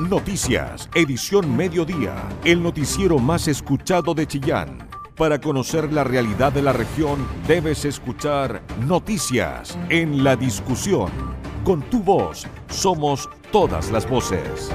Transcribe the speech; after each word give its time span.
Noticias, 0.00 0.90
edición 0.96 1.56
mediodía, 1.56 2.16
el 2.44 2.60
noticiero 2.60 3.20
más 3.20 3.46
escuchado 3.46 4.12
de 4.12 4.26
Chillán. 4.26 4.88
Para 5.16 5.40
conocer 5.40 5.92
la 5.92 6.02
realidad 6.02 6.52
de 6.52 6.62
la 6.62 6.72
región, 6.72 7.24
debes 7.46 7.84
escuchar 7.84 8.60
Noticias 8.88 9.78
en 9.90 10.24
la 10.24 10.34
discusión. 10.34 11.12
Con 11.62 11.80
tu 11.82 12.02
voz, 12.02 12.44
somos 12.68 13.30
todas 13.52 13.92
las 13.92 14.10
voces. 14.10 14.72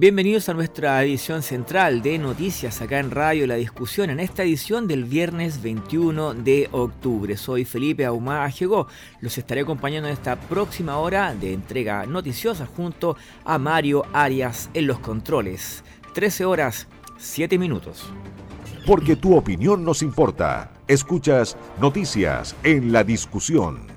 Bienvenidos 0.00 0.48
a 0.48 0.54
nuestra 0.54 1.02
edición 1.02 1.42
central 1.42 2.02
de 2.02 2.18
noticias 2.18 2.80
acá 2.80 3.00
en 3.00 3.10
Radio 3.10 3.48
La 3.48 3.56
Discusión, 3.56 4.10
en 4.10 4.20
esta 4.20 4.44
edición 4.44 4.86
del 4.86 5.02
viernes 5.02 5.60
21 5.60 6.34
de 6.34 6.68
octubre. 6.70 7.36
Soy 7.36 7.64
Felipe 7.64 8.04
Ahumada 8.04 8.44
Ajegó. 8.44 8.86
Los 9.20 9.38
estaré 9.38 9.62
acompañando 9.62 10.08
en 10.08 10.14
esta 10.14 10.38
próxima 10.38 10.98
hora 10.98 11.34
de 11.34 11.52
entrega 11.52 12.06
noticiosa 12.06 12.64
junto 12.64 13.16
a 13.44 13.58
Mario 13.58 14.04
Arias 14.12 14.70
en 14.72 14.86
los 14.86 15.00
controles. 15.00 15.82
13 16.14 16.44
horas, 16.44 16.86
7 17.16 17.58
minutos. 17.58 18.04
Porque 18.86 19.16
tu 19.16 19.36
opinión 19.36 19.84
nos 19.84 20.02
importa. 20.02 20.74
Escuchas 20.86 21.56
Noticias 21.80 22.54
en 22.62 22.92
La 22.92 23.02
Discusión. 23.02 23.88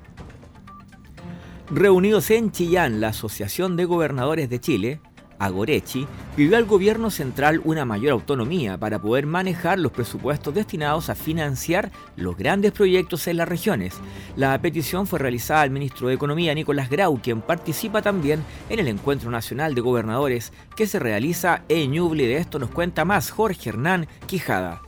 Reunidos 1.70 2.28
en 2.32 2.50
Chillán, 2.50 3.00
la 3.00 3.10
Asociación 3.10 3.76
de 3.76 3.84
Gobernadores 3.84 4.50
de 4.50 4.58
Chile 4.58 5.00
Agorechi, 5.42 6.06
pidió 6.36 6.56
al 6.56 6.64
gobierno 6.64 7.10
central 7.10 7.60
una 7.64 7.84
mayor 7.84 8.12
autonomía 8.12 8.78
para 8.78 9.00
poder 9.00 9.26
manejar 9.26 9.78
los 9.78 9.92
presupuestos 9.92 10.54
destinados 10.54 11.10
a 11.10 11.14
financiar 11.14 11.90
los 12.16 12.36
grandes 12.36 12.72
proyectos 12.72 13.26
en 13.26 13.38
las 13.38 13.48
regiones. 13.48 13.94
La 14.36 14.60
petición 14.62 15.06
fue 15.06 15.18
realizada 15.18 15.62
al 15.62 15.70
ministro 15.70 16.08
de 16.08 16.14
Economía 16.14 16.54
Nicolás 16.54 16.88
Grau, 16.88 17.20
quien 17.20 17.40
participa 17.40 18.02
también 18.02 18.44
en 18.68 18.78
el 18.78 18.88
Encuentro 18.88 19.30
Nacional 19.30 19.74
de 19.74 19.80
Gobernadores 19.80 20.52
que 20.76 20.86
se 20.86 20.98
realiza 20.98 21.62
en 21.68 21.92
Ñuble. 21.92 22.26
De 22.26 22.36
esto 22.36 22.58
nos 22.58 22.70
cuenta 22.70 23.04
más 23.04 23.30
Jorge 23.30 23.70
Hernán 23.70 24.06
Quijada. 24.26 24.82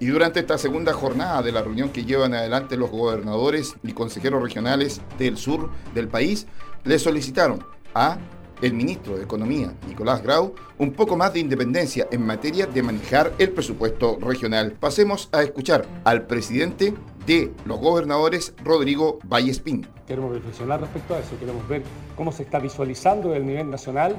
Y 0.00 0.06
durante 0.06 0.40
esta 0.40 0.58
segunda 0.58 0.92
jornada 0.92 1.40
de 1.40 1.52
la 1.52 1.62
reunión 1.62 1.90
que 1.90 2.04
llevan 2.04 2.34
adelante 2.34 2.76
los 2.76 2.90
gobernadores 2.90 3.76
y 3.82 3.92
consejeros 3.92 4.42
regionales 4.42 5.00
del 5.18 5.38
sur 5.38 5.70
del 5.94 6.08
país, 6.08 6.46
le 6.82 6.98
solicitaron 6.98 7.64
a 7.94 8.18
el 8.64 8.72
ministro 8.72 9.18
de 9.18 9.24
Economía, 9.24 9.74
Nicolás 9.86 10.22
Grau, 10.22 10.54
un 10.78 10.92
poco 10.94 11.18
más 11.18 11.34
de 11.34 11.40
independencia 11.40 12.08
en 12.10 12.24
materia 12.24 12.66
de 12.66 12.82
manejar 12.82 13.30
el 13.38 13.50
presupuesto 13.50 14.16
regional. 14.18 14.72
Pasemos 14.80 15.28
a 15.32 15.42
escuchar 15.42 15.84
al 16.04 16.26
presidente 16.26 16.94
de 17.26 17.52
los 17.66 17.78
gobernadores, 17.78 18.54
Rodrigo 18.64 19.18
Vallespín. 19.24 19.86
Queremos 20.06 20.32
reflexionar 20.32 20.80
respecto 20.80 21.14
a 21.14 21.18
eso, 21.18 21.38
queremos 21.38 21.68
ver 21.68 21.82
cómo 22.16 22.32
se 22.32 22.42
está 22.42 22.58
visualizando 22.58 23.34
el 23.34 23.46
nivel 23.46 23.68
nacional, 23.68 24.16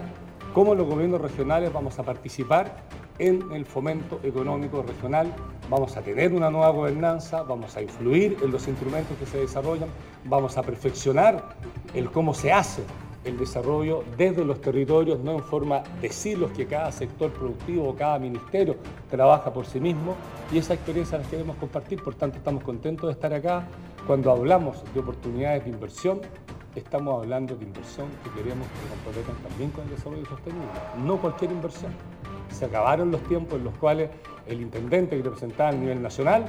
cómo 0.54 0.76
los 0.76 0.88
gobiernos 0.88 1.22
regionales 1.22 1.74
vamos 1.74 1.98
a 1.98 2.04
participar 2.04 2.84
en 3.18 3.52
el 3.52 3.66
fomento 3.66 4.20
económico 4.22 4.84
regional, 4.84 5.34
vamos 5.72 5.98
a 5.98 6.02
tener 6.02 6.34
una 6.34 6.52
nueva 6.52 6.70
gobernanza, 6.70 7.42
vamos 7.42 7.76
a 7.78 7.82
influir 7.82 8.38
en 8.44 8.52
los 8.52 8.68
instrumentos 8.68 9.18
que 9.18 9.26
se 9.26 9.40
desarrollan, 9.40 9.90
vamos 10.26 10.56
a 10.56 10.62
perfeccionar 10.62 11.56
el 11.96 12.12
cómo 12.12 12.36
se 12.36 12.52
hace 12.52 12.84
el 13.26 13.38
desarrollo 13.38 14.04
desde 14.18 14.46
los 14.46 14.62
territorios, 14.62 15.20
no 15.20 15.34
en 15.34 15.44
forma 15.44 15.82
de 16.02 16.10
silos 16.10 16.52
que 16.52 16.68
cada 16.68 16.92
sector 16.92 17.32
productivo 17.32 17.90
o 17.90 17.96
cada 17.96 18.20
ministerio 18.20 18.76
trabaja 19.10 19.52
por 19.52 19.66
sí 19.66 19.80
mismo 19.80 20.16
y 20.52 20.60
esa 20.60 20.76
experiencia 20.76 21.18
la 21.18 21.26
queremos 21.26 21.58
compartir, 21.58 22.02
por 22.02 22.16
tanto 22.16 22.38
estamos 22.38 22.64
contentos 22.64 23.08
de 23.08 23.14
estar 23.14 23.34
acá. 23.34 23.68
Cuando 24.06 24.32
hablamos 24.32 24.84
de 24.94 25.00
oportunidades 25.00 25.66
de 25.66 25.72
inversión, 25.72 26.22
estamos 26.76 27.24
hablando 27.24 27.56
de 27.56 27.66
inversión 27.66 28.08
que 28.24 28.30
queremos 28.42 28.68
que 28.68 28.78
se 28.78 28.90
comprometen 28.90 29.50
también 29.50 29.72
con 29.72 29.84
el 29.86 29.90
desarrollo 29.90 30.26
sostenible, 30.26 30.68
no 31.04 31.18
cualquier 31.18 31.52
inversión. 31.52 31.92
Se 32.52 32.66
acabaron 32.66 33.12
los 33.12 33.22
tiempos 33.24 33.58
en 33.58 33.66
los 33.66 33.78
cuales 33.78 34.12
el 34.46 34.62
intendente 34.62 35.18
que 35.18 35.24
representaba 35.24 35.72
el 35.72 35.80
nivel 35.80 36.02
nacional, 36.02 36.46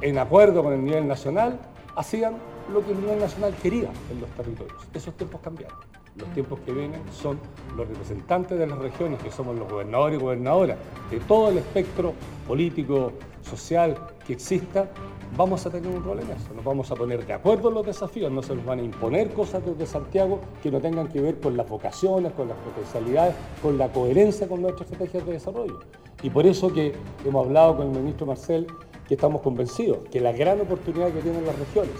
en 0.00 0.18
acuerdo 0.18 0.62
con 0.62 0.72
el 0.72 0.82
nivel 0.82 1.06
nacional, 1.06 1.60
hacían 1.94 2.36
lo 2.72 2.84
que 2.84 2.92
el 2.92 3.00
nivel 3.00 3.18
nacional 3.18 3.54
quería 3.62 3.90
en 4.10 4.20
los 4.20 4.30
territorios. 4.30 4.82
Esos 4.92 5.14
tiempos 5.14 5.40
cambiaron. 5.40 5.78
Los 6.16 6.28
tiempos 6.34 6.60
que 6.60 6.72
vienen 6.72 7.00
son 7.10 7.38
los 7.74 7.88
representantes 7.88 8.58
de 8.58 8.66
las 8.66 8.78
regiones, 8.78 9.22
que 9.22 9.30
somos 9.30 9.58
los 9.58 9.68
gobernadores 9.70 10.18
y 10.18 10.22
gobernadoras, 10.22 10.76
de 11.10 11.20
todo 11.20 11.48
el 11.48 11.58
espectro 11.58 12.12
político, 12.46 13.12
social 13.42 13.96
que 14.26 14.34
exista, 14.34 14.88
vamos 15.36 15.64
a 15.66 15.70
tener 15.70 15.90
un 15.90 16.04
rol 16.04 16.20
en 16.20 16.30
eso. 16.30 16.52
Nos 16.54 16.64
vamos 16.64 16.90
a 16.90 16.94
poner 16.94 17.26
de 17.26 17.32
acuerdo 17.32 17.68
en 17.68 17.74
los 17.74 17.86
desafíos, 17.86 18.30
no 18.30 18.42
se 18.42 18.54
nos 18.54 18.64
van 18.64 18.80
a 18.80 18.82
imponer 18.82 19.32
cosas 19.32 19.64
desde 19.64 19.86
Santiago 19.86 20.40
que 20.62 20.70
no 20.70 20.80
tengan 20.80 21.08
que 21.08 21.20
ver 21.20 21.40
con 21.40 21.56
las 21.56 21.68
vocaciones, 21.68 22.32
con 22.32 22.48
las 22.48 22.58
potencialidades, 22.58 23.34
con 23.60 23.78
la 23.78 23.90
coherencia 23.90 24.48
con 24.48 24.62
nuestras 24.62 24.90
estrategias 24.90 25.26
de 25.26 25.32
desarrollo. 25.32 25.80
Y 26.22 26.30
por 26.30 26.46
eso 26.46 26.72
que 26.72 26.94
hemos 27.24 27.46
hablado 27.46 27.76
con 27.76 27.88
el 27.88 27.98
ministro 27.98 28.26
Marcel 28.26 28.66
que 29.08 29.14
estamos 29.14 29.42
convencidos 29.42 29.98
que 30.10 30.20
la 30.20 30.32
gran 30.32 30.60
oportunidad 30.60 31.10
que 31.12 31.20
tienen 31.20 31.44
las 31.44 31.58
regiones 31.58 31.94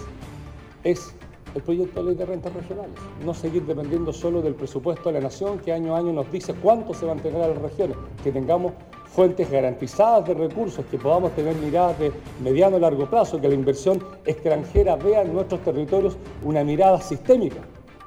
es 0.83 1.13
el 1.55 1.61
proyecto 1.61 2.01
de 2.01 2.09
ley 2.09 2.15
de 2.15 2.25
rentas 2.25 2.53
regionales. 2.53 2.95
No 3.23 3.33
seguir 3.33 3.65
dependiendo 3.65 4.11
solo 4.11 4.41
del 4.41 4.55
presupuesto 4.55 5.09
de 5.09 5.13
la 5.13 5.21
nación 5.21 5.59
que 5.59 5.71
año 5.71 5.95
a 5.95 5.99
año 5.99 6.13
nos 6.13 6.31
dice 6.31 6.53
cuánto 6.55 6.93
se 6.93 7.05
va 7.05 7.11
a 7.13 7.15
entregar 7.15 7.43
a 7.43 7.47
las 7.49 7.61
regiones, 7.61 7.97
que 8.23 8.31
tengamos 8.31 8.73
fuentes 9.05 9.49
garantizadas 9.51 10.27
de 10.27 10.33
recursos, 10.33 10.83
que 10.87 10.97
podamos 10.97 11.31
tener 11.33 11.55
miradas 11.55 11.99
de 11.99 12.11
mediano 12.43 12.77
a 12.77 12.79
largo 12.79 13.07
plazo, 13.07 13.39
que 13.39 13.47
la 13.47 13.53
inversión 13.53 14.03
extranjera 14.25 14.95
vea 14.95 15.21
en 15.21 15.33
nuestros 15.33 15.61
territorios 15.61 16.17
una 16.43 16.63
mirada 16.63 16.99
sistémica 16.99 17.61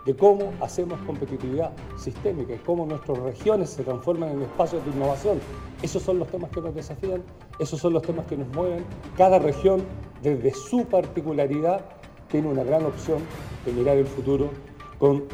de 0.04 0.14
cómo 0.14 0.52
hacemos 0.60 1.00
competitividad 1.00 1.72
sistémica 1.96 2.54
y 2.54 2.58
cómo 2.58 2.86
nuestras 2.86 3.18
regiones 3.18 3.70
se 3.70 3.82
transforman 3.82 4.30
en 4.30 4.42
espacios 4.42 4.84
de 4.84 4.92
innovación. 4.92 5.40
Esos 5.82 6.02
son 6.02 6.20
los 6.20 6.28
temas 6.28 6.50
que 6.52 6.60
nos 6.60 6.74
desafían, 6.74 7.22
esos 7.58 7.80
son 7.80 7.92
los 7.92 8.02
temas 8.02 8.24
que 8.26 8.36
nos 8.36 8.48
mueven. 8.54 8.84
Cada 9.16 9.40
región, 9.40 9.82
desde 10.22 10.54
su 10.54 10.84
particularidad, 10.84 11.84
tiene 12.28 12.48
una 12.48 12.64
gran 12.64 12.84
opción 12.84 13.18
de 13.64 13.72
mirar 13.72 13.96
el 13.96 14.06
futuro 14.06 14.50
con 14.98 15.24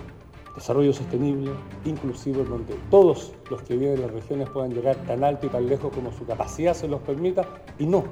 desarrollo 0.54 0.92
sostenible, 0.92 1.50
inclusivo, 1.84 2.44
donde 2.44 2.74
todos 2.90 3.32
los 3.50 3.62
que 3.62 3.76
viven 3.76 3.94
en 3.94 4.02
las 4.02 4.10
regiones 4.10 4.48
puedan 4.50 4.72
llegar 4.72 4.96
tan 5.06 5.24
alto 5.24 5.46
y 5.46 5.48
tan 5.48 5.66
lejos 5.66 5.92
como 5.94 6.12
su 6.12 6.26
capacidad 6.26 6.74
se 6.74 6.88
los 6.88 7.00
permita 7.00 7.46
y 7.78 7.86
no 7.86 8.04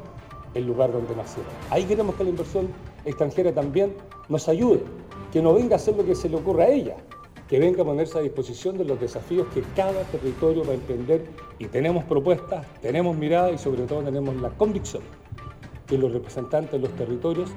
el 0.55 0.67
lugar 0.67 0.93
donde 0.93 1.15
nacieron. 1.15 1.53
Ahí 1.71 1.85
queremos 1.85 2.15
que 2.15 2.25
la 2.25 2.31
inversión 2.31 2.69
extranjera 3.05 3.53
también 3.53 3.95
nos 4.29 4.49
ayude, 4.49 4.83
que 5.33 5.43
no 5.43 5.55
venga 5.55 5.75
a 5.75 5.77
hacer 5.77 5.97
lo 5.97 6.05
que 6.05 6.15
se 6.15 6.29
le 6.29 6.37
ocurra 6.37 6.65
a 6.65 6.69
ella, 6.69 6.97
que 7.49 7.59
venga 7.59 7.83
a 7.83 7.85
ponerse 7.85 8.19
a 8.19 8.23
disposición 8.23 8.79
de 8.79 8.85
los 8.85 9.01
desafíos 9.01 9.47
que 9.53 9.63
cada 9.77 10.03
territorio 10.05 10.65
va 10.65 10.73
a 10.73 10.75
emprender 10.75 11.27
y 11.59 11.67
tenemos 11.67 12.05
propuestas, 12.05 12.67
tenemos 12.81 13.17
mirada 13.17 13.51
y 13.51 13.59
sobre 13.59 13.83
todo 13.83 14.03
tenemos 14.03 14.35
la 14.37 14.51
convicción 14.51 15.03
que 15.91 15.99
los 15.99 16.13
representantes 16.13 16.71
de 16.71 16.79
los 16.79 16.95
territorios 16.95 17.51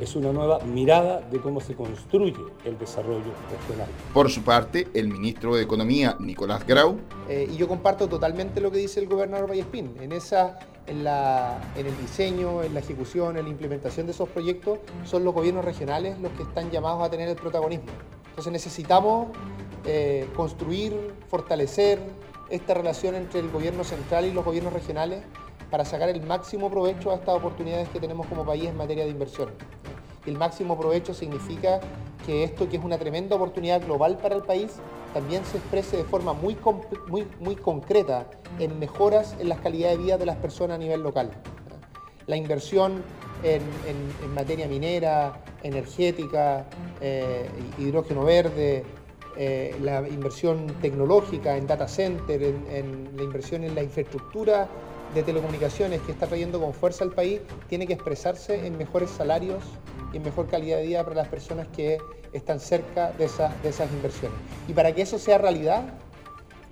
es 0.00 0.14
una 0.14 0.32
nueva 0.32 0.60
mirada 0.60 1.20
de 1.20 1.40
cómo 1.40 1.60
se 1.60 1.74
construye 1.74 2.38
el 2.64 2.78
desarrollo 2.78 3.32
regional. 3.50 3.88
Por 4.14 4.30
su 4.30 4.42
parte, 4.42 4.86
el 4.94 5.08
ministro 5.08 5.56
de 5.56 5.64
Economía, 5.64 6.16
Nicolás 6.20 6.64
Grau. 6.64 6.98
Eh, 7.28 7.48
y 7.52 7.56
yo 7.56 7.66
comparto 7.66 8.08
totalmente 8.08 8.60
lo 8.60 8.70
que 8.70 8.78
dice 8.78 9.00
el 9.00 9.08
gobernador 9.08 9.50
Vallespín. 9.50 9.96
En, 10.00 10.12
esa, 10.12 10.60
en, 10.86 11.02
la, 11.02 11.60
en 11.76 11.86
el 11.86 11.98
diseño, 11.98 12.62
en 12.62 12.74
la 12.74 12.80
ejecución, 12.80 13.36
en 13.36 13.44
la 13.44 13.50
implementación 13.50 14.06
de 14.06 14.12
esos 14.12 14.28
proyectos, 14.28 14.78
son 15.04 15.24
los 15.24 15.34
gobiernos 15.34 15.64
regionales 15.64 16.18
los 16.20 16.30
que 16.32 16.44
están 16.44 16.70
llamados 16.70 17.02
a 17.02 17.10
tener 17.10 17.28
el 17.28 17.36
protagonismo. 17.36 17.90
Entonces 18.28 18.52
necesitamos 18.52 19.36
eh, 19.84 20.28
construir, 20.36 20.94
fortalecer 21.28 21.98
esta 22.50 22.72
relación 22.72 23.16
entre 23.16 23.40
el 23.40 23.50
gobierno 23.50 23.82
central 23.82 24.26
y 24.26 24.32
los 24.32 24.44
gobiernos 24.44 24.72
regionales 24.72 25.22
para 25.70 25.84
sacar 25.84 26.08
el 26.08 26.22
máximo 26.26 26.70
provecho 26.70 27.10
a 27.10 27.14
estas 27.14 27.36
oportunidades 27.36 27.88
que 27.88 28.00
tenemos 28.00 28.26
como 28.26 28.44
país 28.44 28.64
en 28.64 28.76
materia 28.76 29.04
de 29.04 29.10
inversión. 29.10 29.50
El 30.26 30.36
máximo 30.36 30.78
provecho 30.78 31.14
significa 31.14 31.80
que 32.26 32.44
esto, 32.44 32.68
que 32.68 32.76
es 32.76 32.84
una 32.84 32.98
tremenda 32.98 33.36
oportunidad 33.36 33.82
global 33.82 34.18
para 34.18 34.34
el 34.34 34.42
país, 34.42 34.76
también 35.14 35.44
se 35.44 35.56
exprese 35.56 35.96
de 35.96 36.04
forma 36.04 36.32
muy, 36.32 36.56
muy, 37.08 37.26
muy 37.40 37.56
concreta 37.56 38.26
en 38.58 38.78
mejoras 38.78 39.36
en 39.40 39.48
las 39.48 39.60
calidades 39.60 39.98
de 39.98 40.04
vida 40.04 40.18
de 40.18 40.26
las 40.26 40.36
personas 40.36 40.76
a 40.76 40.78
nivel 40.78 41.02
local. 41.02 41.30
La 42.26 42.36
inversión 42.36 43.02
en, 43.42 43.62
materia 44.34 44.68
minera, 44.68 45.42
energética, 45.62 46.66
eh, 47.00 47.48
hidrógeno 47.78 48.24
verde, 48.24 48.84
eh, 49.36 49.76
la 49.80 50.06
inversión 50.08 50.66
tecnológica 50.80 51.56
en 51.56 51.66
data 51.66 51.88
center, 51.88 52.42
en, 52.42 53.10
la 53.16 53.22
inversión 53.22 53.64
en 53.64 53.74
la 53.74 53.82
infraestructura 53.82 54.68
de 55.14 55.22
telecomunicaciones 55.22 56.00
que 56.02 56.12
está 56.12 56.26
trayendo 56.26 56.60
con 56.60 56.72
fuerza 56.72 57.04
al 57.04 57.12
país 57.12 57.40
tiene 57.68 57.86
que 57.86 57.92
expresarse 57.94 58.66
en 58.66 58.76
mejores 58.78 59.10
salarios 59.10 59.62
y 60.12 60.18
en 60.18 60.22
mejor 60.22 60.48
calidad 60.48 60.78
de 60.78 60.86
vida 60.86 61.04
para 61.04 61.16
las 61.16 61.28
personas 61.28 61.68
que 61.68 61.98
están 62.32 62.60
cerca 62.60 63.12
de, 63.12 63.28
de 63.62 63.68
esas 63.68 63.90
inversiones. 63.92 64.38
Y 64.68 64.72
para 64.72 64.92
que 64.94 65.02
eso 65.02 65.18
sea 65.18 65.38
realidad, 65.38 65.82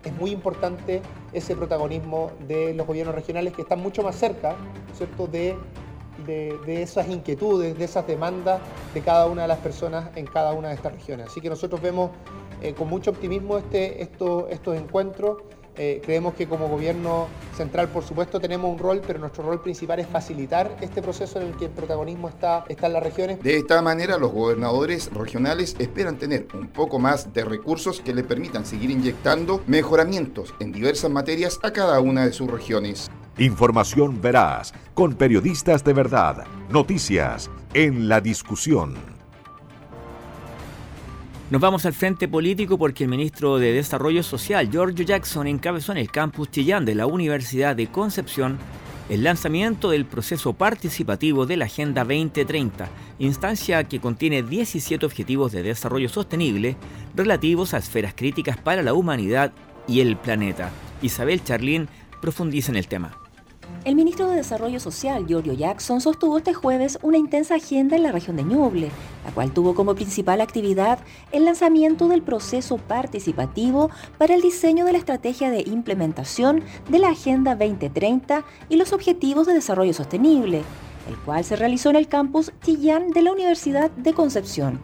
es 0.05 0.13
muy 0.13 0.31
importante 0.31 1.03
ese 1.33 1.57
protagonismo 1.57 2.31
de 2.47 2.73
los 2.75 2.87
gobiernos 2.87 3.15
regionales 3.15 3.53
que 3.53 3.63
están 3.63 3.81
mucho 3.81 4.03
más 4.03 4.17
cerca 4.17 4.57
¿cierto? 4.97 5.27
de 5.27 5.57
de, 6.27 6.83
esas 6.83 7.09
inquietudes, 7.09 7.79
de 7.79 7.85
esas 7.85 8.07
demandas 8.07 8.61
de 8.95 9.01
cada 9.01 9.27
una 9.27 9.43
de 9.43 9.49
las 9.49 9.59
personas 9.59 10.11
en 10.17 10.27
cada 10.27 10.53
una 10.53 10.69
de 10.69 10.75
estas 10.75 10.93
regiones. 10.93 11.27
Así 11.29 11.41
que 11.41 11.49
nosotros 11.49 11.81
vemos 11.81 12.11
eh, 12.61 12.75
con 12.75 12.89
mucho 12.89 13.11
optimismo 13.11 13.59
este, 13.59 14.03
estos 14.03 14.77
encuentros. 14.77 15.39
Eh, 15.79 16.03
creemos 16.05 16.35
que 16.35 16.49
como 16.49 16.69
gobierno 16.69 17.29
central, 17.57 17.89
por 17.89 18.03
supuesto, 18.03 18.41
tenemos 18.41 18.71
un 18.71 18.79
rol, 18.79 19.01
pero 19.07 19.21
nuestro 19.21 19.45
rol 19.45 19.63
principal 19.63 20.01
es 20.01 20.09
facilitar 20.09 20.77
este 20.81 21.01
proceso 21.01 21.41
en 21.41 21.47
el 21.49 21.57
que 21.57 21.67
el 21.67 21.71
protagonismo 21.71 22.29
está, 22.29 22.65
está 22.69 22.89
en 22.89 22.95
las 22.95 23.03
regiones. 23.03 23.41
De 23.41 23.57
esta 23.57 23.81
manera, 23.81 24.19
los 24.19 24.33
gobernadores 24.33 25.09
regionales 25.13 25.77
esperan 25.79 26.19
tener 26.19 26.49
un 26.55 26.67
poco 26.67 26.99
más 26.99 27.33
de 27.33 27.45
recursos 27.45 28.01
que 28.01 28.13
le 28.13 28.25
permitan 28.25 28.67
seguir 28.67 28.91
inyectando 28.91 29.63
mejoramientos 29.69 30.53
en 30.59 30.73
diversas 30.73 31.13
materias 31.13 31.61
a 31.63 31.73
cada 31.73 32.01
una 32.01 32.27
de 32.27 32.33
sus 32.33 32.51
regiones. 32.51 33.09
Información 33.39 34.21
veraz, 34.21 34.73
con 34.95 35.15
periodistas 35.15 35.85
de 35.85 35.93
verdad, 35.93 36.45
noticias 36.71 37.49
en 37.73 38.09
la 38.09 38.21
discusión. 38.21 39.18
Nos 41.51 41.63
vamos 41.63 41.87
al 41.87 41.95
frente 41.95 42.29
político 42.29 42.77
porque 42.77 43.05
el 43.05 43.11
ministro 43.11 43.57
de 43.57 43.73
Desarrollo 43.73 44.23
Social, 44.23 44.71
Giorgio 44.71 45.07
Jackson, 45.07 45.47
encabezó 45.47 45.93
en 45.93 45.99
el 45.99 46.11
campus 46.11 46.51
Chillán 46.51 46.85
de 46.85 46.95
la 46.95 47.07
Universidad 47.07 47.75
de 47.75 47.87
Concepción 47.87 48.59
el 49.09 49.25
lanzamiento 49.25 49.89
del 49.89 50.05
proceso 50.05 50.53
participativo 50.53 51.47
de 51.47 51.57
la 51.57 51.65
Agenda 51.65 52.05
2030, 52.05 52.91
instancia 53.19 53.85
que 53.85 53.99
contiene 53.99 54.43
17 54.43 55.07
objetivos 55.07 55.51
de 55.53 55.63
desarrollo 55.63 56.11
sostenible 56.11 56.77
relativos 57.15 57.73
a 57.73 57.79
esferas 57.79 58.13
críticas 58.15 58.59
para 58.59 58.83
la 58.83 58.93
humanidad 58.93 59.53
y 59.87 60.01
el 60.01 60.19
planeta. 60.19 60.71
Isabel 61.01 61.43
Charlín 61.43 61.89
profundiza 62.21 62.73
en 62.73 62.77
el 62.77 62.89
tema. 62.89 63.17
El 63.85 63.95
ministro 63.95 64.29
de 64.29 64.37
Desarrollo 64.37 64.81
Social, 64.81 65.27
Giorgio 65.27 65.53
Jackson, 65.53 66.01
sostuvo 66.01 66.39
este 66.39 66.53
jueves 66.53 66.99
una 67.03 67.17
intensa 67.17 67.55
agenda 67.55 67.97
en 67.97 68.03
la 68.03 68.13
región 68.13 68.37
de 68.37 68.43
Ñuble, 68.43 68.91
la 69.25 69.31
cual 69.33 69.53
tuvo 69.53 69.75
como 69.75 69.95
principal 69.95 70.41
actividad 70.41 70.99
el 71.33 71.45
lanzamiento 71.45 72.09
del 72.09 72.23
proceso 72.23 72.77
participativo 72.77 73.91
para 74.19 74.35
el 74.35 74.43
diseño 74.43 74.85
de 74.85 74.93
la 74.93 74.99
estrategia 74.99 75.51
de 75.51 75.63
implementación 75.63 76.63
de 76.91 76.99
la 76.99 77.11
Agenda 77.11 77.55
2030 77.55 78.45
y 78.69 78.77
los 78.77 78.93
Objetivos 78.93 79.47
de 79.47 79.55
Desarrollo 79.55 79.95
Sostenible, 79.95 80.63
el 81.09 81.17
cual 81.25 81.45
se 81.45 81.57
realizó 81.57 81.89
en 81.91 81.97
el 81.97 82.09
campus 82.09 82.53
Chillán 82.63 83.11
de 83.11 83.23
la 83.23 83.33
Universidad 83.33 83.91
de 83.93 84.13
Concepción. 84.13 84.81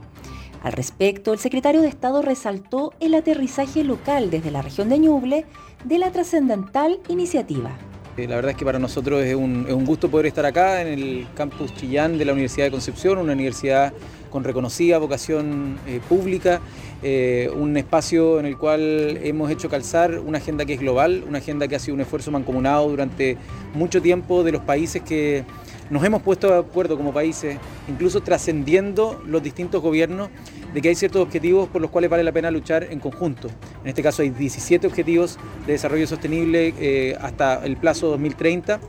Al 0.63 0.73
respecto, 0.73 1.35
el 1.35 1.39
secretario 1.39 1.83
de 1.83 1.89
Estado 1.89 2.23
resaltó 2.23 2.95
el 3.01 3.15
aterrizaje 3.15 3.85
local 3.85 4.31
desde 4.31 4.51
la 4.51 4.63
región 4.63 4.89
de 4.89 4.99
Ñuble 4.99 5.45
de 5.85 5.99
la 5.99 6.11
trascendental 6.11 7.01
iniciativa. 7.09 7.77
Eh, 8.17 8.29
la 8.29 8.37
verdad 8.37 8.53
es 8.53 8.57
que 8.57 8.65
para 8.65 8.79
nosotros 8.79 9.25
es 9.25 9.35
un, 9.35 9.65
gusto 9.85 10.09
poder 10.09 10.27
estar 10.27 10.47
acá 10.47 10.83
en 10.83 10.89
el 10.89 11.27
campus 11.35 11.75
Chillán 11.75 12.17
de 12.17 12.25
la 12.25 12.33
Universidad 12.33 12.67
de 12.67 12.71
Concepción, 12.71 13.19
una 13.19 13.33
universidad 13.33 13.93
con 14.31 14.45
reconocida 14.45 14.99
vocación 14.99 15.79
eh, 15.87 16.01
pública, 16.09 16.61
eh, 17.03 17.51
un 17.57 17.77
espacio 17.77 18.39
en 18.39 18.47
el 18.47 18.57
cual 18.57 19.19
hemos 19.23 19.51
hecho 19.51 19.69
calzar 19.69 20.21
una 20.21 20.39
agenda 20.39 20.65
que 20.65 20.75
es 20.75 20.81
global, 20.81 21.25
una 21.29 21.39
agenda 21.39 21.67
que 21.67 21.75
ha 21.75 21.79
sido 21.81 21.95
un 21.95 22.03
esfuerzo 22.03 22.31
mancomunado 22.31 22.89
durante 22.89 23.37
mucho 23.75 24.01
tiempo 24.01 24.45
de 24.45 24.53
los 24.53 24.63
países 24.63 25.03
que 25.03 25.45
nos 25.91 26.05
hemos 26.05 26.23
puesto 26.23 26.49
de 26.49 26.59
acuerdo 26.59 26.97
como 26.97 27.13
países, 27.13 27.59
incluso 27.89 28.21
trascendiendo 28.21 29.23
los 29.27 29.43
distintos 29.43 29.83
gobiernos, 29.83 30.31
de 30.73 30.83
que 30.83 30.89
hay 30.89 30.95
ciertos 30.95 31.23
objetivos 31.23 31.69
por 31.69 31.81
los 31.81 31.91
cuales 31.91 32.11
vale 32.11 32.25
la 32.25 32.33
pena 32.33 32.51
luchar 32.51 32.85
en 32.85 33.01
conjunto. 33.01 33.49
En 33.83 33.89
este 33.89 34.03
caso 34.03 34.23
hay 34.23 34.31
17 34.31 34.87
objetivos 34.87 35.39
de 35.67 35.73
desarrollo 35.73 36.07
sostenible 36.07 36.75
eh, 36.79 37.17
hasta 37.21 37.65
el 37.65 37.77
plazo 37.77 38.09
2030 38.09 38.81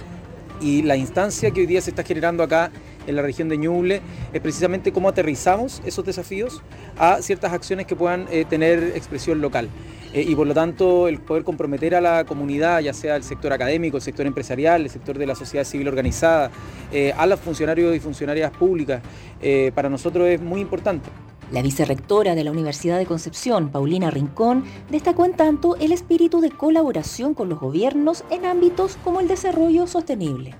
y 0.61 0.81
la 0.83 0.95
instancia 0.95 1.51
que 1.51 1.61
hoy 1.61 1.65
día 1.67 1.81
se 1.81 1.89
está 1.91 2.03
generando 2.03 2.43
acá 2.43 2.71
en 3.07 3.15
la 3.15 3.21
región 3.21 3.49
de 3.49 3.57
Ñuble 3.57 4.01
es 4.33 4.41
precisamente 4.41 4.91
cómo 4.91 5.09
aterrizamos 5.09 5.81
esos 5.85 6.05
desafíos 6.05 6.61
a 6.97 7.21
ciertas 7.21 7.53
acciones 7.53 7.85
que 7.85 7.95
puedan 7.95 8.27
eh, 8.31 8.45
tener 8.45 8.93
expresión 8.95 9.41
local. 9.41 9.69
Eh, 10.13 10.23
y 10.27 10.35
por 10.35 10.47
lo 10.47 10.53
tanto 10.53 11.07
el 11.07 11.19
poder 11.19 11.43
comprometer 11.43 11.95
a 11.95 12.01
la 12.01 12.25
comunidad, 12.25 12.79
ya 12.79 12.93
sea 12.93 13.15
el 13.15 13.23
sector 13.23 13.51
académico, 13.51 13.97
el 13.97 14.03
sector 14.03 14.25
empresarial, 14.25 14.83
el 14.83 14.89
sector 14.89 15.17
de 15.17 15.25
la 15.25 15.35
sociedad 15.35 15.65
civil 15.65 15.87
organizada, 15.87 16.51
a 17.17 17.25
los 17.25 17.39
funcionarios 17.41 17.93
y 17.93 17.99
funcionarias 17.99 18.51
públicas, 18.51 19.01
para 19.73 19.89
nosotros 19.89 20.27
es 20.29 20.39
muy 20.39 20.61
importante. 20.61 21.09
La 21.51 21.61
vicerrectora 21.61 22.33
de 22.33 22.43
la 22.43 22.49
Universidad 22.49 22.97
de 22.97 23.05
Concepción, 23.05 23.69
Paulina 23.69 24.09
Rincón, 24.09 24.63
destacó 24.89 25.25
en 25.25 25.33
tanto 25.33 25.75
el 25.75 25.91
espíritu 25.91 26.41
de 26.41 26.49
colaboración 26.49 27.35
con 27.35 27.49
los 27.49 27.59
gobiernos 27.59 28.23
en 28.31 28.45
ámbitos 28.45 28.97
como 29.03 29.19
el 29.19 29.27
desarrollo 29.27 29.85
sostenible. 29.85 30.55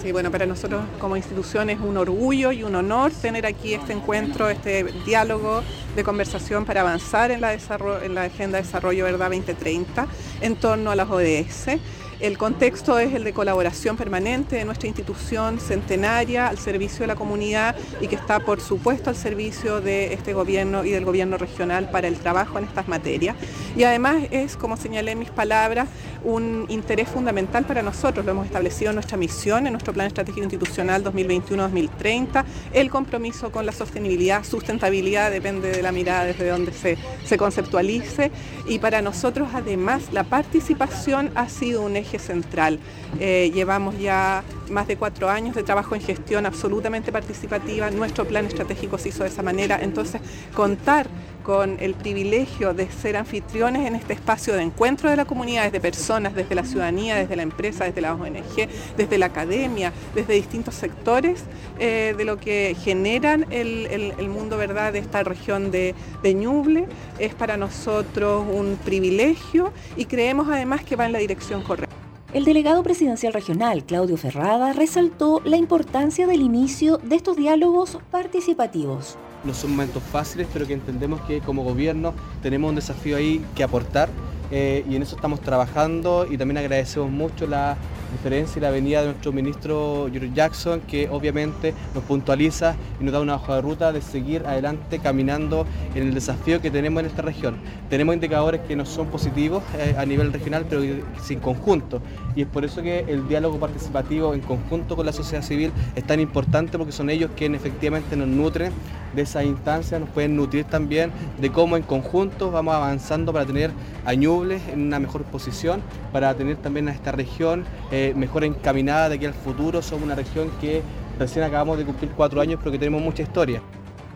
Sí, 0.00 0.10
bueno, 0.10 0.30
para 0.30 0.46
nosotros 0.46 0.82
como 0.98 1.16
institución 1.16 1.70
es 1.70 1.78
un 1.78 1.96
orgullo 1.96 2.50
y 2.50 2.64
un 2.64 2.74
honor 2.74 3.12
tener 3.12 3.46
aquí 3.46 3.74
este 3.74 3.92
encuentro, 3.92 4.48
este 4.50 4.84
diálogo 5.04 5.62
de 5.94 6.02
conversación 6.02 6.64
para 6.64 6.80
avanzar 6.80 7.30
en 7.30 7.40
la, 7.40 7.52
en 7.54 8.14
la 8.14 8.22
Agenda 8.24 8.58
de 8.58 8.64
Desarrollo 8.64 9.04
Verdad 9.04 9.30
2030 9.30 10.06
en 10.40 10.56
torno 10.56 10.90
a 10.90 10.96
las 10.96 11.08
ODS 11.08 11.78
el 12.22 12.38
contexto 12.38 13.00
es 13.00 13.12
el 13.14 13.24
de 13.24 13.32
colaboración 13.32 13.96
permanente 13.96 14.54
de 14.54 14.64
nuestra 14.64 14.86
institución 14.86 15.58
centenaria 15.58 16.46
al 16.46 16.56
servicio 16.56 17.00
de 17.00 17.08
la 17.08 17.16
comunidad 17.16 17.74
y 18.00 18.06
que 18.06 18.14
está, 18.14 18.38
por 18.38 18.60
supuesto, 18.60 19.10
al 19.10 19.16
servicio 19.16 19.80
de 19.80 20.14
este 20.14 20.32
gobierno 20.32 20.84
y 20.84 20.90
del 20.90 21.04
gobierno 21.04 21.36
regional 21.36 21.90
para 21.90 22.06
el 22.06 22.16
trabajo 22.16 22.58
en 22.58 22.64
estas 22.64 22.86
materias. 22.86 23.34
Y 23.76 23.82
además 23.82 24.22
es, 24.30 24.56
como 24.56 24.76
señalé 24.76 25.10
en 25.10 25.18
mis 25.18 25.30
palabras, 25.30 25.88
un 26.22 26.66
interés 26.68 27.08
fundamental 27.08 27.64
para 27.64 27.82
nosotros. 27.82 28.24
Lo 28.24 28.30
hemos 28.30 28.46
establecido 28.46 28.90
en 28.90 28.96
nuestra 28.96 29.16
misión, 29.16 29.66
en 29.66 29.72
nuestro 29.72 29.92
Plan 29.92 30.06
Estratégico 30.06 30.44
Institucional 30.44 31.02
2021-2030, 31.02 32.44
el 32.72 32.88
compromiso 32.88 33.50
con 33.50 33.66
la 33.66 33.72
sostenibilidad, 33.72 34.44
sustentabilidad, 34.44 35.32
depende 35.32 35.72
de 35.72 35.82
la 35.82 35.90
mirada 35.90 36.26
desde 36.26 36.48
donde 36.48 36.72
se, 36.72 36.96
se 37.24 37.36
conceptualice. 37.36 38.30
Y 38.68 38.78
para 38.78 39.02
nosotros, 39.02 39.48
además, 39.52 40.04
la 40.12 40.22
participación 40.22 41.32
ha 41.34 41.48
sido 41.48 41.82
un 41.82 41.96
eje 41.96 42.11
central. 42.18 42.78
Eh, 43.20 43.50
llevamos 43.54 43.98
ya 43.98 44.42
más 44.70 44.86
de 44.86 44.96
cuatro 44.96 45.28
años 45.28 45.54
de 45.54 45.62
trabajo 45.62 45.94
en 45.94 46.00
gestión 46.00 46.46
absolutamente 46.46 47.12
participativa, 47.12 47.90
nuestro 47.90 48.24
plan 48.24 48.46
estratégico 48.46 48.98
se 48.98 49.10
hizo 49.10 49.22
de 49.22 49.28
esa 49.28 49.42
manera, 49.42 49.78
entonces 49.80 50.20
contar 50.54 51.06
con 51.42 51.76
el 51.80 51.94
privilegio 51.94 52.72
de 52.72 52.90
ser 52.90 53.16
anfitriones 53.16 53.86
en 53.86 53.94
este 53.94 54.12
espacio 54.12 54.54
de 54.54 54.62
encuentro 54.62 55.10
de 55.10 55.16
la 55.16 55.24
comunidad, 55.24 55.64
desde 55.64 55.80
personas, 55.80 56.34
desde 56.34 56.54
la 56.54 56.64
ciudadanía, 56.64 57.16
desde 57.16 57.36
la 57.36 57.42
empresa, 57.42 57.84
desde 57.84 58.00
la 58.00 58.14
ONG, 58.14 58.68
desde 58.96 59.18
la 59.18 59.26
academia, 59.26 59.92
desde 60.14 60.34
distintos 60.34 60.74
sectores 60.74 61.44
eh, 61.78 62.14
de 62.16 62.24
lo 62.24 62.38
que 62.38 62.76
generan 62.80 63.46
el, 63.50 64.28
mundo 64.28 64.56
verdad 64.56 64.92
de 64.92 65.00
esta 65.00 65.22
región 65.24 65.70
de, 65.70 65.94
de 66.22 66.34
Ñuble, 66.34 66.86
es 67.18 67.34
para 67.34 67.56
nosotros 67.56 68.46
un 68.48 68.78
privilegio 68.82 69.72
y 69.96 70.06
creemos 70.06 70.48
además 70.48 70.82
que 70.84 70.96
va 70.96 71.06
en 71.06 71.12
la 71.12 71.18
dirección 71.18 71.62
correcta. 71.62 71.91
El 72.32 72.46
delegado 72.46 72.82
presidencial 72.82 73.34
regional, 73.34 73.84
Claudio 73.84 74.16
Ferrada, 74.16 74.72
resaltó 74.72 75.42
la 75.44 75.58
importancia 75.58 76.26
del 76.26 76.40
inicio 76.40 76.96
de 76.96 77.16
estos 77.16 77.36
diálogos 77.36 77.98
participativos. 78.10 79.18
No 79.44 79.52
son 79.52 79.72
momentos 79.72 80.02
fáciles, 80.02 80.46
pero 80.50 80.66
que 80.66 80.72
entendemos 80.72 81.20
que 81.22 81.40
como 81.40 81.62
gobierno 81.62 82.14
tenemos 82.42 82.70
un 82.70 82.76
desafío 82.76 83.18
ahí 83.18 83.44
que 83.54 83.62
aportar 83.62 84.08
eh, 84.52 84.84
y 84.88 84.96
en 84.96 85.02
eso 85.02 85.16
estamos 85.16 85.40
trabajando 85.40 86.26
y 86.30 86.36
también 86.36 86.58
agradecemos 86.58 87.10
mucho 87.10 87.46
la 87.46 87.76
diferencia 88.12 88.58
y 88.58 88.62
la 88.62 88.70
venida 88.70 89.00
de 89.00 89.06
nuestro 89.06 89.32
ministro 89.32 90.08
George 90.12 90.30
Jackson, 90.34 90.82
que 90.82 91.08
obviamente 91.08 91.72
nos 91.94 92.04
puntualiza 92.04 92.76
y 93.00 93.04
nos 93.04 93.14
da 93.14 93.20
una 93.20 93.36
hoja 93.36 93.56
de 93.56 93.62
ruta 93.62 93.92
de 93.92 94.02
seguir 94.02 94.44
adelante 94.46 94.98
caminando 94.98 95.66
en 95.94 96.02
el 96.02 96.14
desafío 96.14 96.60
que 96.60 96.70
tenemos 96.70 97.00
en 97.00 97.06
esta 97.06 97.22
región. 97.22 97.56
Tenemos 97.88 98.14
indicadores 98.14 98.60
que 98.60 98.76
no 98.76 98.84
son 98.84 99.06
positivos 99.06 99.62
eh, 99.78 99.94
a 99.96 100.04
nivel 100.04 100.32
regional, 100.32 100.66
pero 100.68 100.82
sin 101.22 101.40
conjunto. 101.40 102.02
Y 102.36 102.42
es 102.42 102.46
por 102.46 102.64
eso 102.64 102.82
que 102.82 103.00
el 103.08 103.26
diálogo 103.28 103.58
participativo 103.58 104.34
en 104.34 104.40
conjunto 104.40 104.96
con 104.96 105.06
la 105.06 105.12
sociedad 105.12 105.42
civil 105.42 105.72
es 105.96 106.04
tan 106.04 106.20
importante, 106.20 106.76
porque 106.76 106.92
son 106.92 107.08
ellos 107.08 107.30
quienes 107.36 107.62
efectivamente 107.62 108.16
nos 108.16 108.28
nutren 108.28 108.72
de 109.14 109.22
esa 109.22 109.44
instancia, 109.44 109.98
nos 109.98 110.08
pueden 110.10 110.36
nutrir 110.36 110.64
también 110.64 111.10
de 111.40 111.50
cómo 111.50 111.76
en 111.76 111.82
conjunto 111.82 112.50
vamos 112.50 112.74
avanzando 112.74 113.32
para 113.32 113.44
tener 113.44 113.70
a 114.04 114.14
En 114.50 114.86
una 114.86 114.98
mejor 114.98 115.22
posición, 115.22 115.82
para 116.12 116.34
tener 116.34 116.56
también 116.56 116.88
a 116.88 116.92
esta 116.92 117.12
región 117.12 117.64
eh, 117.92 118.12
mejor 118.16 118.42
encaminada 118.42 119.08
de 119.08 119.14
aquí 119.14 119.26
al 119.26 119.34
futuro. 119.34 119.82
Somos 119.82 120.04
una 120.04 120.16
región 120.16 120.50
que 120.60 120.82
recién 121.18 121.44
acabamos 121.44 121.78
de 121.78 121.84
cumplir 121.84 122.10
cuatro 122.10 122.40
años, 122.40 122.58
pero 122.58 122.72
que 122.72 122.78
tenemos 122.78 123.00
mucha 123.00 123.22
historia. 123.22 123.62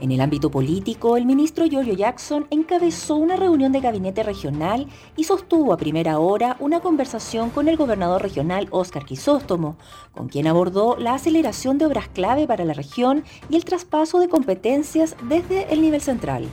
En 0.01 0.11
el 0.11 0.21
ámbito 0.21 0.51
político, 0.51 1.17
el 1.17 1.25
ministro 1.25 1.65
Giorgio 1.65 1.95
Jackson 1.95 2.47
encabezó 2.51 3.17
una 3.17 3.37
reunión 3.37 3.73
de 3.73 3.81
gabinete 3.81 4.23
regional 4.23 4.89
y 5.17 5.25
sostuvo 5.25 5.73
a 5.73 5.79
primera 5.79 6.19
hora 6.19 6.57
una 6.61 6.81
conversación 6.81 7.49
con 7.49 7.69
el 7.69 7.77
gobernador 7.77 8.21
regional 8.21 8.67
Óscar 8.73 9.07
Quisóstomo, 9.07 9.77
con 10.13 10.29
quien 10.29 10.49
abordó 10.49 10.97
la 10.99 11.15
aceleración 11.15 11.79
de 11.79 11.87
obras 11.87 12.09
clave 12.09 12.47
para 12.47 12.65
la 12.65 12.75
región 12.75 13.25
y 13.49 13.57
el 13.57 13.65
traspaso 13.65 14.19
de 14.19 14.29
competencias 14.29 15.17
desde 15.29 15.73
el 15.73 15.81
nivel 15.81 16.03
central. 16.03 16.47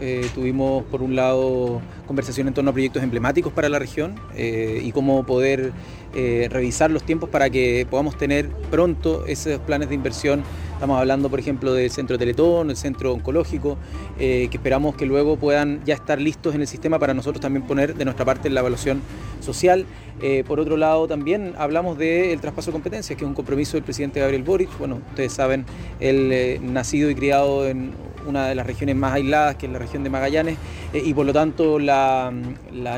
Eh, 0.00 0.28
tuvimos 0.34 0.84
por 0.84 1.02
un 1.02 1.14
lado 1.14 1.80
conversación 2.06 2.48
en 2.48 2.54
torno 2.54 2.70
a 2.70 2.72
proyectos 2.72 3.02
emblemáticos 3.02 3.52
para 3.52 3.68
la 3.68 3.78
región 3.78 4.14
eh, 4.34 4.80
y 4.82 4.92
cómo 4.92 5.24
poder 5.24 5.72
eh, 6.14 6.48
revisar 6.50 6.90
los 6.90 7.02
tiempos 7.02 7.28
para 7.28 7.50
que 7.50 7.86
podamos 7.88 8.16
tener 8.16 8.48
pronto 8.70 9.24
esos 9.26 9.58
planes 9.60 9.88
de 9.88 9.94
inversión. 9.94 10.42
Estamos 10.72 10.98
hablando, 10.98 11.30
por 11.30 11.38
ejemplo, 11.38 11.72
del 11.72 11.90
centro 11.90 12.18
Teletón, 12.18 12.70
el 12.70 12.76
centro 12.76 13.12
oncológico, 13.12 13.78
que 14.18 14.50
esperamos 14.52 14.96
que 14.96 15.06
luego 15.06 15.36
puedan 15.36 15.82
ya 15.84 15.94
estar 15.94 16.20
listos 16.20 16.54
en 16.54 16.60
el 16.60 16.66
sistema 16.66 16.98
para 16.98 17.14
nosotros 17.14 17.40
también 17.40 17.64
poner 17.64 17.94
de 17.94 18.04
nuestra 18.04 18.24
parte 18.24 18.50
la 18.50 18.60
evaluación 18.60 19.00
social. 19.40 19.86
por 20.46 20.58
otro 20.58 20.76
lado, 20.76 21.06
también 21.06 21.54
hablamos 21.58 21.96
del 21.96 22.38
traspaso 22.40 22.70
de 22.70 22.72
competencias, 22.72 23.16
que 23.16 23.24
es 23.24 23.28
un 23.28 23.34
compromiso 23.34 23.76
del 23.76 23.84
presidente 23.84 24.20
Gabriel 24.20 24.42
Boric. 24.42 24.76
Bueno, 24.78 25.00
ustedes 25.10 25.32
saben, 25.32 25.64
él 26.00 26.60
nacido 26.60 27.08
y 27.08 27.14
criado 27.14 27.66
en 27.66 27.92
una 28.26 28.48
de 28.48 28.54
las 28.54 28.66
regiones 28.66 28.96
más 28.96 29.14
aisladas, 29.14 29.56
que 29.56 29.66
es 29.66 29.72
la 29.72 29.78
región 29.78 30.04
de 30.04 30.10
Magallanes, 30.10 30.56
eh, 30.92 31.02
y 31.04 31.14
por 31.14 31.26
lo 31.26 31.32
tanto 31.32 31.78
la, 31.78 32.32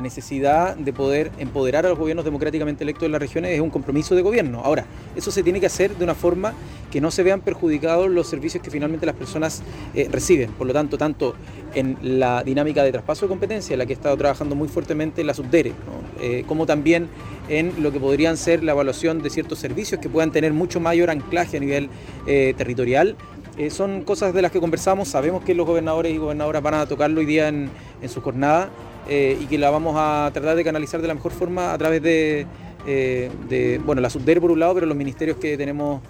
necesidad 0.02 0.76
de 0.76 0.92
poder 0.92 1.30
empoderar 1.38 1.86
a 1.86 1.88
los 1.88 1.98
gobiernos 1.98 2.24
democráticamente 2.24 2.84
electos 2.84 3.02
de 3.02 3.08
las 3.08 3.20
regiones 3.20 3.52
es 3.52 3.60
un 3.60 3.70
compromiso 3.70 4.14
de 4.14 4.22
gobierno. 4.22 4.60
Ahora, 4.64 4.84
eso 5.14 5.30
se 5.30 5.42
tiene 5.42 5.60
que 5.60 5.66
hacer 5.66 5.96
de 5.96 6.04
una 6.04 6.14
forma 6.14 6.52
que 6.90 7.00
no 7.00 7.10
se 7.10 7.22
vean 7.22 7.40
perjudicados 7.40 8.10
los 8.10 8.26
servicios 8.26 8.62
que 8.62 8.70
finalmente 8.70 9.06
las 9.06 9.14
personas 9.14 9.62
eh, 9.94 10.08
reciben. 10.10 10.50
Por 10.52 10.66
lo 10.66 10.72
tanto, 10.72 10.98
tanto 10.98 11.34
en 11.74 11.96
la 12.02 12.42
dinámica 12.42 12.82
de 12.82 12.92
traspaso 12.92 13.26
de 13.26 13.30
competencia, 13.30 13.74
en 13.74 13.78
la 13.78 13.86
que 13.86 13.92
he 13.92 13.96
estado 13.96 14.16
trabajando 14.16 14.54
muy 14.54 14.68
fuertemente 14.68 15.24
la 15.24 15.34
Subdere, 15.34 15.72
eh, 16.20 16.44
como 16.46 16.66
también 16.66 17.08
en 17.48 17.82
lo 17.82 17.92
que 17.92 18.00
podrían 18.00 18.36
ser 18.36 18.62
la 18.62 18.72
evaluación 18.72 19.22
de 19.22 19.30
ciertos 19.30 19.58
servicios 19.58 20.00
que 20.00 20.08
puedan 20.08 20.30
tener 20.30 20.52
mucho 20.52 20.80
mayor 20.80 21.10
anclaje 21.10 21.56
a 21.56 21.60
nivel 21.60 21.88
territorial 22.26 23.16
eh, 23.58 23.70
son 23.70 24.02
cosas 24.02 24.34
de 24.34 24.42
las 24.42 24.52
que 24.52 24.60
conversamos, 24.60 25.08
sabemos 25.08 25.42
que 25.42 25.54
los 25.54 25.66
gobernadores 25.66 26.12
y 26.12 26.18
gobernadoras 26.18 26.62
van 26.62 26.74
a 26.74 26.86
tocarlo 26.86 27.20
hoy 27.20 27.26
día 27.26 27.48
en, 27.48 27.70
su 28.06 28.20
jornada 28.20 28.68
eh, 29.08 29.38
y 29.40 29.46
que 29.46 29.56
la 29.56 29.70
vamos 29.70 29.94
a 29.96 30.30
tratar 30.32 30.56
de 30.56 30.62
canalizar 30.62 31.00
de 31.00 31.08
la 31.08 31.14
mejor 31.14 31.32
forma 31.32 31.72
a 31.72 31.78
través 31.78 32.02
de, 32.02 32.46
eh, 32.86 33.80
bueno, 33.84 34.02
la 34.02 34.10
SUBDER 34.10 34.40
por 34.42 34.50
un 34.50 34.60
lado, 34.60 34.74
pero 34.74 34.86
los 34.86 34.96
ministerios 34.96 35.38
que 35.38 35.56
tenemos 35.56 36.02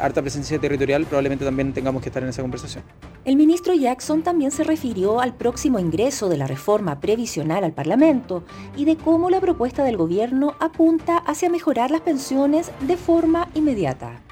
harta 0.00 0.22
presencia 0.22 0.60
territorial 0.60 1.06
probablemente 1.06 1.44
también 1.44 1.72
tengamos 1.72 2.02
que 2.02 2.08
estar 2.08 2.22
en 2.22 2.28
esa 2.28 2.40
conversación. 2.40 2.84
El 3.24 3.34
ministro 3.34 3.74
Jackson 3.74 4.22
también 4.22 4.52
se 4.52 4.62
refirió 4.62 5.20
al 5.20 5.34
próximo 5.34 5.80
ingreso 5.80 6.28
de 6.28 6.36
la 6.36 6.46
reforma 6.46 7.00
previsional 7.00 7.64
al 7.64 7.72
Parlamento 7.72 8.44
y 8.76 8.84
de 8.84 8.96
cómo 8.96 9.28
la 9.28 9.40
propuesta 9.40 9.82
del 9.82 9.96
gobierno 9.96 10.54
apunta 10.60 11.16
hacia 11.16 11.50
mejorar 11.50 11.90
las 11.90 12.02
pensiones 12.02 12.70
de 12.86 12.96
forma 12.96 13.48
inmediata 13.54 14.22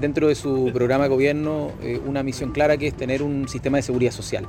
dentro 0.00 0.28
de 0.28 0.34
su 0.34 0.70
programa 0.72 1.04
de 1.04 1.10
gobierno 1.10 1.72
eh, 1.82 2.00
una 2.04 2.22
misión 2.22 2.52
clara 2.52 2.76
que 2.76 2.88
es 2.88 2.94
tener 2.94 3.22
un 3.22 3.48
sistema 3.48 3.78
de 3.78 3.82
seguridad 3.82 4.12
social. 4.12 4.46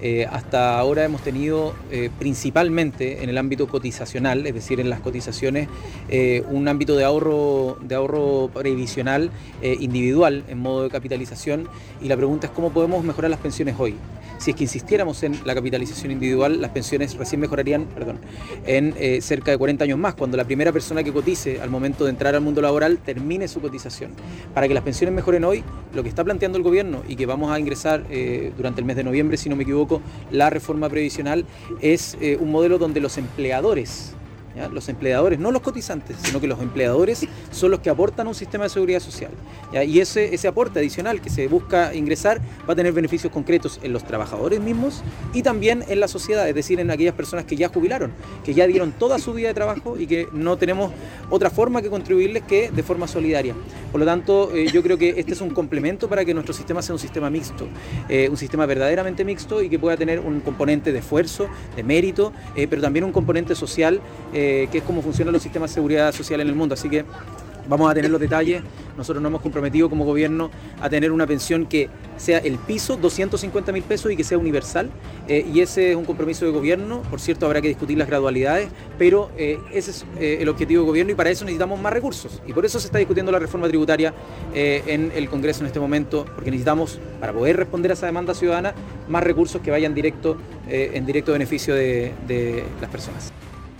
Eh, 0.00 0.26
hasta 0.30 0.78
ahora 0.78 1.04
hemos 1.04 1.22
tenido 1.22 1.74
eh, 1.90 2.10
principalmente 2.18 3.22
en 3.22 3.30
el 3.30 3.38
ámbito 3.38 3.68
cotizacional, 3.68 4.44
es 4.46 4.52
decir, 4.52 4.80
en 4.80 4.90
las 4.90 5.00
cotizaciones, 5.00 5.68
un 6.50 6.68
ámbito 6.68 6.96
de 6.96 7.04
ahorro, 7.04 7.78
de 7.80 7.94
ahorro 7.94 8.50
previsional 8.52 9.30
individual 9.62 10.44
en 10.48 10.58
modo 10.58 10.82
de 10.82 10.90
capitalización 10.90 11.68
y 12.02 12.08
la 12.08 12.16
pregunta 12.16 12.48
es 12.48 12.52
cómo 12.52 12.70
podemos 12.70 13.04
mejorar 13.04 13.30
las 13.30 13.40
pensiones 13.40 13.76
hoy 13.78 13.94
si 14.38 14.50
es 14.50 14.56
que 14.56 14.64
insistiéramos 14.64 15.22
en 15.22 15.38
la 15.44 15.54
capitalización 15.54 16.12
individual, 16.12 16.60
las 16.60 16.70
pensiones 16.70 17.16
recién 17.16 17.40
mejorarían 17.40 17.86
perdón, 17.86 18.18
en 18.66 18.94
eh, 18.98 19.20
cerca 19.20 19.50
de 19.50 19.58
40 19.58 19.84
años 19.84 19.98
más, 19.98 20.14
cuando 20.14 20.36
la 20.36 20.44
primera 20.44 20.72
persona 20.72 21.02
que 21.02 21.12
cotice 21.12 21.60
al 21.60 21.70
momento 21.70 22.04
de 22.04 22.10
entrar 22.10 22.34
al 22.34 22.40
mundo 22.40 22.60
laboral 22.60 22.98
termine 22.98 23.48
su 23.48 23.60
cotización. 23.60 24.12
Para 24.52 24.68
que 24.68 24.74
las 24.74 24.82
pensiones 24.82 25.14
mejoren 25.14 25.44
hoy, 25.44 25.64
lo 25.94 26.02
que 26.02 26.08
está 26.08 26.24
planteando 26.24 26.58
el 26.58 26.64
gobierno 26.64 27.02
y 27.08 27.16
que 27.16 27.26
vamos 27.26 27.50
a 27.50 27.58
ingresar 27.58 28.04
eh, 28.10 28.52
durante 28.56 28.80
el 28.80 28.86
mes 28.86 28.96
de 28.96 29.04
noviembre, 29.04 29.36
si 29.36 29.48
no 29.48 29.56
me 29.56 29.62
equivoco, 29.62 30.00
la 30.30 30.50
reforma 30.50 30.88
previsional, 30.88 31.44
es 31.80 32.16
eh, 32.20 32.36
un 32.40 32.50
modelo 32.50 32.78
donde 32.78 33.00
los 33.00 33.18
empleadores 33.18 34.14
los 34.72 34.88
empleadores, 34.88 35.38
no 35.38 35.50
los 35.50 35.62
cotizantes, 35.62 36.16
sino 36.22 36.40
que 36.40 36.46
los 36.46 36.60
empleadores 36.60 37.26
son 37.50 37.70
los 37.70 37.80
que 37.80 37.90
aportan 37.90 38.26
un 38.26 38.34
sistema 38.34 38.64
de 38.64 38.70
seguridad 38.70 39.00
social. 39.00 39.32
Y 39.86 40.00
ese, 40.00 40.34
ese 40.34 40.48
aporte 40.48 40.78
adicional 40.78 41.20
que 41.20 41.30
se 41.30 41.48
busca 41.48 41.94
ingresar 41.94 42.40
va 42.68 42.72
a 42.72 42.76
tener 42.76 42.92
beneficios 42.92 43.32
concretos 43.32 43.80
en 43.82 43.92
los 43.92 44.04
trabajadores 44.04 44.60
mismos 44.60 45.02
y 45.32 45.42
también 45.42 45.84
en 45.88 46.00
la 46.00 46.08
sociedad, 46.08 46.48
es 46.48 46.54
decir, 46.54 46.80
en 46.80 46.90
aquellas 46.90 47.14
personas 47.14 47.44
que 47.44 47.56
ya 47.56 47.68
jubilaron, 47.68 48.12
que 48.44 48.54
ya 48.54 48.66
dieron 48.66 48.92
toda 48.92 49.18
su 49.18 49.32
vida 49.32 49.48
de 49.48 49.54
trabajo 49.54 49.98
y 49.98 50.06
que 50.06 50.28
no 50.32 50.56
tenemos 50.56 50.92
otra 51.30 51.50
forma 51.50 51.82
que 51.82 51.90
contribuirles 51.90 52.42
que 52.42 52.70
de 52.70 52.82
forma 52.82 53.08
solidaria. 53.08 53.54
Por 53.90 54.00
lo 54.00 54.06
tanto, 54.06 54.50
eh, 54.54 54.66
yo 54.72 54.82
creo 54.82 54.98
que 54.98 55.14
este 55.16 55.34
es 55.34 55.40
un 55.40 55.50
complemento 55.50 56.08
para 56.08 56.24
que 56.24 56.34
nuestro 56.34 56.52
sistema 56.52 56.82
sea 56.82 56.94
un 56.94 56.98
sistema 56.98 57.30
mixto, 57.30 57.68
eh, 58.08 58.28
un 58.28 58.36
sistema 58.36 58.66
verdaderamente 58.66 59.24
mixto 59.24 59.62
y 59.62 59.68
que 59.68 59.78
pueda 59.78 59.96
tener 59.96 60.20
un 60.20 60.40
componente 60.40 60.92
de 60.92 60.98
esfuerzo, 60.98 61.48
de 61.76 61.82
mérito, 61.84 62.32
eh, 62.56 62.66
pero 62.68 62.82
también 62.82 63.04
un 63.04 63.12
componente 63.12 63.54
social. 63.54 64.00
Que 64.70 64.78
es 64.78 64.84
cómo 64.84 65.02
funcionan 65.02 65.32
los 65.32 65.42
sistemas 65.42 65.70
de 65.70 65.74
seguridad 65.74 66.12
social 66.12 66.40
en 66.40 66.48
el 66.48 66.54
mundo. 66.54 66.74
Así 66.74 66.88
que 66.88 67.04
vamos 67.68 67.90
a 67.90 67.94
tener 67.94 68.10
los 68.10 68.20
detalles. 68.20 68.62
Nosotros 68.96 69.22
nos 69.22 69.30
hemos 69.30 69.42
comprometido 69.42 69.90
como 69.90 70.04
gobierno 70.04 70.50
a 70.80 70.88
tener 70.88 71.10
una 71.10 71.26
pensión 71.26 71.66
que 71.66 71.88
sea 72.16 72.38
el 72.38 72.58
piso, 72.58 72.96
250 72.96 73.72
mil 73.72 73.82
pesos 73.82 74.12
y 74.12 74.16
que 74.16 74.22
sea 74.22 74.38
universal. 74.38 74.90
Eh, 75.26 75.44
y 75.52 75.60
ese 75.60 75.90
es 75.90 75.96
un 75.96 76.04
compromiso 76.04 76.44
de 76.44 76.52
gobierno. 76.52 77.02
Por 77.10 77.20
cierto, 77.20 77.46
habrá 77.46 77.60
que 77.60 77.68
discutir 77.68 77.98
las 77.98 78.06
gradualidades, 78.06 78.68
pero 78.98 79.30
eh, 79.36 79.58
ese 79.72 79.90
es 79.90 80.06
el 80.20 80.48
objetivo 80.48 80.82
de 80.82 80.88
gobierno 80.88 81.12
y 81.12 81.14
para 81.16 81.30
eso 81.30 81.44
necesitamos 81.44 81.80
más 81.80 81.92
recursos. 81.92 82.40
Y 82.46 82.52
por 82.52 82.64
eso 82.64 82.78
se 82.78 82.86
está 82.86 82.98
discutiendo 82.98 83.32
la 83.32 83.38
reforma 83.38 83.66
tributaria 83.68 84.14
en 84.54 85.12
el 85.14 85.28
Congreso 85.28 85.60
en 85.60 85.66
este 85.66 85.80
momento, 85.80 86.24
porque 86.34 86.50
necesitamos, 86.50 87.00
para 87.20 87.32
poder 87.32 87.56
responder 87.56 87.90
a 87.90 87.94
esa 87.94 88.06
demanda 88.06 88.34
ciudadana, 88.34 88.74
más 89.08 89.24
recursos 89.24 89.60
que 89.60 89.70
vayan 89.70 89.94
directo, 89.94 90.36
en 90.68 91.04
directo 91.06 91.32
beneficio 91.32 91.74
de 91.74 92.64
las 92.80 92.90
personas. 92.90 93.32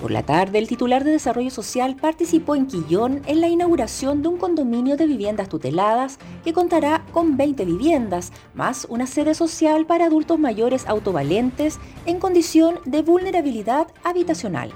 Por 0.05 0.11
la 0.11 0.23
tarde, 0.23 0.59
el 0.59 0.69
titular 0.69 1.03
de 1.03 1.13
Desarrollo 1.13 1.49
Social 1.49 1.97
participó 1.97 2.57
en 2.57 2.67
Quillón 2.67 3.23
en 3.25 3.41
la 3.41 3.49
inauguración 3.49 4.21
de 4.21 4.29
un 4.29 4.37
condominio 4.37 4.99
de 4.99 5.07
viviendas 5.07 5.49
tuteladas 5.49 6.19
que 6.45 6.53
contará 6.53 7.07
con 7.11 7.39
20 7.39 7.65
viviendas, 7.65 8.31
más 8.53 8.87
una 8.91 9.07
sede 9.07 9.35
social 9.35 9.87
para 9.87 10.05
adultos 10.05 10.39
mayores 10.39 10.87
autovalentes 10.89 11.79
en 12.05 12.19
condición 12.19 12.81
de 12.85 13.01
vulnerabilidad 13.01 13.87
habitacional. 14.05 14.73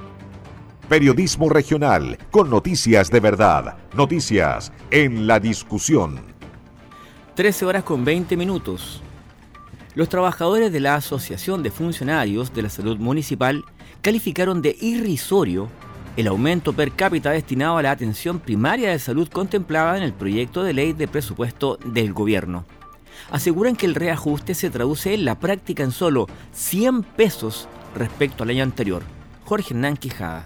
Periodismo 0.88 1.50
regional, 1.50 2.16
con 2.30 2.48
noticias 2.48 3.10
de 3.10 3.20
verdad, 3.20 3.76
noticias 3.94 4.72
en 4.90 5.26
la 5.26 5.38
discusión. 5.38 6.20
13 7.34 7.66
horas 7.66 7.84
con 7.84 8.02
20 8.02 8.34
minutos. 8.34 9.02
Los 9.94 10.08
trabajadores 10.08 10.72
de 10.72 10.80
la 10.80 10.94
Asociación 10.94 11.62
de 11.62 11.70
Funcionarios 11.70 12.54
de 12.54 12.62
la 12.62 12.70
Salud 12.70 12.96
Municipal 12.96 13.62
calificaron 14.02 14.62
de 14.62 14.76
irrisorio 14.80 15.68
el 16.16 16.26
aumento 16.26 16.72
per 16.72 16.92
cápita 16.92 17.30
destinado 17.30 17.78
a 17.78 17.82
la 17.82 17.92
atención 17.92 18.40
primaria 18.40 18.90
de 18.90 18.98
salud 18.98 19.28
contemplada 19.28 19.96
en 19.96 20.02
el 20.02 20.12
proyecto 20.12 20.64
de 20.64 20.72
ley 20.72 20.92
de 20.92 21.06
presupuesto 21.06 21.78
del 21.84 22.12
gobierno. 22.12 22.64
Aseguran 23.30 23.76
que 23.76 23.86
el 23.86 23.94
reajuste 23.94 24.54
se 24.54 24.70
traduce 24.70 25.14
en 25.14 25.24
la 25.24 25.38
práctica 25.38 25.82
en 25.82 25.92
solo 25.92 26.26
100 26.52 27.02
pesos 27.02 27.68
respecto 27.94 28.42
al 28.42 28.50
año 28.50 28.64
anterior. 28.64 29.02
Jorge 29.44 29.74
Hernán 29.74 29.96
Quijada. 29.96 30.44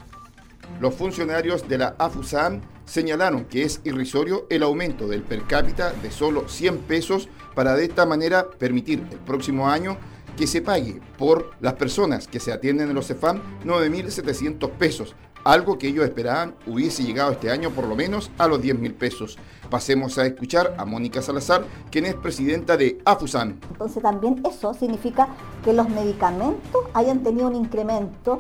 Los 0.81 0.95
funcionarios 0.95 1.69
de 1.69 1.79
la 1.79 1.95
AFUSAM 1.99 2.61
señalaron 2.85 3.45
que 3.45 3.63
es 3.63 3.81
irrisorio 3.85 4.47
el 4.51 4.63
aumento 4.63 5.09
del 5.09 5.23
per 5.23 5.43
cápita 5.45 5.93
de 5.93 6.11
solo 6.11 6.49
100 6.49 6.79
pesos 6.81 7.29
para 7.55 7.75
de 7.77 7.85
esta 7.85 8.05
manera 8.05 8.47
permitir 8.51 9.07
el 9.11 9.19
próximo 9.19 9.69
año 9.69 9.97
que 10.37 10.47
se 10.47 10.63
pague 10.63 11.01
por 11.19 11.53
las 11.61 11.75
personas 11.75 12.27
que 12.27 12.41
se 12.41 12.53
atienden 12.53 12.89
en 12.89 12.95
los 12.95 13.07
CEFAM 13.07 13.41
9.700 13.65 14.71
pesos, 14.71 15.15
algo 15.45 15.79
que 15.79 15.89
ellos 15.89 16.05
esperaban 16.05 16.55
hubiese 16.67 17.03
llegado 17.03 17.33
este 17.33 17.51
año 17.51 17.71
por 17.71 17.87
lo 17.87 17.97
menos 17.97 18.31
a 18.39 18.47
los 18.47 18.61
10.000 18.61 18.95
pesos. 18.95 19.39
Pasemos 19.71 20.19
a 20.19 20.27
escuchar 20.27 20.75
a 20.79 20.85
Mónica 20.85 21.23
Salazar, 21.23 21.65
quien 21.91 22.07
es 22.07 22.15
presidenta 22.15 22.77
de 22.77 23.01
AFUSAN. 23.05 23.59
Entonces 23.71 24.03
también 24.03 24.43
eso 24.49 24.75
significa 24.75 25.29
que 25.65 25.73
los 25.73 25.89
medicamentos 25.89 26.83
hayan 26.95 27.23
tenido 27.23 27.49
un 27.49 27.57
incremento 27.57 28.39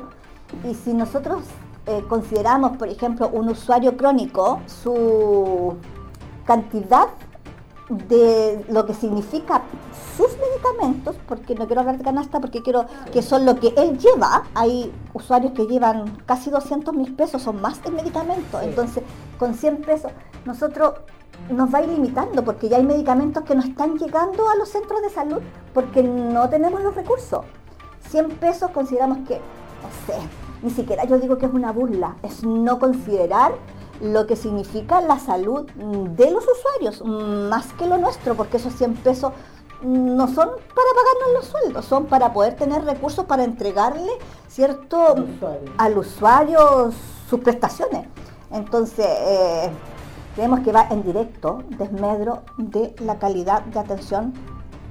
y 0.68 0.74
si 0.74 0.92
nosotros 0.92 1.42
eh, 1.86 2.02
consideramos, 2.08 2.76
por 2.76 2.88
ejemplo, 2.88 3.28
un 3.28 3.48
usuario 3.48 3.96
crónico, 3.96 4.60
su 4.66 5.76
cantidad 6.44 7.08
de 8.08 8.64
lo 8.68 8.86
que 8.86 8.94
significa 8.94 9.62
sus 10.16 10.28
medicamentos, 10.38 11.16
porque 11.26 11.54
no 11.54 11.66
quiero 11.66 11.80
hablar 11.80 11.98
de 11.98 12.04
canasta, 12.04 12.40
porque 12.40 12.62
quiero 12.62 12.86
que 13.12 13.22
son 13.22 13.44
lo 13.44 13.56
que 13.56 13.74
él 13.76 13.98
lleva. 13.98 14.44
Hay 14.54 14.92
usuarios 15.14 15.52
que 15.52 15.66
llevan 15.66 16.18
casi 16.26 16.50
200 16.50 16.94
mil 16.94 17.14
pesos 17.14 17.46
o 17.46 17.52
más 17.52 17.82
de 17.82 17.90
medicamentos. 17.90 18.62
Entonces, 18.62 19.02
con 19.38 19.54
100 19.54 19.82
pesos, 19.82 20.12
nosotros 20.44 20.94
nos 21.50 21.72
va 21.72 21.78
a 21.78 21.82
ir 21.82 21.88
limitando, 21.88 22.44
porque 22.44 22.68
ya 22.68 22.76
hay 22.76 22.84
medicamentos 22.84 23.44
que 23.44 23.54
no 23.54 23.62
están 23.62 23.98
llegando 23.98 24.48
a 24.48 24.56
los 24.56 24.68
centros 24.68 25.02
de 25.02 25.10
salud 25.10 25.40
porque 25.74 26.02
no 26.02 26.48
tenemos 26.48 26.82
los 26.82 26.94
recursos. 26.94 27.44
100 28.08 28.30
pesos 28.32 28.70
consideramos 28.70 29.18
que, 29.26 29.36
no 29.36 29.88
sé, 30.06 30.18
ni 30.62 30.70
siquiera 30.70 31.04
yo 31.04 31.18
digo 31.18 31.38
que 31.38 31.46
es 31.46 31.52
una 31.52 31.72
burla, 31.72 32.16
es 32.22 32.44
no 32.44 32.78
considerar 32.78 33.52
lo 34.02 34.26
que 34.26 34.34
significa 34.34 35.00
la 35.00 35.18
salud 35.18 35.64
de 35.70 36.30
los 36.30 36.44
usuarios, 36.44 37.04
más 37.04 37.72
que 37.74 37.86
lo 37.86 37.98
nuestro, 37.98 38.34
porque 38.34 38.56
esos 38.56 38.74
100 38.74 38.96
pesos 38.96 39.32
no 39.82 40.26
son 40.26 40.48
para 40.48 40.90
pagarnos 40.94 41.32
los 41.34 41.44
sueldos, 41.46 41.84
son 41.84 42.06
para 42.06 42.32
poder 42.32 42.54
tener 42.54 42.84
recursos 42.84 43.24
para 43.26 43.44
entregarle, 43.44 44.10
¿cierto?, 44.48 45.14
al 45.78 45.98
usuario, 45.98 46.90
sus 47.30 47.40
prestaciones. 47.40 48.06
Entonces, 48.50 49.06
eh, 49.06 49.70
creemos 50.34 50.60
que 50.60 50.72
va 50.72 50.88
en 50.90 51.04
directo 51.04 51.62
desmedro 51.78 52.42
de 52.58 52.94
la 53.00 53.18
calidad 53.20 53.62
de 53.62 53.78
atención 53.78 54.34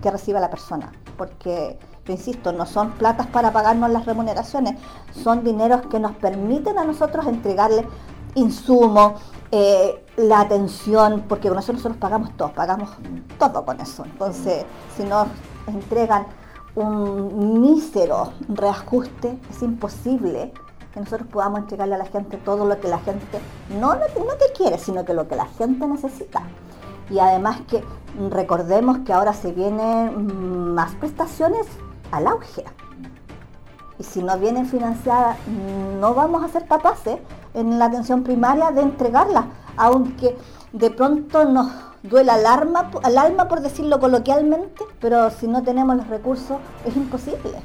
que 0.01 0.09
recibe 0.09 0.39
la 0.39 0.49
persona, 0.49 0.93
porque, 1.17 1.77
yo 2.05 2.13
insisto, 2.13 2.53
no 2.53 2.65
son 2.65 2.91
platas 2.91 3.27
para 3.27 3.51
pagarnos 3.51 3.89
las 3.91 4.05
remuneraciones, 4.05 4.79
son 5.13 5.43
dineros 5.43 5.81
que 5.87 5.99
nos 5.99 6.13
permiten 6.13 6.79
a 6.79 6.85
nosotros 6.85 7.27
entregarle 7.27 7.85
insumos, 8.35 9.21
eh, 9.51 10.05
la 10.17 10.41
atención, 10.41 11.25
porque 11.27 11.49
con 11.49 11.59
eso 11.59 11.73
nosotros 11.73 11.97
pagamos 11.97 12.35
todo, 12.37 12.53
pagamos 12.53 12.89
todo 13.37 13.65
con 13.65 13.79
eso. 13.81 14.05
Entonces, 14.05 14.65
si 14.95 15.03
nos 15.03 15.27
entregan 15.67 16.25
un 16.75 17.61
mísero 17.61 18.31
reajuste, 18.47 19.37
es 19.49 19.61
imposible 19.61 20.53
que 20.93 20.99
nosotros 20.99 21.27
podamos 21.29 21.59
entregarle 21.59 21.95
a 21.95 21.97
la 21.97 22.05
gente 22.05 22.37
todo 22.37 22.65
lo 22.65 22.79
que 22.79 22.87
la 22.87 22.99
gente 22.99 23.39
no, 23.79 23.93
no, 23.95 23.99
no 23.99 24.37
que 24.37 24.53
quiere, 24.55 24.77
sino 24.77 25.05
que 25.05 25.13
lo 25.13 25.27
que 25.27 25.35
la 25.35 25.45
gente 25.45 25.87
necesita. 25.87 26.43
Y 27.09 27.19
además 27.19 27.61
que 27.67 27.83
recordemos 28.29 28.99
que 28.99 29.13
ahora 29.13 29.33
se 29.33 29.51
vienen 29.51 30.73
más 30.73 30.93
prestaciones 30.95 31.67
al 32.11 32.27
auge. 32.27 32.63
Y 33.99 34.03
si 34.03 34.23
no 34.23 34.37
vienen 34.37 34.65
financiadas, 34.65 35.37
no 35.99 36.13
vamos 36.13 36.43
a 36.43 36.47
ser 36.47 36.65
capaces 36.65 37.19
en 37.53 37.79
la 37.79 37.85
atención 37.85 38.23
primaria 38.23 38.71
de 38.71 38.81
entregarla, 38.81 39.47
aunque 39.77 40.37
de 40.73 40.89
pronto 40.89 41.45
nos 41.45 41.71
duele 42.03 42.31
al 42.31 42.45
alma, 42.45 42.89
al 43.03 43.17
alma 43.17 43.47
por 43.47 43.61
decirlo 43.61 43.99
coloquialmente, 43.99 44.83
pero 44.99 45.29
si 45.29 45.47
no 45.47 45.63
tenemos 45.63 45.95
los 45.97 46.07
recursos 46.07 46.57
es 46.85 46.95
imposible. 46.95 47.59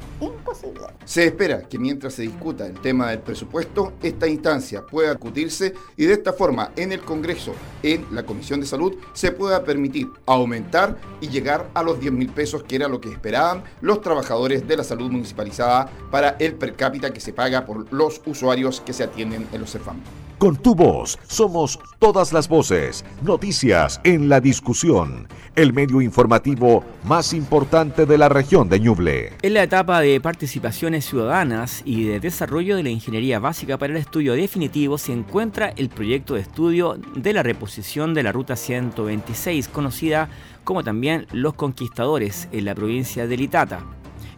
Se 1.05 1.25
espera 1.25 1.61
que 1.61 1.79
mientras 1.79 2.13
se 2.13 2.23
discuta 2.23 2.65
el 2.65 2.79
tema 2.79 3.09
del 3.09 3.19
presupuesto, 3.19 3.93
esta 4.01 4.27
instancia 4.27 4.85
pueda 4.85 5.11
acudirse 5.11 5.73
y 5.95 6.05
de 6.05 6.13
esta 6.13 6.33
forma 6.33 6.71
en 6.75 6.91
el 6.91 7.01
Congreso, 7.01 7.53
en 7.83 8.05
la 8.11 8.23
Comisión 8.23 8.59
de 8.59 8.65
Salud, 8.65 8.95
se 9.13 9.31
pueda 9.31 9.63
permitir 9.63 10.07
aumentar 10.25 10.97
y 11.21 11.29
llegar 11.29 11.69
a 11.73 11.83
los 11.83 11.99
10 11.99 12.13
mil 12.13 12.29
pesos, 12.29 12.63
que 12.63 12.75
era 12.75 12.87
lo 12.87 13.01
que 13.01 13.11
esperaban 13.11 13.63
los 13.81 14.01
trabajadores 14.01 14.67
de 14.67 14.77
la 14.77 14.83
salud 14.83 15.11
municipalizada 15.11 15.89
para 16.11 16.35
el 16.39 16.55
per 16.55 16.75
cápita 16.75 17.11
que 17.11 17.21
se 17.21 17.33
paga 17.33 17.65
por 17.65 17.91
los 17.93 18.21
usuarios 18.25 18.81
que 18.81 18.93
se 18.93 19.03
atienden 19.03 19.47
en 19.51 19.61
los 19.61 19.71
CEFAM. 19.71 20.01
Con 20.37 20.55
tu 20.55 20.75
voz 20.75 21.17
somos 21.27 21.79
todas 21.97 22.31
las 22.31 22.47
voces, 22.47 23.03
noticias 23.23 23.99
en 24.03 24.29
la 24.29 24.39
discusión, 24.39 25.27
el 25.55 25.73
medio 25.73 25.99
informativo 25.99 26.83
más 27.05 27.33
importante 27.33 28.05
de 28.05 28.19
la 28.19 28.29
región 28.29 28.69
de 28.69 28.79
Ñuble. 28.79 29.33
En 29.41 29.55
la 29.55 29.63
etapa 29.63 29.99
de 29.99 30.21
participaciones 30.21 31.05
ciudadanas 31.05 31.81
y 31.85 32.03
de 32.03 32.19
desarrollo 32.19 32.75
de 32.75 32.83
la 32.83 32.91
ingeniería 32.91 33.39
básica 33.39 33.79
para 33.79 33.93
el 33.93 33.97
estudio 33.97 34.33
definitivo 34.33 34.99
se 34.99 35.11
encuentra 35.11 35.69
el 35.69 35.89
proyecto 35.89 36.35
de 36.35 36.41
estudio 36.41 36.99
de 37.15 37.33
la 37.33 37.41
reposición 37.41 38.13
de 38.13 38.21
la 38.21 38.31
Ruta 38.31 38.55
126, 38.55 39.67
conocida 39.69 40.29
como 40.63 40.83
también 40.83 41.25
Los 41.31 41.55
Conquistadores 41.55 42.47
en 42.51 42.65
la 42.65 42.75
provincia 42.75 43.25
de 43.25 43.37
Litata. 43.37 43.79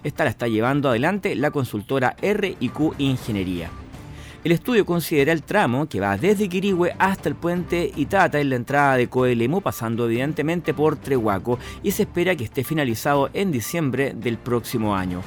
Esta 0.06 0.24
la 0.24 0.30
está 0.30 0.48
llevando 0.48 0.88
adelante 0.88 1.36
la 1.36 1.52
consultora 1.52 2.16
RIQ 2.22 2.94
Ingeniería. 3.00 3.70
El 4.42 4.54
estudio 4.54 4.86
considera 4.86 5.34
el 5.34 5.44
tramo 5.44 5.90
que 5.90 6.00
va 6.00 6.18
desde 6.18 6.48
Quirigüe 6.48 6.96
hasta 6.98 7.28
el 7.28 7.36
puente 7.36 7.92
Itata 7.98 8.40
en 8.40 8.50
la 8.50 8.56
entrada 8.56 8.96
de 8.96 9.10
Coelemu, 9.10 9.60
pasando 9.60 10.06
evidentemente 10.06 10.74
por 10.74 10.96
Trehuaco, 10.96 11.60
y 11.84 11.92
se 11.92 12.04
espera 12.04 12.38
que 12.38 12.46
esté 12.46 12.64
finalizado 12.64 13.30
en 13.34 13.52
diciembre 13.52 14.14
del 14.16 14.38
próximo 14.38 14.96
año. 14.96 15.22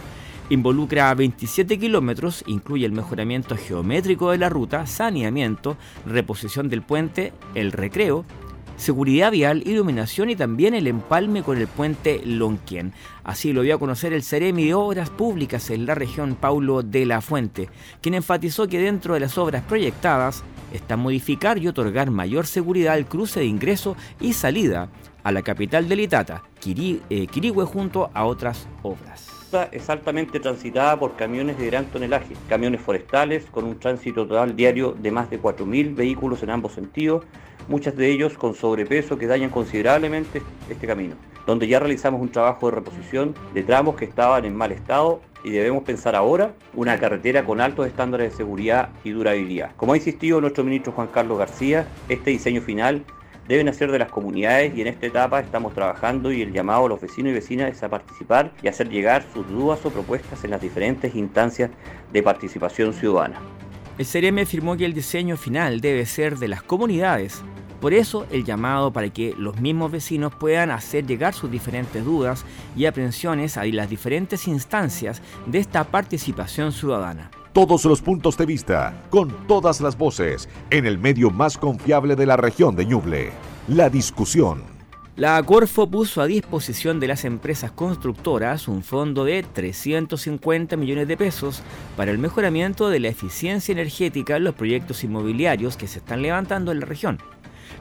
Involucra 0.49 1.13
27 1.15 1.79
kilómetros, 1.79 2.43
incluye 2.47 2.87
el 2.87 2.93
mejoramiento 2.93 3.55
geométrico 3.55 4.31
de 4.31 4.39
la 4.39 4.49
ruta, 4.49 4.87
saneamiento, 4.87 5.77
reposición 6.07 6.71
del 6.71 6.81
puente, 6.81 7.35
el 7.55 7.71
recreo, 7.71 8.25
seguridad 8.77 9.31
vial, 9.31 9.63
iluminación 9.67 10.31
y 10.31 10.37
también 10.37 10.75
el 10.75 10.87
empalme 10.87 11.43
con 11.43 11.59
el 11.59 11.67
puente 11.67 12.21
Lonquien. 12.25 12.93
Así 13.25 13.53
lo 13.53 13.63
dio 13.63 13.75
a 13.75 13.79
conocer 13.79 14.13
el 14.13 14.23
Ceremi 14.23 14.67
de 14.67 14.75
Obras 14.75 15.11
Públicas 15.11 15.71
en 15.71 15.87
la 15.87 15.95
región 15.95 16.35
Paulo 16.35 16.83
de 16.83 17.07
la 17.07 17.21
Fuente, 17.21 17.69
quien 18.01 18.15
enfatizó 18.15 18.69
que 18.69 18.79
dentro 18.79 19.15
de 19.15 19.21
las 19.21 19.39
obras 19.39 19.63
proyectadas 19.63 20.43
está 20.73 20.97
modificar 20.97 21.59
y 21.59 21.69
otorgar 21.69 22.11
mayor 22.11 22.47
seguridad 22.47 22.95
al 22.95 23.07
cruce 23.07 23.41
de 23.41 23.47
ingreso 23.47 23.97
y 24.21 24.33
salida 24.33 24.89
a 25.23 25.33
la 25.33 25.43
capital 25.43 25.89
del 25.89 26.01
Itata, 26.01 26.43
eh, 26.65 27.27
Quirigüe, 27.31 27.65
junto 27.65 28.11
a 28.15 28.25
otras 28.25 28.67
obras 28.83 29.42
es 29.71 29.91
altamente 29.91 30.41
transitada 30.41 30.99
por 30.99 31.15
camiones 31.17 31.59
de 31.59 31.67
gran 31.67 31.87
tonelaje, 31.87 32.35
camiones 32.49 32.81
forestales 32.81 33.45
con 33.51 33.65
un 33.65 33.79
tránsito 33.79 34.27
total 34.27 34.57
diario 34.57 34.93
de 34.93 35.11
más 35.11 35.29
de 35.29 35.41
4.000 35.41 35.95
vehículos 35.95 36.43
en 36.43 36.51
ambos 36.51 36.73
sentidos, 36.73 37.25
muchos 37.69 37.95
de 37.97 38.11
ellos 38.11 38.35
con 38.35 38.55
sobrepeso 38.55 39.19
que 39.19 39.27
dañan 39.27 39.51
considerablemente 39.51 40.43
este 40.71 40.87
camino, 40.87 41.17
donde 41.47 41.69
ya 41.69 41.79
realizamos 41.79 42.21
un 42.21 42.31
trabajo 42.31 42.67
de 42.71 42.77
reposición 42.77 43.35
de 43.53 43.63
tramos 43.63 43.97
que 43.97 44.07
estaban 44.07 44.45
en 44.45 44.57
mal 44.57 44.73
estado 44.73 45.21
y 45.45 45.51
debemos 45.51 45.83
pensar 45.83 46.17
ahora 46.17 46.55
una 46.75 46.99
carretera 46.99 47.45
con 47.45 47.61
altos 47.61 47.87
estándares 47.87 48.31
de 48.31 48.37
seguridad 48.37 48.89
y 49.05 49.11
durabilidad. 49.11 49.73
Como 49.77 49.93
ha 49.93 49.97
insistido 49.97 50.41
nuestro 50.41 50.65
ministro 50.65 50.93
Juan 50.93 51.09
Carlos 51.09 51.39
García, 51.39 51.87
este 52.09 52.31
diseño 52.31 52.63
final 52.63 53.05
deben 53.49 53.69
hacer 53.69 53.91
de 53.91 53.99
las 53.99 54.11
comunidades 54.11 54.75
y 54.77 54.81
en 54.81 54.89
esta 54.89 55.07
etapa 55.07 55.41
estamos 55.41 55.75
trabajando 55.75 56.33
y 56.33 56.43
el 56.43 56.53
llamado 56.53 56.87
a 56.87 56.89
los 56.89 57.01
vecinos 57.01 57.31
y 57.31 57.35
vecinas 57.35 57.71
es 57.71 57.83
a 57.83 57.89
participar 57.89 58.53
y 58.63 58.69
hacer 58.69 58.89
llegar 58.89 59.25
sus 59.33 59.49
dudas 59.49 59.85
o 59.85 59.91
propuestas 59.91 60.45
en 60.45 60.51
las 60.51 60.61
diferentes 60.61 61.15
instancias 61.15 61.71
de 62.13 62.23
participación 62.23 62.93
ciudadana. 62.95 63.41
El 63.99 64.07
CRM 64.07 64.39
afirmó 64.39 64.77
que 64.77 64.87
el 64.87 64.95
diseño 64.95 65.37
final 65.37 65.81
debe 65.81 66.07
ser 66.07 66.39
de 66.39 66.49
las 66.49 66.63
comunidades. 66.63 67.43
Por 67.81 67.93
eso 67.93 68.27
el 68.31 68.45
llamado 68.45 68.93
para 68.93 69.11
que 69.11 69.35
los 69.37 69.61
mismos 69.61 69.91
vecinos 69.91 70.33
puedan 70.35 70.71
hacer 70.71 71.05
llegar 71.05 71.35
sus 71.35 71.51
diferentes 71.51 72.05
dudas 72.05 72.45
y 72.77 72.87
aprensiones 72.87 73.57
a 73.57 73.65
las 73.65 73.91
diferentes 73.91 74.47
instancias 74.47 75.21
de 75.47 75.59
esta 75.59 75.85
participación 75.85 76.73
ciudadana. 76.73 77.31
Todos 77.53 77.85
los 77.85 78.01
puntos 78.01 78.39
de 78.39 78.47
vista, 78.47 79.03
con 79.11 79.47
todas 79.47 79.83
las 79.83 79.99
voces, 79.99 80.49
en 80.71 80.87
el 80.87 80.97
medio 80.97 81.31
más 81.31 81.59
confiable 81.59 82.17
de 82.17 82.25
la 82.25 82.39
región 82.39 82.75
de 82.77 82.87
Ñuble. 82.87 83.31
La 83.69 83.91
discusión. 83.91 84.63
La 85.17 85.43
Corfo 85.43 85.87
puso 85.87 86.23
a 86.23 86.27
disposición 86.27 86.99
de 86.99 87.09
las 87.09 87.27
empresas 87.27 87.71
constructoras 87.71 88.69
un 88.69 88.83
fondo 88.83 89.27
de 89.27 89.43
350 89.43 90.79
millones 90.79 91.07
de 91.07 91.19
pesos 91.19 91.63
para 91.95 92.11
el 92.11 92.17
mejoramiento 92.17 92.89
de 92.89 93.01
la 93.01 93.09
eficiencia 93.09 93.73
energética 93.73 94.37
en 94.37 94.45
los 94.45 94.55
proyectos 94.55 95.05
inmobiliarios 95.05 95.77
que 95.77 95.89
se 95.89 95.99
están 95.99 96.23
levantando 96.23 96.73
en 96.73 96.81
la 96.81 96.87
región. 96.87 97.19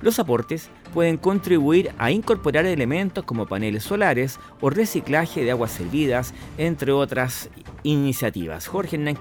Los 0.01 0.19
aportes 0.19 0.69
pueden 0.93 1.17
contribuir 1.17 1.91
a 1.97 2.11
incorporar 2.11 2.65
elementos 2.65 3.23
como 3.23 3.45
paneles 3.45 3.83
solares 3.83 4.39
o 4.59 4.69
reciclaje 4.69 5.43
de 5.43 5.51
aguas 5.51 5.71
servidas, 5.71 6.33
entre 6.57 6.91
otras 6.91 7.49
iniciativas. 7.83 8.67
Jorge 8.67 8.95
Hernán 8.95 9.15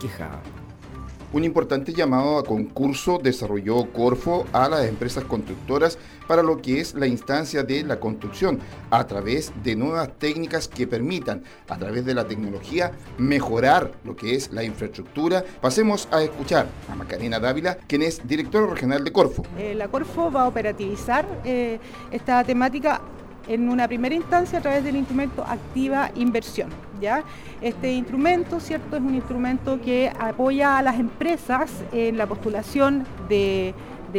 un 1.33 1.45
importante 1.45 1.93
llamado 1.93 2.39
a 2.39 2.45
concurso 2.45 3.19
desarrolló 3.23 3.93
Corfo 3.93 4.47
a 4.53 4.69
las 4.69 4.87
empresas 4.87 5.25
constructoras 5.25 5.99
para 6.27 6.43
lo 6.43 6.61
que 6.63 6.81
es 6.81 6.95
la 6.95 7.07
instancia 7.07 7.63
de 7.63 7.83
la 7.83 7.99
construcción, 7.99 8.61
a 8.91 9.07
través 9.07 9.53
de 9.63 9.75
nuevas 9.75 10.11
técnicas 10.19 10.69
que 10.69 10.87
permitan, 10.87 11.43
a 11.69 11.77
través 11.77 12.05
de 12.05 12.15
la 12.15 12.27
tecnología, 12.27 12.93
mejorar 13.19 13.93
lo 14.05 14.15
que 14.17 14.35
es 14.35 14.53
la 14.53 14.63
infraestructura. 14.63 15.45
Pasemos 15.61 16.09
a 16.13 16.23
escuchar 16.23 16.67
a 16.89 16.95
Macarena 16.95 17.41
Dávila, 17.41 17.77
quien 17.87 18.03
es 18.03 18.27
directora 18.27 18.67
regional 18.67 19.03
de 19.05 19.13
Corfo. 19.13 19.45
Eh, 19.59 19.75
la 19.75 19.89
Corfo 19.89 20.31
va 20.31 20.43
a 20.43 20.49
operativizar 20.49 21.27
eh, 21.45 21.79
esta 22.11 22.45
temática 22.45 23.01
en 23.49 23.69
una 23.69 23.89
primera 23.89 24.15
instancia 24.15 24.59
a 24.59 24.63
través 24.63 24.85
del 24.85 24.97
instrumento 24.97 25.45
Activa 25.45 26.11
Inversión. 26.15 26.71
¿ya? 27.01 27.25
Este 27.61 27.93
instrumento 27.93 28.61
¿cierto? 28.61 28.97
es 28.97 29.03
un 29.03 29.15
instrumento 29.15 29.81
que 29.81 30.13
apoya 30.19 30.79
a 30.79 30.83
las 30.83 30.99
empresas 30.99 31.71
en 31.93 32.17
la 32.17 32.27
postulación 32.27 33.05
de, 33.29 33.75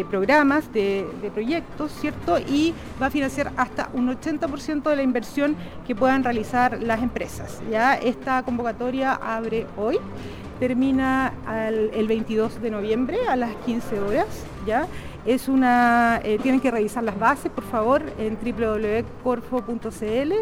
programas, 0.10 0.72
de, 0.74 1.06
proyectos, 1.34 1.92
¿cierto? 2.00 2.40
Y 2.40 2.74
va 3.02 3.08
a 3.08 3.10
financiar 3.10 3.52
hasta 3.58 3.90
un 3.94 4.08
80% 4.10 4.90
de 4.90 4.96
la 4.96 5.04
inversión 5.04 5.56
que 5.86 5.96
puedan 5.96 6.24
realizar 6.24 6.82
las 6.82 7.02
empresas. 7.04 7.62
¿ya? 7.70 7.96
Esta 7.96 8.44
convocatoria 8.44 9.14
abre 9.14 9.68
hoy, 9.78 10.00
termina 10.62 11.34
el 11.92 12.08
22 12.08 12.62
de 12.62 12.70
noviembre 12.70 13.18
a 13.28 13.36
las 13.36 13.56
15 13.66 14.00
horas, 14.00 14.28
¿ya? 14.68 14.88
Es 15.26 15.48
una, 15.48 16.20
eh, 16.24 16.38
tienen 16.42 16.62
que 16.62 16.70
revisar 16.70 17.04
las 17.04 17.18
bases, 17.18 17.52
por 17.52 17.64
favor, 17.64 18.04
en 18.20 18.38
www.corfo.cl, 18.42 20.34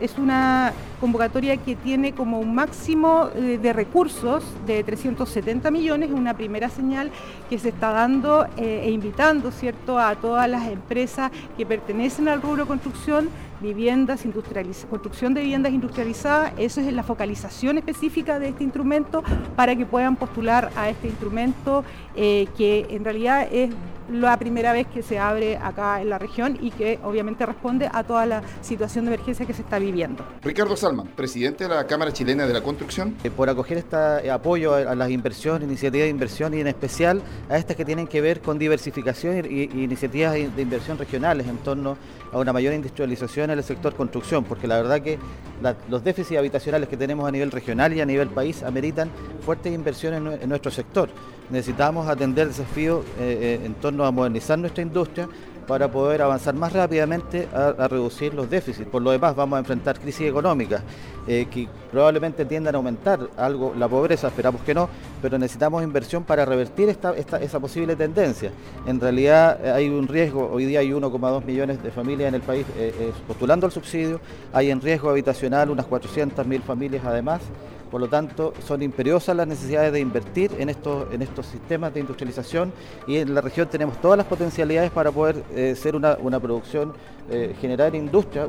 es, 0.00 0.18
una 0.18 0.72
convocatoria 1.00 1.56
que 1.56 1.74
tiene 1.74 2.12
como 2.12 2.38
un 2.38 2.54
máximo 2.54 3.30
eh, 3.34 3.58
de 3.60 3.72
recursos 3.72 4.44
de 4.64 4.82
370 4.84 5.70
millones, 5.72 6.10
una 6.10 6.34
primera 6.34 6.68
señal 6.68 7.10
que 7.48 7.58
se 7.58 7.70
está 7.70 7.90
dando 7.90 8.46
eh, 8.56 8.82
e 8.84 8.90
invitando, 8.90 9.50
¿cierto?, 9.50 9.98
a 9.98 10.14
todas 10.16 10.48
las 10.48 10.68
empresas 10.68 11.32
que 11.56 11.66
pertenecen 11.66 12.28
al 12.28 12.42
rubro 12.42 12.66
construcción 12.66 13.28
viviendas 13.64 14.24
industrializadas, 14.26 14.90
construcción 14.90 15.32
de 15.32 15.40
viviendas 15.40 15.72
industrializadas, 15.72 16.52
eso 16.58 16.82
es 16.82 16.92
la 16.92 17.02
focalización 17.02 17.78
específica 17.78 18.38
de 18.38 18.50
este 18.50 18.62
instrumento 18.62 19.24
para 19.56 19.74
que 19.74 19.86
puedan 19.86 20.16
postular 20.16 20.70
a 20.76 20.90
este 20.90 21.08
instrumento 21.08 21.82
eh, 22.14 22.46
que 22.56 22.86
en 22.90 23.04
realidad 23.04 23.48
es 23.50 23.70
la 24.10 24.38
primera 24.38 24.72
vez 24.72 24.86
que 24.86 25.02
se 25.02 25.18
abre 25.18 25.56
acá 25.56 26.00
en 26.00 26.10
la 26.10 26.18
región 26.18 26.58
y 26.60 26.70
que 26.70 26.98
obviamente 27.02 27.46
responde 27.46 27.88
a 27.92 28.04
toda 28.04 28.26
la 28.26 28.42
situación 28.60 29.04
de 29.04 29.14
emergencia 29.14 29.46
que 29.46 29.54
se 29.54 29.62
está 29.62 29.78
viviendo. 29.78 30.24
Ricardo 30.42 30.76
Salman, 30.76 31.08
presidente 31.08 31.64
de 31.64 31.74
la 31.74 31.86
Cámara 31.86 32.12
Chilena 32.12 32.46
de 32.46 32.52
la 32.52 32.62
Construcción. 32.62 33.16
Eh, 33.24 33.30
por 33.30 33.48
acoger 33.48 33.78
este 33.78 34.30
apoyo 34.30 34.74
a 34.74 34.94
las 34.94 35.10
inversiones, 35.10 35.68
iniciativas 35.68 36.04
de 36.04 36.10
inversión 36.10 36.54
y 36.54 36.60
en 36.60 36.66
especial 36.66 37.22
a 37.48 37.56
estas 37.56 37.76
que 37.76 37.84
tienen 37.84 38.06
que 38.06 38.20
ver 38.20 38.40
con 38.40 38.58
diversificación 38.58 39.44
y, 39.48 39.62
iniciativas 39.64 40.34
de 40.34 40.62
inversión 40.62 40.98
regionales 40.98 41.46
en 41.46 41.58
torno 41.58 41.96
a 42.32 42.38
una 42.38 42.52
mayor 42.52 42.74
industrialización 42.74 43.50
en 43.50 43.58
el 43.58 43.64
sector 43.64 43.94
construcción, 43.94 44.44
porque 44.44 44.66
la 44.66 44.76
verdad 44.76 45.00
que 45.00 45.18
los 45.88 46.04
déficits 46.04 46.38
habitacionales 46.38 46.88
que 46.88 46.96
tenemos 46.96 47.26
a 47.28 47.30
nivel 47.30 47.50
regional 47.50 47.92
y 47.94 48.00
a 48.00 48.06
nivel 48.06 48.28
país 48.28 48.62
ameritan 48.62 49.10
fuertes 49.44 49.72
inversiones 49.72 50.42
en, 50.42 50.48
nuestro 50.48 50.70
sector. 50.70 51.08
Necesitamos 51.50 52.08
atender 52.08 52.48
desafíos 52.48 53.04
eh, 53.18 53.60
en 53.62 53.74
torno 53.74 54.04
a 54.04 54.10
modernizar 54.10 54.58
nuestra 54.58 54.82
industria 54.82 55.28
para 55.66 55.90
poder 55.90 56.22
avanzar 56.22 56.54
más 56.54 56.72
rápidamente 56.72 57.48
a, 57.52 57.88
reducir 57.88 58.34
los 58.34 58.48
déficits. 58.48 58.88
Por 58.88 59.02
lo 59.02 59.10
demás, 59.10 59.34
vamos 59.34 59.56
a 59.56 59.60
enfrentar 59.60 59.98
crisis 59.98 60.28
económicas 60.28 60.82
eh, 61.26 61.46
que 61.50 61.66
probablemente 61.90 62.44
tiendan 62.44 62.74
a 62.74 62.78
aumentar 62.78 63.18
algo 63.38 63.72
la 63.74 63.88
pobreza, 63.88 64.28
esperamos 64.28 64.60
que 64.60 64.74
no, 64.74 64.90
pero 65.22 65.38
necesitamos 65.38 65.82
inversión 65.82 66.22
para 66.22 66.44
revertir 66.44 66.90
esta, 66.90 67.14
esa 67.16 67.60
posible 67.60 67.96
tendencia. 67.96 68.50
En 68.86 69.00
realidad 69.00 69.58
eh, 69.64 69.70
hay 69.70 69.88
un 69.88 70.06
riesgo, 70.06 70.50
hoy 70.52 70.66
día 70.66 70.80
hay 70.80 70.90
1,2 70.90 71.44
millones 71.46 71.82
de 71.82 71.90
familias 71.90 72.28
en 72.28 72.34
el 72.34 72.42
país 72.42 72.66
eh, 72.76 73.10
postulando 73.26 73.64
al 73.64 73.72
subsidio, 73.72 74.20
hay 74.52 74.70
en 74.70 74.82
riesgo 74.82 75.08
habitacional 75.08 75.70
unas 75.70 75.86
400.000 75.86 76.60
familias 76.60 77.02
además. 77.06 77.40
Por 77.90 78.00
lo 78.00 78.08
tanto, 78.08 78.52
son 78.66 78.82
imperiosas 78.82 79.36
las 79.36 79.46
necesidades 79.46 79.92
de 79.92 80.00
invertir 80.00 80.50
en 80.58 80.68
estos, 80.68 81.06
en 81.12 81.22
estos 81.22 81.46
sistemas 81.46 81.94
de 81.94 82.00
industrialización 82.00 82.72
y 83.06 83.18
en 83.18 83.32
la 83.32 83.40
región 83.40 83.68
tenemos 83.68 84.00
todas 84.00 84.18
las 84.18 84.26
potencialidades 84.26 84.90
para 84.90 85.12
poder 85.12 85.44
ser 85.76 85.94
una, 85.94 86.40
producción, 86.40 86.92
eh, 87.30 87.54
generar 87.60 87.94
industria 87.94 88.48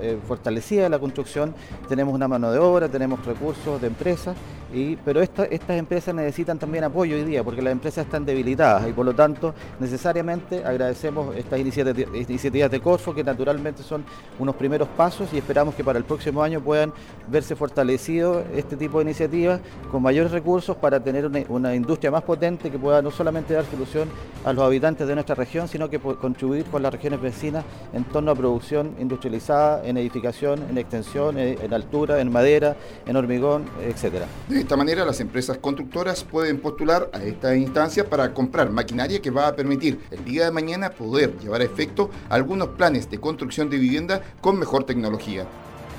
eh, 0.00 0.18
fortalecida 0.26 0.88
la 0.88 0.98
construcción. 0.98 1.54
Tenemos 1.88 2.14
una 2.14 2.28
mano 2.28 2.50
de 2.50 2.58
obra, 2.58 2.88
tenemos 2.88 3.24
recursos 3.24 3.80
de 3.80 3.88
empresas, 3.88 4.34
y, 4.72 4.96
pero 4.96 5.20
estas 5.20 5.48
empresas 5.78 6.14
necesitan 6.14 6.58
también 6.58 6.82
apoyo 6.84 7.14
hoy 7.14 7.22
día 7.22 7.44
porque 7.44 7.62
las 7.62 7.70
empresas 7.70 8.04
están 8.04 8.26
debilitadas 8.26 8.88
y 8.88 8.92
por 8.92 9.06
lo 9.06 9.14
tanto 9.14 9.54
necesariamente 9.78 10.64
agradecemos 10.64 11.36
estas 11.36 11.60
iniciativas 11.60 12.70
de 12.70 12.80
Corfo 12.80 13.14
que 13.14 13.22
naturalmente 13.22 13.84
son 13.84 14.04
unos 14.40 14.56
primeros 14.56 14.88
pasos 14.88 15.32
y 15.32 15.38
esperamos 15.38 15.76
que 15.76 15.84
para 15.84 16.00
el 16.00 16.04
próximo 16.04 16.42
año 16.42 16.60
puedan 16.60 16.92
verse 17.28 17.54
fortalecidos 17.54 18.44
este 18.56 18.76
tipo 18.76 18.86
tipo 18.86 18.98
de 18.98 19.04
iniciativas 19.04 19.60
con 19.90 20.00
mayores 20.00 20.30
recursos 20.30 20.76
para 20.76 21.00
tener 21.00 21.26
una, 21.48 21.74
industria 21.74 22.10
más 22.12 22.22
potente 22.22 22.70
que 22.70 22.78
pueda 22.78 23.02
no 23.02 23.10
solamente 23.10 23.52
dar 23.52 23.64
solución 23.64 24.08
a 24.44 24.52
los 24.52 24.62
habitantes 24.62 25.08
de 25.08 25.14
nuestra 25.14 25.34
región, 25.34 25.66
sino 25.66 25.90
que 25.90 25.98
contribuir 25.98 26.64
con 26.66 26.82
las 26.82 26.92
regiones 26.92 27.20
vecinas 27.20 27.64
en 27.92 28.04
torno 28.16 28.30
a 28.30 28.34
producción 28.34 28.94
industrializada, 28.98 29.86
en 29.86 29.98
edificación, 29.98 30.64
en 30.70 30.78
extensión, 30.78 31.36
en 31.38 31.74
altura, 31.74 32.18
en 32.18 32.32
madera, 32.32 32.74
en 33.04 33.14
hormigón, 33.14 33.66
etcétera. 33.86 34.26
De 34.48 34.60
esta 34.60 34.74
manera, 34.74 35.04
las 35.04 35.20
empresas 35.20 35.58
constructoras 35.58 36.24
pueden 36.24 36.58
postular 36.58 37.10
a 37.12 37.22
esta 37.22 37.54
instancia 37.54 38.08
para 38.08 38.32
comprar 38.32 38.70
maquinaria 38.70 39.20
que 39.20 39.30
va 39.30 39.48
a 39.48 39.54
permitir 39.54 40.00
el 40.10 40.24
día 40.24 40.46
de 40.46 40.50
mañana 40.50 40.88
poder 40.88 41.36
llevar 41.40 41.60
a 41.60 41.64
efecto 41.64 42.08
algunos 42.30 42.68
planes 42.68 43.10
de 43.10 43.20
construcción 43.20 43.68
de 43.68 43.76
vivienda 43.76 44.22
con 44.40 44.58
mejor 44.58 44.84
tecnología. 44.84 45.44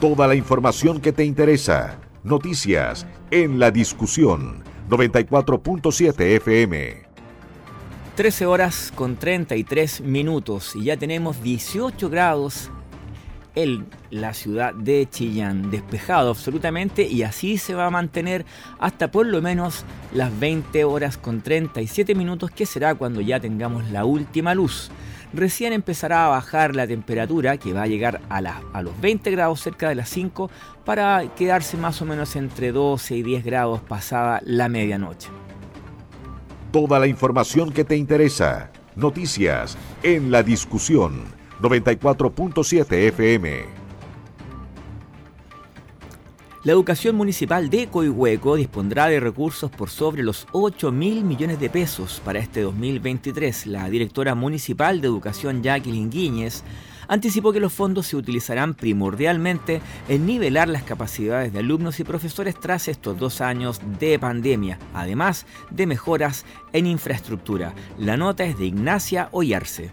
Toda 0.02 0.26
la 0.26 0.34
información 0.34 1.00
que 1.00 1.14
te 1.14 1.24
interesa 1.24 2.00
Noticias 2.24 3.06
en 3.30 3.60
la 3.60 3.70
discusión 3.70 4.64
94.7 4.90 6.20
FM. 6.38 7.07
13 8.18 8.48
horas 8.48 8.92
con 8.96 9.16
33 9.16 10.02
minutos 10.02 10.76
y 10.76 10.86
ya 10.86 10.98
tenemos 10.98 11.44
18 11.44 12.10
grados 12.10 12.72
en 13.54 13.86
la 14.10 14.34
ciudad 14.34 14.74
de 14.74 15.08
Chillán, 15.08 15.70
despejado 15.70 16.32
absolutamente 16.32 17.04
y 17.04 17.22
así 17.22 17.60
se 17.60 17.76
va 17.76 17.86
a 17.86 17.92
mantener 17.92 18.44
hasta 18.80 19.12
por 19.12 19.28
lo 19.28 19.40
menos 19.44 19.86
las 20.16 20.38
20 20.40 20.84
horas 20.84 21.20
con 21.20 21.42
37 21.42 22.16
minutos 22.16 22.50
que 22.50 22.66
será 22.66 22.96
cuando 22.96 23.22
ya 23.22 23.40
tengamos 23.40 23.88
la 23.92 24.04
última 24.04 24.56
luz 24.56 24.90
recién 25.32 25.72
empezará 25.72 26.26
a 26.26 26.30
bajar 26.30 26.76
la 26.76 26.88
temperatura 26.88 27.58
que 27.58 27.72
va 27.72 27.84
a 27.84 27.88
llegar 27.88 28.22
a, 28.32 28.40
a 28.74 28.82
los 28.82 29.00
20 29.00 29.30
grados 29.30 29.62
cerca 29.62 29.90
de 29.90 29.96
las 29.96 30.10
5 30.10 30.50
para 30.86 31.24
quedarse 31.36 31.78
más 31.78 32.02
o 32.02 32.06
menos 32.06 32.36
entre 32.36 32.72
12 32.72 33.16
y 33.16 33.22
10 33.22 33.46
grados 33.46 33.82
pasada 33.82 34.42
la 34.44 34.70
medianoche. 34.70 35.30
Toda 36.72 37.00
la 37.00 37.08
información 37.08 37.72
que 37.72 37.86
te 37.86 37.96
interesa. 37.96 38.72
Noticias 38.98 39.78
en 40.04 40.32
la 40.32 40.44
discusión 40.44 41.24
94.7 41.62 43.08
FM. 43.08 43.78
La 46.66 46.74
educación 46.74 47.16
municipal 47.16 47.70
de 47.70 47.88
Coihueco 47.88 48.58
dispondrá 48.58 49.08
de 49.08 49.22
recursos 49.22 49.72
por 49.72 49.90
sobre 49.90 50.24
los 50.24 50.46
8 50.52 50.92
mil 50.92 51.24
millones 51.24 51.58
de 51.62 51.70
pesos 51.70 52.22
para 52.26 52.40
este 52.40 52.60
2023. 52.60 53.68
La 53.68 53.90
directora 53.90 54.36
municipal 54.36 55.00
de 55.00 55.08
educación 55.08 55.64
Jacqueline 55.64 56.10
Guíñez 56.10 56.66
anticipó 57.08 57.54
que 57.54 57.60
los 57.60 57.74
fondos 57.74 58.08
se 58.08 58.16
utilizarán 58.16 58.74
primordialmente 58.74 59.82
en 60.08 60.26
nivelar 60.26 60.68
las 60.68 60.84
capacidades 60.84 61.54
de 61.54 61.60
alumnos 61.60 62.00
y 62.00 62.04
profesores 62.04 62.60
tras 62.60 62.88
estos 62.88 63.18
dos 63.18 63.42
años 63.42 63.82
de 64.00 64.20
pandemia, 64.20 64.80
además 64.94 65.46
de 65.70 65.88
mejoras 65.88 66.46
en 66.74 66.88
infraestructura. 66.88 67.74
La 67.98 68.18
nota 68.18 68.46
es 68.46 68.58
de 68.58 68.66
Ignacia 68.66 69.30
Ollarse. 69.32 69.92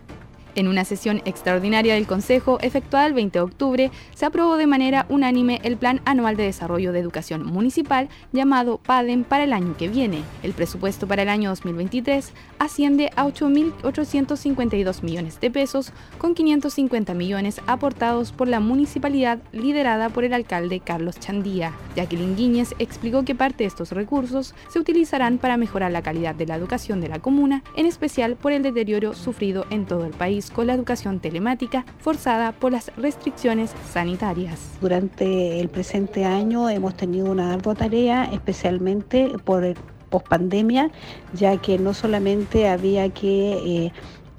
En 0.57 0.69
una 0.69 0.85
sesión 0.85 1.21
extraordinaria 1.25 1.95
del 1.95 2.07
Consejo, 2.07 2.59
efectuada 2.61 3.07
el 3.07 3.13
20 3.13 3.39
de 3.39 3.43
octubre, 3.43 3.91
se 4.15 4.25
aprobó 4.25 4.57
de 4.57 4.69
manera 4.69 5.05
unánime 5.09 5.61
el 5.65 5.77
Plan 5.77 6.01
Anual 6.05 6.37
de 6.37 6.45
Desarrollo 6.45 6.93
de 6.93 7.01
Educación 7.01 7.45
Municipal 7.45 8.09
llamado 8.33 8.79
PADEM 8.79 9.25
para 9.25 9.43
el 9.43 9.53
año 9.53 9.77
que 9.77 9.89
viene. 9.89 10.23
El 10.45 10.53
presupuesto 10.53 11.09
para 11.09 11.23
el 11.23 11.29
año 11.29 11.51
2023 11.51 12.33
asciende 12.61 13.11
a 13.17 13.25
8.852 13.25 15.03
millones 15.03 15.41
de 15.41 15.51
pesos, 15.51 15.93
con 16.19 16.35
550 16.35 17.15
millones 17.15 17.61
aportados 17.67 18.31
por 18.31 18.47
la 18.47 18.61
municipalidad 18.61 19.41
liderada 19.51 20.09
por 20.09 20.23
el 20.23 20.35
alcalde 20.35 20.79
Carlos 20.79 21.19
Chandía. 21.19 21.73
Jacqueline 21.97 22.37
Guíñez 22.37 22.75
explicó 22.79 23.25
que 23.25 23.35
parte 23.35 23.65
de 23.65 23.69
estos 23.69 23.91
recursos 23.91 24.55
se 24.69 24.79
utilizarán 24.79 25.39
para 25.39 25.57
mejorar 25.57 25.91
la 25.91 26.03
calidad 26.03 26.37
de 26.37 26.47
la 26.47 26.55
educación 26.55 27.01
de 27.01 27.09
la 27.09 27.19
comuna, 27.19 27.65
en 27.77 27.87
especial 27.87 28.37
por 28.37 28.53
el 28.53 28.63
deterioro 28.63 29.15
sufrido 29.15 29.67
en 29.71 29.85
todo 29.85 30.05
el 30.05 30.13
país 30.13 30.44
con 30.51 30.67
la 30.67 30.75
educación 30.75 31.21
telemática 31.21 31.85
forzada 31.99 32.53
por 32.53 32.73
las 32.73 32.91
restricciones 32.97 33.73
sanitarias. 33.93 34.79
Durante 34.81 35.61
el 35.61 35.69
presente 35.69 36.25
año 36.25 36.69
hemos 36.69 36.97
tenido 36.97 37.31
una 37.31 37.53
ardua 37.53 37.75
tarea, 37.75 38.25
especialmente 38.33 39.33
por 39.45 39.75
pospandemia, 40.11 40.91
ya 41.33 41.57
que 41.57 41.79
no 41.79 41.93
solamente 41.93 42.69
había 42.69 43.09
que 43.11 43.87
eh, 43.87 43.93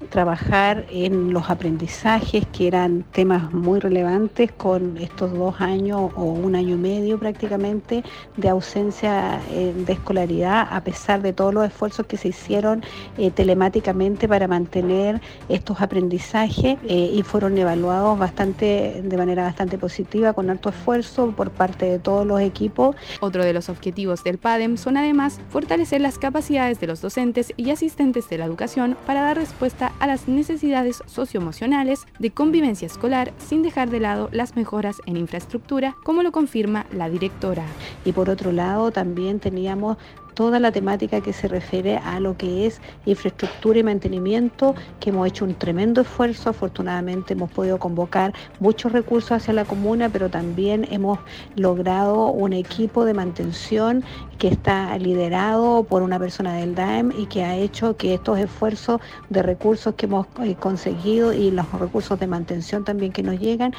trabajar 0.10 0.86
en 0.92 1.32
los 1.34 1.50
aprendizajes, 1.50 2.46
que 2.48 2.68
eran 2.68 3.04
temas 3.12 3.54
muy 3.54 3.80
relevantes 3.80 4.52
con 4.52 4.98
estos 4.98 5.34
dos 5.34 5.62
años 5.62 6.12
o 6.16 6.24
un 6.24 6.56
año 6.56 6.76
y 6.76 6.78
medio 6.78 7.18
prácticamente 7.18 8.04
de 8.36 8.50
ausencia 8.50 9.40
eh, 9.52 9.74
de 9.76 9.94
escolaridad, 9.94 10.68
a 10.70 10.82
pesar 10.82 11.22
de 11.22 11.34
todos 11.34 11.54
los 11.54 11.66
esfuerzos 11.66 12.06
que 12.08 12.18
se 12.18 12.30
hicieron 12.30 12.84
eh, 13.18 13.32
telemáticamente 13.32 14.28
para 14.28 14.48
mantener 14.48 15.22
estos 15.48 15.80
aprendizajes 15.82 16.78
eh, 16.88 17.12
y 17.14 17.22
fueron 17.24 17.58
evaluados 17.58 18.20
bastante, 18.20 19.02
de 19.04 19.18
manera 19.18 19.44
bastante 19.44 19.78
positiva, 19.78 20.34
con 20.34 20.50
alto 20.50 20.70
esfuerzo 20.70 21.32
por 21.32 21.52
parte 21.52 21.86
de 21.86 22.00
todos 22.00 22.26
los 22.26 22.42
equipos. 22.42 22.96
Otro 23.22 23.44
de 23.46 23.54
los 23.54 23.70
objetivos 23.70 24.24
del 24.24 24.38
PADEM 24.38 24.78
son 24.78 24.98
además 24.98 25.40
fortalecer 25.50 26.02
las 26.02 26.18
capacidades 26.18 26.80
de 26.80 26.88
los 26.88 27.02
docentes 27.02 27.54
y 27.56 27.70
asistentes 27.70 28.30
de 28.30 28.38
la 28.38 28.46
educación 28.46 28.98
para 29.06 29.22
dar 29.22 29.38
respuesta 29.38 29.85
a 30.00 30.08
las 30.08 30.28
necesidades 30.28 31.04
socioemocionales 31.06 32.06
de 32.20 32.32
convivencia 32.32 32.86
escolar 32.86 33.34
sin 33.38 33.64
dejar 33.64 33.90
de 33.90 34.00
lado 34.00 34.30
las 34.32 34.56
mejoras 34.56 35.02
en 35.06 35.18
infraestructura, 35.18 35.96
como 36.04 36.24
lo 36.24 36.32
confirma 36.32 36.86
la 36.92 37.10
directora. 37.10 37.64
Y 38.04 38.12
por 38.12 38.30
otro 38.30 38.52
lado, 38.52 38.92
también 38.92 39.40
teníamos 39.40 39.98
toda 40.36 40.60
la 40.60 40.72
temática 40.72 41.22
que 41.22 41.34
se 41.34 41.48
refiere 41.48 41.98
a 41.98 42.20
lo 42.20 42.38
que 42.38 42.68
es 42.68 42.82
infraestructura 43.06 43.80
y 43.80 43.84
mantenimiento, 43.84 44.76
que 45.00 45.10
hemos 45.10 45.28
hecho 45.28 45.46
un 45.46 45.56
tremendo 45.56 46.02
esfuerzo. 46.02 46.50
Afortunadamente 46.50 47.34
hemos 47.34 47.50
podido 47.52 47.80
convocar 47.80 48.34
muchos 48.60 48.92
recursos 48.92 49.32
hacia 49.32 49.54
la 49.54 49.66
comuna, 49.66 50.10
pero 50.10 50.30
también 50.30 50.88
hemos 50.92 51.20
logrado 51.56 52.28
un 52.28 52.54
equipo 52.54 53.06
de 53.06 53.14
mantención 53.14 54.04
que 54.38 54.48
está 54.48 54.98
liderado 54.98 55.84
por 55.84 56.02
una 56.02 56.20
persona 56.20 56.54
del 56.54 56.76
DAEM 56.76 57.12
y 57.18 57.26
que 57.28 57.44
ha 57.44 57.56
hecho 57.56 57.98
que 57.98 58.14
estos 58.14 58.40
esfuerzos 58.40 59.02
de 59.30 59.42
recursos 59.42 59.96
que 59.96 60.06
hemos 60.06 60.28
eh, 60.44 60.56
conseguido 60.56 61.34
y 61.34 61.52
los 61.52 61.72
recursos 61.74 62.20
de 62.20 62.28
mantención 62.28 62.84
también 62.84 63.12
que 63.12 63.24
nos 63.24 63.40
llegan 63.40 63.74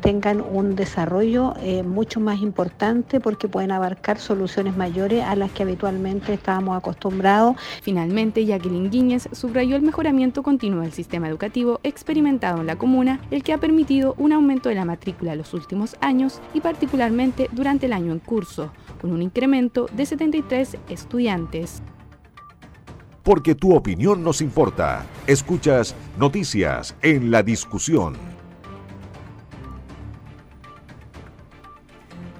tengan 0.00 0.40
un 0.40 0.76
desarrollo 0.76 1.54
eh, 1.60 1.82
mucho 1.82 2.20
más 2.20 2.40
importante 2.40 3.20
porque 3.20 3.48
pueden 3.48 3.72
abarcar 3.72 4.18
soluciones 4.18 4.76
mayores 4.76 5.24
a 5.24 5.36
las 5.36 5.50
que 5.52 5.62
habitualmente 5.62 6.32
estábamos 6.32 6.76
acostumbrados. 6.76 7.56
Finalmente, 7.82 8.44
Jacqueline 8.44 8.90
Guíñez 8.90 9.28
subrayó 9.32 9.76
el 9.76 9.82
mejoramiento 9.82 10.42
continuo 10.42 10.82
del 10.82 10.92
sistema 10.92 11.28
educativo 11.28 11.80
experimentado 11.82 12.60
en 12.60 12.66
la 12.66 12.76
comuna, 12.76 13.20
el 13.30 13.42
que 13.42 13.52
ha 13.52 13.58
permitido 13.58 14.14
un 14.18 14.32
aumento 14.32 14.68
de 14.68 14.74
la 14.74 14.84
matrícula 14.84 15.32
en 15.32 15.38
los 15.38 15.54
últimos 15.54 15.96
años 16.00 16.40
y 16.52 16.60
particularmente 16.60 17.48
durante 17.52 17.86
el 17.86 17.92
año 17.92 18.12
en 18.12 18.18
curso, 18.18 18.70
con 19.04 19.12
un 19.12 19.20
incremento 19.20 19.86
de 19.92 20.06
73 20.06 20.78
estudiantes. 20.88 21.82
Porque 23.22 23.54
tu 23.54 23.74
opinión 23.74 24.24
nos 24.24 24.40
importa. 24.40 25.04
Escuchas 25.26 25.94
Noticias 26.18 26.96
en 27.02 27.30
la 27.30 27.42
Discusión. 27.42 28.14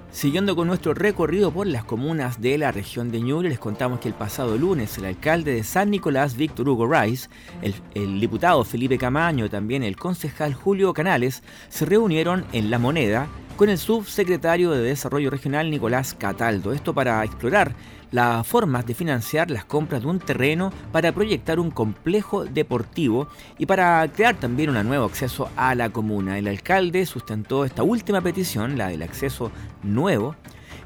Siguiendo 0.09 0.55
con 0.55 0.67
nuestro 0.67 0.95
recorrido 0.95 1.51
por 1.51 1.67
las 1.67 1.83
comunas 1.83 2.41
de 2.41 2.57
la 2.57 2.71
región 2.71 3.11
de 3.11 3.21
Ñuble, 3.21 3.49
les 3.49 3.59
contamos 3.59 3.99
que 3.99 4.07
el 4.07 4.15
pasado 4.15 4.57
lunes 4.57 4.97
el 4.97 5.05
alcalde 5.05 5.53
de 5.53 5.63
San 5.63 5.91
Nicolás, 5.91 6.35
Víctor 6.35 6.67
Hugo 6.67 6.87
Rice, 6.87 7.29
el, 7.61 7.75
el, 7.93 8.19
diputado 8.19 8.63
Felipe 8.63 8.97
Camaño, 8.97 9.51
también 9.51 9.83
el 9.83 9.97
concejal 9.97 10.55
Julio 10.55 10.93
Canales, 10.95 11.43
se 11.69 11.85
reunieron 11.85 12.43
en 12.53 12.71
La 12.71 12.79
Moneda 12.79 13.27
con 13.55 13.69
el 13.69 13.77
subsecretario 13.77 14.71
de 14.71 14.81
Desarrollo 14.81 15.29
Regional 15.29 15.71
Nicolás 15.71 16.13
Cataldo. 16.13 16.73
Esto 16.73 16.93
para 16.93 17.23
explorar 17.23 17.73
las 18.11 18.45
formas 18.45 18.85
de 18.85 18.93
financiar 18.93 19.49
las 19.49 19.65
compras 19.65 20.01
de 20.01 20.07
un 20.07 20.19
terreno 20.19 20.73
para 20.91 21.13
proyectar 21.13 21.59
un 21.59 21.71
complejo 21.71 22.45
deportivo 22.45 23.27
y 23.57 23.65
para 23.65 24.05
crear 24.11 24.35
también 24.35 24.75
un 24.75 24.87
nuevo 24.87 25.05
acceso 25.05 25.49
a 25.55 25.73
la 25.73 25.89
comuna. 25.89 26.37
El 26.37 26.47
alcalde 26.47 27.05
sustentó 27.05 27.63
esta 27.63 27.83
última 27.83 28.21
petición, 28.21 28.77
la 28.77 28.89
del 28.89 29.03
acceso 29.03 29.51
nuevo, 29.83 30.35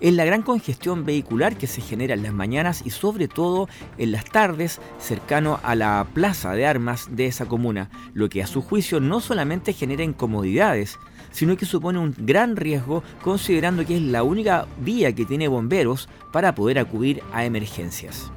en 0.01 0.15
la 0.15 0.25
gran 0.25 0.43
congestión 0.43 1.05
vehicular 1.05 1.57
que 1.57 1.67
se 1.67 1.81
genera 1.81 2.13
en 2.13 2.23
las 2.23 2.33
mañanas 2.33 2.83
y 2.85 2.91
sobre 2.91 3.27
todo 3.27 3.67
en 3.97 4.11
las 4.11 4.25
tardes 4.25 4.79
cercano 4.99 5.59
a 5.63 5.75
la 5.75 6.05
plaza 6.13 6.53
de 6.53 6.65
armas 6.65 7.09
de 7.11 7.25
esa 7.25 7.47
comuna, 7.47 7.89
lo 8.13 8.29
que 8.29 8.43
a 8.43 8.47
su 8.47 8.61
juicio 8.61 8.99
no 8.99 9.19
solamente 9.19 9.73
genera 9.73 10.03
incomodidades, 10.03 10.97
sino 11.31 11.57
que 11.57 11.65
supone 11.65 11.99
un 11.99 12.13
gran 12.17 12.55
riesgo 12.55 13.03
considerando 13.23 13.85
que 13.85 13.97
es 13.97 14.01
la 14.01 14.23
única 14.23 14.67
vía 14.79 15.13
que 15.13 15.25
tiene 15.25 15.47
bomberos 15.47 16.09
para 16.31 16.55
poder 16.55 16.79
acudir 16.79 17.21
a 17.31 17.45
emergencias. 17.45 18.31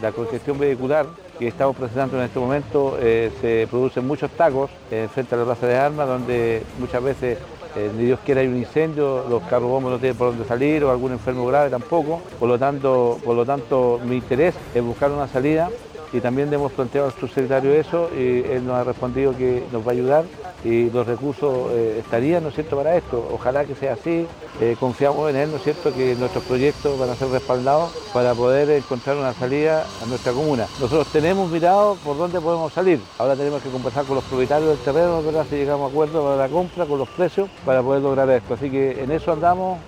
La 0.00 0.12
congestión 0.12 0.58
vehicular 0.58 1.06
que 1.38 1.48
estamos 1.48 1.76
presentando 1.76 2.18
en 2.18 2.24
este 2.24 2.38
momento 2.38 2.98
eh, 3.00 3.30
se 3.40 3.66
producen 3.70 4.06
muchos 4.06 4.30
tacos 4.32 4.70
eh, 4.90 5.08
frente 5.12 5.34
a 5.34 5.38
la 5.38 5.44
plaza 5.44 5.66
de 5.66 5.76
armas 5.76 6.08
donde 6.08 6.62
muchas 6.78 7.02
veces 7.02 7.38
eh, 7.76 7.90
ni 7.96 8.04
Dios 8.04 8.20
quiera 8.24 8.42
hay 8.42 8.48
un 8.48 8.56
incendio, 8.56 9.24
los 9.28 9.42
carros 9.44 9.70
bombos 9.70 9.92
no 9.92 9.98
tienen 9.98 10.16
por 10.16 10.28
dónde 10.28 10.44
salir 10.44 10.84
o 10.84 10.90
algún 10.90 11.12
enfermo 11.12 11.46
grave 11.46 11.70
tampoco. 11.70 12.20
Por 12.38 12.48
lo 12.48 12.58
tanto, 12.58 13.18
por 13.24 13.34
lo 13.34 13.46
tanto 13.46 14.00
mi 14.04 14.16
interés 14.16 14.54
es 14.74 14.82
buscar 14.82 15.10
una 15.10 15.26
salida 15.28 15.70
y 16.12 16.20
también 16.20 16.52
hemos 16.52 16.72
planteado 16.72 17.06
al 17.06 17.14
subsecretario 17.14 17.72
eso 17.72 18.10
y 18.14 18.44
él 18.50 18.66
nos 18.66 18.74
ha 18.74 18.84
respondido 18.84 19.36
que 19.36 19.64
nos 19.72 19.86
va 19.86 19.90
a 19.90 19.94
ayudar 19.94 20.24
y 20.64 20.90
los 20.90 21.06
recursos 21.06 21.72
eh, 21.72 21.96
estarían, 21.98 22.42
¿no 22.42 22.50
es 22.50 22.54
cierto?, 22.54 22.76
para 22.76 22.96
esto. 22.96 23.26
Ojalá 23.32 23.64
que 23.64 23.74
sea 23.74 23.94
así, 23.94 24.26
eh, 24.60 24.76
confiamos 24.78 25.28
en 25.30 25.36
él, 25.36 25.50
¿no 25.50 25.56
es 25.56 25.62
cierto?, 25.62 25.92
que 25.92 26.14
nuestros 26.14 26.44
proyectos 26.44 26.98
van 26.98 27.10
a 27.10 27.16
ser 27.16 27.28
respaldados 27.28 27.92
para 28.12 28.34
poder 28.34 28.70
encontrar 28.70 29.16
una 29.16 29.34
salida 29.34 29.86
a 30.02 30.06
nuestra 30.06 30.32
comuna. 30.32 30.66
Nosotros 30.80 31.08
tenemos 31.08 31.50
mirado 31.50 31.96
por 32.04 32.16
dónde 32.16 32.40
podemos 32.40 32.72
salir, 32.72 33.00
ahora 33.18 33.36
tenemos 33.36 33.62
que 33.62 33.70
conversar 33.70 34.04
con 34.04 34.16
los 34.16 34.24
propietarios 34.24 34.70
del 34.70 34.78
terreno, 34.78 35.22
¿verdad?, 35.22 35.46
si 35.48 35.56
llegamos 35.56 35.88
a 35.88 35.92
acuerdo 35.92 36.22
para 36.22 36.36
la 36.36 36.48
compra, 36.48 36.86
con 36.86 36.98
los 36.98 37.08
precios, 37.08 37.48
para 37.64 37.82
poder 37.82 38.02
lograr 38.02 38.28
esto. 38.30 38.54
Así 38.54 38.70
que 38.70 39.02
en 39.02 39.10
eso 39.10 39.32
andamos 39.32 39.78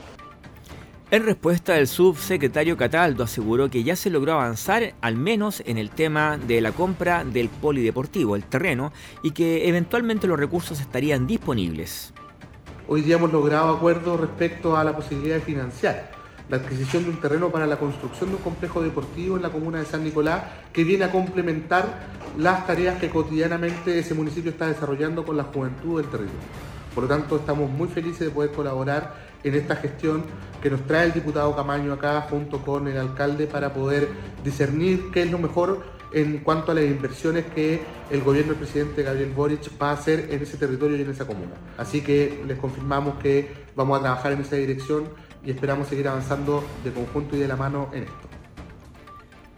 en 1.11 1.25
respuesta, 1.25 1.79
el 1.79 1.87
subsecretario 1.87 2.77
Cataldo 2.77 3.25
aseguró 3.25 3.71
que 3.71 3.85
ya 3.85 3.95
se 3.95 4.11
logró 4.11 4.33
avanzar 4.33 4.95
al 5.01 5.17
menos 5.17 5.63
en 5.67 5.79
el 5.79 5.91
tema 5.91 6.39
de 6.39 6.61
la 6.61 6.73
compra 6.73 7.25
del 7.25 7.49
polideportivo, 7.49 8.37
el 8.37 8.45
terreno, 8.45 8.93
y 9.23 9.33
que 9.33 9.69
eventualmente 9.69 10.27
los 10.27 10.39
recursos 10.39 10.81
estarían 10.81 11.27
disponibles. 11.27 12.13
Hoy 12.89 13.03
día 13.03 13.17
hemos 13.17 13.33
logrado 13.33 13.77
acuerdos 13.77 14.21
respecto 14.21 14.77
a 14.77 14.85
la 14.85 14.95
posibilidad 14.95 15.37
de 15.37 15.43
financiar 15.43 16.11
la 16.49 16.59
adquisición 16.59 17.05
de 17.05 17.11
un 17.11 17.21
terreno 17.21 17.51
para 17.51 17.67
la 17.67 17.79
construcción 17.79 18.31
de 18.31 18.37
un 18.37 18.43
complejo 18.43 18.83
deportivo 18.83 19.37
en 19.37 19.43
la 19.43 19.51
comuna 19.51 19.79
de 19.79 19.87
San 19.87 20.05
Nicolás 20.05 20.43
que 20.73 20.85
viene 20.85 21.05
a 21.05 21.11
complementar 21.11 22.09
las 22.39 22.67
tareas 22.67 22.99
que 22.99 23.09
cotidianamente 23.09 23.99
ese 23.99 24.15
municipio 24.15 24.51
está 24.51 24.67
desarrollando 24.67 25.25
con 25.25 25.37
la 25.37 25.45
juventud 25.45 26.01
del 26.01 26.11
territorio. 26.11 26.41
Por 26.95 27.05
lo 27.05 27.09
tanto, 27.09 27.37
estamos 27.37 27.71
muy 27.71 27.89
felices 27.89 28.21
de 28.21 28.31
poder 28.31 28.53
colaborar 28.53 29.15
en 29.43 29.55
esta 29.55 29.77
gestión 29.77 30.25
que 30.65 30.71
nos 30.71 30.87
trae 30.87 31.05
el 31.05 31.13
diputado 31.13 31.55
Camaño 31.55 31.93
acá 31.93 32.23
junto 32.23 32.63
con 32.63 32.89
el 32.89 32.97
alcalde 32.97 33.47
para 33.47 33.75
poder 33.75 34.09
discernir 34.43 35.11
qué 35.13 35.25
es 35.25 35.31
lo 35.31 35.39
mejor 35.39 35.85
en 36.11 36.39
cuanto 36.39 36.73
a 36.73 36.75
las 36.75 36.85
inversiones 36.85 37.45
que 37.55 37.83
el 38.11 38.23
gobierno 38.23 38.53
del 38.53 38.61
presidente 38.61 39.03
Gabriel 39.03 39.31
Boric 39.37 39.61
va 39.81 39.91
a 39.91 39.93
hacer 39.93 40.29
en 40.31 40.41
ese 40.41 40.57
territorio 40.57 40.97
y 40.97 41.03
en 41.03 41.11
esa 41.11 41.27
comuna. 41.27 41.53
Así 41.77 42.01
que 42.01 42.43
les 42.47 42.57
confirmamos 42.57 43.17
que 43.17 43.67
vamos 43.77 43.99
a 43.99 44.03
trabajar 44.05 44.33
en 44.33 44.41
esa 44.41 44.57
dirección 44.57 45.05
y 45.45 45.51
esperamos 45.51 45.87
seguir 45.87 46.09
avanzando 46.09 46.65
de 46.83 46.93
conjunto 46.93 47.37
y 47.37 47.41
de 47.41 47.49
la 47.49 47.57
mano 47.57 47.91
en 47.93 48.05
esto. 48.05 48.34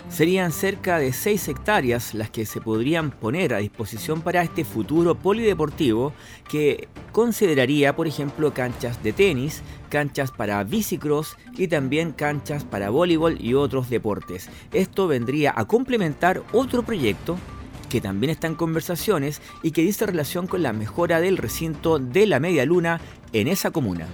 Serían 0.09 0.53
cerca 0.53 0.99
de 0.99 1.13
6 1.13 1.49
hectáreas 1.49 2.15
las 2.15 2.31
que 2.31 2.47
se 2.47 2.61
podrían 2.61 3.11
poner 3.11 3.53
a 3.53 3.59
disposición 3.59 4.23
para 4.23 4.43
este 4.43 4.65
futuro 4.65 5.15
polideportivo 5.15 6.13
que 6.49 6.89
consideraría, 7.13 7.95
por 7.95 8.07
ejemplo, 8.07 8.55
canchas 8.55 9.03
de 9.03 9.13
tenis, 9.13 9.63
canchas 9.91 10.31
para 10.31 10.63
bicicross 10.65 11.37
y 11.59 11.69
también 11.69 12.13
canchas 12.13 12.65
para 12.65 12.89
voleibol 12.89 13.37
y 13.41 13.55
otros 13.55 13.91
deportes. 13.91 14.49
Esto 14.73 15.07
vendría 15.07 15.53
a 15.55 15.67
complementar 15.67 16.43
otro 16.53 16.83
proyecto 16.83 17.37
que 17.91 18.01
también 18.01 18.31
está 18.31 18.47
en 18.47 18.55
conversaciones 18.55 19.43
y 19.63 19.73
que 19.73 19.83
dice 19.83 20.07
relación 20.07 20.47
con 20.47 20.63
la 20.63 20.73
mejora 20.73 21.21
del 21.21 21.37
recinto 21.37 21.99
de 21.99 22.27
la 22.27 22.41
media 22.41 22.65
luna 22.65 23.01
en 23.33 23.49
esa 23.49 23.71
comuna. 23.71 24.07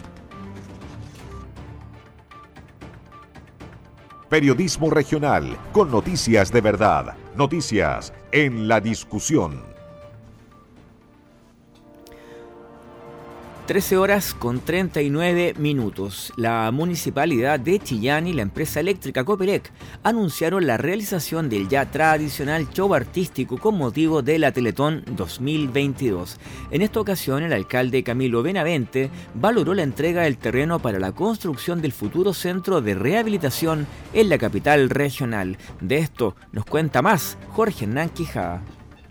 Periodismo 4.32 4.88
regional 4.88 5.58
con 5.72 5.90
noticias 5.90 6.50
de 6.50 6.62
verdad. 6.62 7.14
Noticias 7.36 8.14
en 8.32 8.66
la 8.66 8.80
discusión. 8.80 9.71
13 13.66 13.96
horas 13.96 14.34
con 14.34 14.58
39 14.58 15.54
minutos. 15.56 16.32
La 16.36 16.68
municipalidad 16.72 17.60
de 17.60 17.78
Chillán 17.78 18.26
y 18.26 18.32
la 18.32 18.42
empresa 18.42 18.80
eléctrica 18.80 19.24
Copelec 19.24 19.70
anunciaron 20.02 20.66
la 20.66 20.78
realización 20.78 21.48
del 21.48 21.68
ya 21.68 21.88
tradicional 21.88 22.68
show 22.70 22.92
artístico 22.92 23.58
con 23.58 23.78
motivo 23.78 24.20
de 24.20 24.40
la 24.40 24.50
Teletón 24.50 25.04
2022. 25.16 26.38
En 26.72 26.82
esta 26.82 27.00
ocasión, 27.00 27.44
el 27.44 27.52
alcalde 27.52 28.02
Camilo 28.02 28.42
Benavente 28.42 29.10
valoró 29.34 29.74
la 29.74 29.84
entrega 29.84 30.22
del 30.22 30.38
terreno 30.38 30.80
para 30.80 30.98
la 30.98 31.12
construcción 31.12 31.80
del 31.80 31.92
futuro 31.92 32.34
centro 32.34 32.80
de 32.80 32.94
rehabilitación 32.96 33.86
en 34.12 34.28
la 34.28 34.38
capital 34.38 34.90
regional. 34.90 35.56
De 35.80 35.98
esto 35.98 36.34
nos 36.50 36.64
cuenta 36.64 37.00
más 37.00 37.38
Jorge 37.50 37.84
Hernán 37.84 38.08
Quijada 38.08 38.60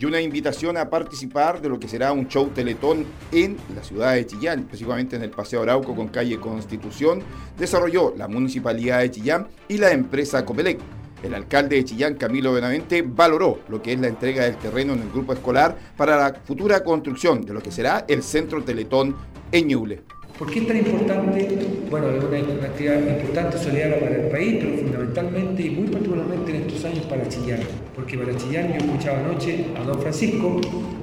y 0.02 0.06
una 0.06 0.20
invitación 0.20 0.78
a 0.78 0.90
participar 0.90 1.62
de 1.62 1.70
lo 1.70 1.80
que 1.80 1.88
será 1.88 2.12
un 2.12 2.28
show 2.28 2.50
teletón 2.50 3.06
en 3.32 3.56
la 3.76 3.84
ciudad 3.84 4.16
de 4.16 4.26
Chillán, 4.26 4.62
específicamente 4.62 5.16
en 5.16 5.22
el 5.22 5.30
Paseo 5.30 5.62
Arauco 5.62 5.96
con 5.96 6.08
calle 6.08 6.40
Constitución, 6.40 7.22
desarrolló 7.56 8.16
la 8.18 8.28
Municipalidad 8.28 9.02
de 9.02 9.12
Chillán 9.12 9.48
y 9.68 9.78
la 9.78 9.92
empresa 9.92 10.44
Copelec. 10.44 10.80
El 11.22 11.36
alcalde 11.36 11.76
de 11.76 11.86
Chillán, 11.86 12.16
Camilo 12.16 12.52
Benavente, 12.52 13.04
valoró 13.04 13.60
lo 13.70 13.80
que 13.80 13.94
es 13.94 14.00
la 14.00 14.08
entrega 14.08 14.46
del 14.46 14.58
terreno 14.58 14.94
en 14.94 15.04
el 15.04 15.12
grupo 15.12 15.34
escolar 15.34 15.78
para 15.96 16.18
la 16.18 16.34
futura 16.34 16.84
construcción 16.84 17.42
de 17.42 17.54
lo 17.54 17.62
que 17.62 17.72
será 17.72 18.04
el 18.08 18.24
Centro 18.24 18.64
Teletón 18.64 19.16
en 19.52 19.68
Ñuble. 19.68 20.02
¿Por 20.38 20.50
qué 20.52 20.60
es 20.60 20.67
tan 20.67 20.78
importante? 20.78 21.48
Bueno, 21.89 22.10
es 22.10 22.24
una, 22.24 22.65
actividad 22.65 23.00
importante, 23.00 23.58
solidaria 23.58 24.00
para 24.00 24.15
el 24.15 24.28
país, 24.30 24.58
pero 24.60 24.78
fundamentalmente 24.78 25.63
y 25.63 25.70
muy 25.70 25.88
particularmente 25.88 26.56
en 26.56 26.62
estos 26.63 26.86
años 26.86 27.06
para 27.06 27.28
Chillán. 27.28 27.60
Porque 27.96 28.17
para 28.17 28.36
Chillán 28.36 28.70
yo 28.70 28.78
escuchaba 28.78 29.20
anoche 29.20 29.65
a 29.78 29.84
don 29.84 30.00
Francisco, 30.02 30.60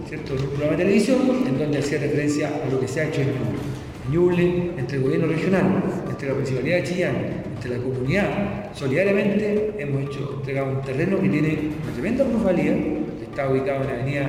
¿cierto? 0.09 0.35
en 0.35 0.41
un 0.41 0.49
programa 0.49 0.77
de 0.77 0.85
televisión, 0.85 1.19
en 1.47 1.59
donde 1.59 1.79
hacía 1.79 1.99
referencia 1.99 2.49
a 2.49 2.71
lo 2.71 2.81
que 2.81 2.89
se 2.89 3.01
ha 3.01 3.09
hecho 3.09 3.21
en 3.21 3.29
Ñuble. 3.29 3.69
Ñuble, 4.11 4.71
entre 4.79 4.97
el 4.97 5.03
gobierno 5.03 5.27
regional, 5.27 5.83
entre 6.09 6.29
la 6.29 6.35
municipalidad 6.35 6.77
de 6.77 6.83
Chillán, 6.85 7.17
entre 7.55 7.77
la 7.77 7.83
comunidad, 7.83 8.75
solidariamente 8.75 9.75
hemos 9.79 10.03
hecho, 10.03 10.35
entregado 10.39 10.71
un 10.73 10.83
terreno 10.83 11.21
que 11.21 11.29
tiene 11.29 11.59
una 11.83 11.93
tremenda 11.93 12.25
plusvalía, 12.25 12.75
está 13.23 13.49
ubicado 13.51 13.83
en 13.83 13.87
la 13.87 13.93
avenida 13.95 14.23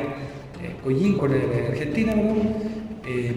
eh, 0.61 0.75
Collín 0.83 1.17
con 1.17 1.31
la 1.31 1.37
Argentina, 1.69 2.13
eh, 3.07 3.33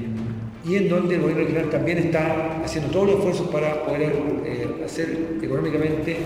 y 0.65 0.77
en 0.77 0.89
donde 0.89 1.17
el 1.17 1.23
gobierno 1.23 1.45
regional 1.45 1.71
también 1.71 1.99
está 1.99 2.63
haciendo 2.65 2.91
todos 2.91 3.07
los 3.07 3.17
esfuerzos 3.17 3.49
para 3.49 3.85
poder 3.85 4.13
eh, 4.45 4.83
hacer 4.85 5.39
económicamente 5.43 6.17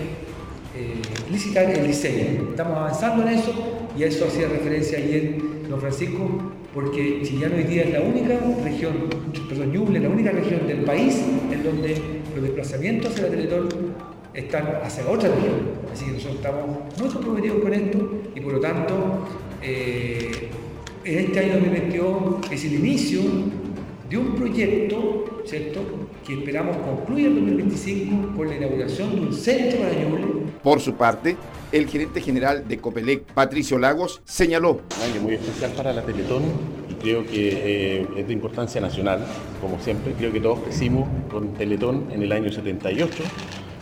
licitar 1.31 1.69
el 1.69 1.87
diseño. 1.87 2.49
Estamos 2.51 2.77
avanzando 2.77 3.23
en 3.23 3.29
eso 3.29 3.53
y 3.97 4.03
a 4.03 4.07
eso 4.07 4.25
hacía 4.25 4.47
referencia 4.47 4.97
ayer 4.97 5.37
don 5.69 5.79
Francisco, 5.79 6.29
porque 6.73 7.21
Chillán 7.23 7.53
hoy 7.53 7.63
día 7.63 7.83
es 7.83 7.93
la 7.93 8.01
única 8.01 8.39
región, 8.63 9.09
perdón, 9.49 9.71
Ñuble, 9.71 9.99
la 9.99 10.09
única 10.09 10.31
región 10.31 10.67
del 10.67 10.81
país 10.81 11.21
en 11.51 11.63
donde 11.63 11.97
los 12.35 12.43
desplazamientos 12.43 13.11
hacia 13.11 13.23
la 13.23 13.29
Teletón 13.29 13.69
están 14.33 14.67
hacia 14.83 15.07
otra 15.07 15.29
región. 15.29 15.55
Así 15.91 16.05
que 16.05 16.11
nosotros 16.11 16.35
estamos 16.37 16.77
muy 16.99 17.09
comprometidos 17.09 17.61
con 17.61 17.73
esto 17.73 18.11
y 18.35 18.39
por 18.39 18.53
lo 18.53 18.59
tanto 18.59 19.27
eh, 19.61 20.31
en 21.03 21.19
este 21.19 21.39
año 21.39 21.53
2022 21.53 22.51
es 22.51 22.65
el 22.65 22.73
inicio 22.75 23.21
de 24.09 24.17
un 24.17 24.35
proyecto, 24.35 25.25
¿cierto?, 25.45 25.81
que 26.25 26.33
esperamos 26.33 26.77
concluya 26.77 27.27
en 27.27 27.35
2025 27.35 28.35
con 28.35 28.47
la 28.47 28.55
inauguración 28.55 29.15
de 29.15 29.21
un 29.21 29.33
centro 29.33 29.79
para 29.79 29.93
Ñuble. 29.93 30.25
Por 30.63 30.79
su 30.79 30.93
parte, 30.93 31.35
el 31.71 31.87
gerente 31.87 32.21
general 32.21 32.67
de 32.67 32.77
Copelec, 32.77 33.23
Patricio 33.33 33.77
Lagos, 33.77 34.21
señaló. 34.25 34.71
Un 34.97 35.11
año 35.11 35.21
muy 35.21 35.33
especial 35.33 35.71
para 35.71 35.93
la 35.93 36.03
Teletón 36.03 36.43
y 36.89 36.93
creo 36.95 37.25
que 37.25 37.99
eh, 38.01 38.07
es 38.17 38.27
de 38.27 38.33
importancia 38.33 38.79
nacional, 38.79 39.25
como 39.61 39.79
siempre. 39.79 40.13
Creo 40.17 40.31
que 40.31 40.39
todos 40.39 40.59
crecimos 40.59 41.07
con 41.29 41.53
Teletón 41.53 42.07
en 42.11 42.23
el 42.23 42.31
año 42.31 42.51
78 42.51 43.23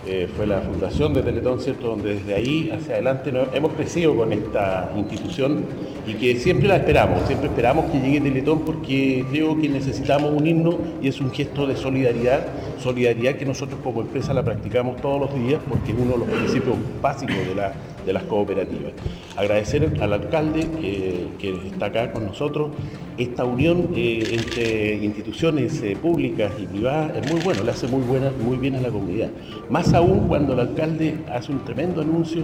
eh, 0.08 0.28
fue 0.36 0.46
la 0.46 0.62
fundación 0.62 1.14
de 1.14 1.24
Teletón, 1.24 1.60
¿cierto? 1.60 1.88
Donde 1.88 2.16
desde 2.16 2.36
ahí 2.36 2.70
hacia 2.72 2.94
adelante 2.94 3.34
hemos 3.54 3.74
crecido 3.74 4.16
con 4.16 4.32
esta 4.32 4.92
institución 4.96 5.66
y 6.06 6.14
que 6.14 6.36
siempre 6.36 6.68
la 6.68 6.76
esperamos, 6.78 7.26
siempre 7.26 7.48
esperamos 7.48 7.86
que 7.92 8.00
llegue 8.00 8.22
Teletón 8.22 8.60
porque 8.60 9.26
creo 9.32 9.60
que 9.60 9.68
necesitamos 9.68 10.32
unirnos 10.32 10.76
y 11.02 11.08
es 11.08 11.20
un 11.20 11.32
gesto 11.32 11.66
de 11.66 11.76
solidaridad, 11.76 12.46
solidaridad 12.80 13.36
que 13.36 13.46
nosotros 13.46 13.80
como 13.84 14.02
empresa 14.02 14.34
la 14.34 14.44
practicamos 14.44 14.98
todos 14.98 15.20
los 15.20 15.34
días 15.34 15.60
porque 15.68 15.92
es 15.92 15.98
uno 15.98 16.14
de 16.14 16.18
los 16.20 16.28
principios 16.28 16.76
básicos 17.02 17.36
de 17.36 17.56
la 17.56 17.74
de 18.06 18.14
las 18.14 18.24
cooperativas. 18.24 18.94
Agradecer 19.36 19.98
al 20.02 20.14
alcalde 20.14 20.68
que, 20.80 21.56
está 21.68 21.88
acá 21.88 22.12
con 22.12 22.26
nosotros. 22.26 22.72
Esta 23.18 23.46
unión 23.46 23.90
eh, 23.96 24.24
entre 24.34 24.96
instituciones 24.96 25.82
eh, 25.82 25.96
públicas 25.96 26.52
y 26.60 26.66
privadas 26.66 27.18
es 27.18 27.32
muy 27.32 27.42
bueno, 27.42 27.64
le 27.64 27.72
hace 27.72 27.88
muy, 27.88 28.02
buena, 28.02 28.32
muy 28.44 28.58
bien 28.58 28.76
a 28.76 28.82
la 28.82 28.90
comunidad. 28.90 29.30
Más 29.70 29.94
aún 29.94 30.28
cuando 30.28 30.54
el 30.54 30.60
alcalde 30.60 31.18
hace 31.32 31.52
un 31.52 31.64
tremendo 31.64 32.02
anuncio 32.02 32.44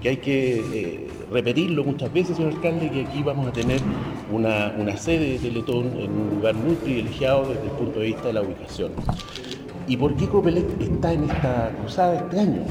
que 0.00 0.10
hay 0.10 0.16
que 0.18 0.60
eh, 0.72 1.08
repetirlo 1.30 1.84
muchas 1.84 2.12
veces, 2.12 2.36
señor 2.36 2.52
alcalde, 2.52 2.90
que 2.90 3.02
aquí 3.02 3.22
vamos 3.22 3.46
a 3.46 3.52
tener 3.52 3.80
una, 4.32 4.74
una 4.78 4.96
sede 4.96 5.32
de 5.32 5.38
Teletón 5.38 5.92
en 5.98 6.10
un 6.10 6.30
lugar 6.36 6.54
muy 6.54 6.74
privilegiado 6.76 7.48
desde 7.48 7.64
el 7.64 7.70
punto 7.70 8.00
de 8.00 8.06
vista 8.06 8.26
de 8.28 8.32
la 8.32 8.42
ubicación. 8.42 8.92
¿Y 9.88 9.96
por 9.96 10.14
qué 10.16 10.28
Copelec 10.28 10.64
está 10.80 11.12
en 11.12 11.24
esta 11.24 11.72
cruzada 11.80 12.16
este 12.16 12.40
año? 12.40 12.62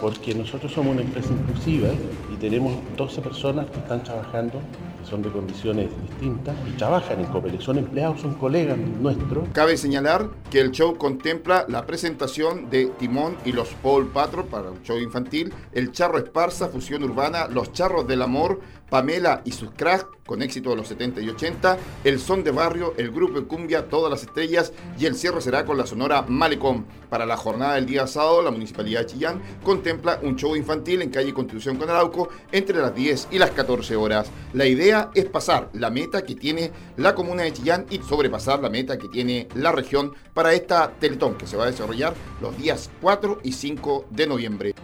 Porque 0.00 0.34
nosotros 0.34 0.72
somos 0.72 0.94
una 0.94 1.02
empresa 1.02 1.32
inclusiva 1.32 1.88
y 2.32 2.36
tenemos 2.36 2.74
12 2.96 3.20
personas 3.20 3.66
que 3.70 3.78
están 3.78 4.02
trabajando, 4.02 4.60
que 5.00 5.08
son 5.08 5.22
de 5.22 5.30
condiciones 5.30 5.90
distintas 6.08 6.56
y 6.68 6.76
trabajan 6.76 7.20
en 7.20 7.26
Copelec, 7.26 7.60
son 7.60 7.78
empleados, 7.78 8.20
son 8.20 8.34
colegas 8.34 8.78
nuestros. 8.78 9.48
Cabe 9.52 9.76
señalar 9.76 10.28
que 10.50 10.60
el 10.60 10.70
show 10.70 10.96
contempla 10.96 11.66
la 11.68 11.86
presentación 11.86 12.70
de 12.70 12.86
Timón 12.98 13.36
y 13.44 13.52
los 13.52 13.68
Paul 13.82 14.08
Patrol 14.08 14.46
para 14.46 14.70
un 14.70 14.82
show 14.82 14.98
infantil, 14.98 15.52
el 15.72 15.92
Charro 15.92 16.18
Esparza, 16.18 16.68
Fusión 16.68 17.04
Urbana, 17.04 17.46
Los 17.48 17.72
Charros 17.72 18.06
del 18.06 18.22
Amor, 18.22 18.60
Pamela 18.90 19.42
y 19.44 19.52
sus 19.52 19.70
cracks 19.70 20.06
con 20.30 20.42
éxito 20.42 20.70
de 20.70 20.76
los 20.76 20.86
70 20.86 21.22
y 21.22 21.28
80, 21.28 21.76
El 22.04 22.20
Son 22.20 22.44
de 22.44 22.52
Barrio, 22.52 22.94
el 22.96 23.10
Grupo 23.10 23.42
Cumbia, 23.48 23.88
Todas 23.88 24.12
las 24.12 24.22
Estrellas 24.22 24.72
y 24.96 25.06
el 25.06 25.16
cierre 25.16 25.40
será 25.40 25.64
con 25.64 25.76
la 25.76 25.86
Sonora 25.86 26.22
Malecón. 26.22 26.86
Para 27.08 27.26
la 27.26 27.36
jornada 27.36 27.74
del 27.74 27.86
día 27.86 28.06
sábado, 28.06 28.40
la 28.40 28.52
Municipalidad 28.52 29.00
de 29.00 29.06
Chillán 29.06 29.42
contempla 29.64 30.20
un 30.22 30.36
show 30.36 30.54
infantil 30.54 31.02
en 31.02 31.10
calle 31.10 31.34
Constitución 31.34 31.76
con 31.76 31.90
Arauco 31.90 32.28
entre 32.52 32.78
las 32.78 32.94
10 32.94 33.26
y 33.32 33.38
las 33.40 33.50
14 33.50 33.96
horas. 33.96 34.30
La 34.52 34.66
idea 34.66 35.10
es 35.16 35.24
pasar 35.24 35.68
la 35.72 35.90
meta 35.90 36.22
que 36.22 36.36
tiene 36.36 36.70
la 36.96 37.16
comuna 37.16 37.42
de 37.42 37.52
Chillán 37.52 37.86
y 37.90 37.98
sobrepasar 37.98 38.60
la 38.60 38.70
meta 38.70 38.98
que 38.98 39.08
tiene 39.08 39.48
la 39.54 39.72
región 39.72 40.12
para 40.32 40.54
esta 40.54 40.92
Teletón 41.00 41.34
que 41.34 41.48
se 41.48 41.56
va 41.56 41.64
a 41.64 41.70
desarrollar 41.72 42.14
los 42.40 42.56
días 42.56 42.88
4 43.00 43.40
y 43.42 43.50
5 43.50 44.06
de 44.10 44.26
noviembre. 44.28 44.74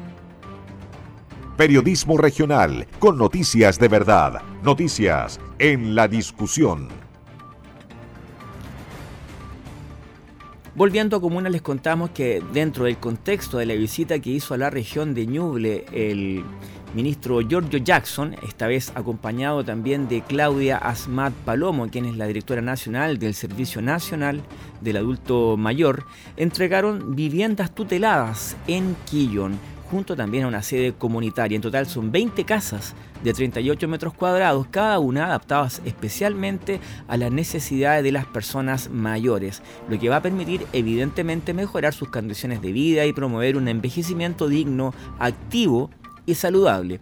Periodismo 1.57 2.19
regional 2.19 2.87
con 2.99 3.17
noticias 3.17 3.79
de 3.79 3.89
verdad. 3.89 4.43
Noticias 4.63 5.41
en 5.59 5.95
la 5.95 6.07
discusión. 6.07 6.89
Volviendo 10.75 11.17
a 11.17 11.21
Comuna 11.23 11.49
les 11.49 11.63
contamos 11.63 12.11
que 12.11 12.43
dentro 12.53 12.85
del 12.85 12.99
contexto 12.99 13.57
de 13.57 13.65
la 13.65 13.73
visita 13.73 14.19
que 14.19 14.29
hizo 14.29 14.53
a 14.53 14.59
la 14.59 14.69
región 14.69 15.15
de 15.15 15.27
Ñuble 15.27 15.87
el 15.93 16.45
ministro 16.95 17.41
Giorgio 17.41 17.79
Jackson, 17.79 18.37
esta 18.47 18.67
vez 18.67 18.93
acompañado 18.95 19.65
también 19.65 20.09
de 20.09 20.21
Claudia 20.21 20.77
Asmat 20.77 21.33
Palomo, 21.33 21.89
quien 21.89 22.05
es 22.05 22.19
la 22.19 22.27
directora 22.27 22.61
nacional 22.61 23.19
del 23.19 23.33
Servicio 23.33 23.81
Nacional 23.81 24.43
del 24.83 24.99
Adulto 24.99 25.57
Mayor, 25.57 26.05
entregaron 26.37 27.17
viviendas 27.17 27.75
tuteladas 27.75 28.59
en 28.67 28.95
Quillón 29.07 29.59
junto 29.91 30.17
también 30.17 30.45
a 30.45 30.49
una 30.49 30.63
sede 30.63 30.93
comunitaria. 30.93 31.57
En 31.57 31.63
total 31.63 31.87
son 31.87 32.13
20 32.13 32.45
casas 32.45 32.95
de 33.23 33.33
38 33.33 33.89
metros 33.89 34.15
cuadrados, 34.15 34.67
cada 34.71 34.99
una 34.99 35.27
adaptadas 35.27 35.81
especialmente 35.85 36.81
a 37.09 37.17
las 37.17 37.33
necesidades 37.33 38.05
de 38.05 38.13
las 38.13 38.27
personas 38.27 38.91
mayores, 38.91 39.63
lo 39.89 39.99
que 39.99 40.09
va 40.09 40.17
a 40.17 40.23
permitir 40.23 40.67
evidentemente 40.73 41.55
mejorar 41.55 41.95
sus 41.95 42.09
condiciones 42.09 42.61
de 42.63 42.73
vida 42.73 43.07
y 43.07 43.13
promover 43.13 43.57
un 43.57 43.69
envejecimiento 43.69 44.49
digno, 44.49 44.95
activo 45.19 45.91
y 46.27 46.35
saludable. 46.35 47.01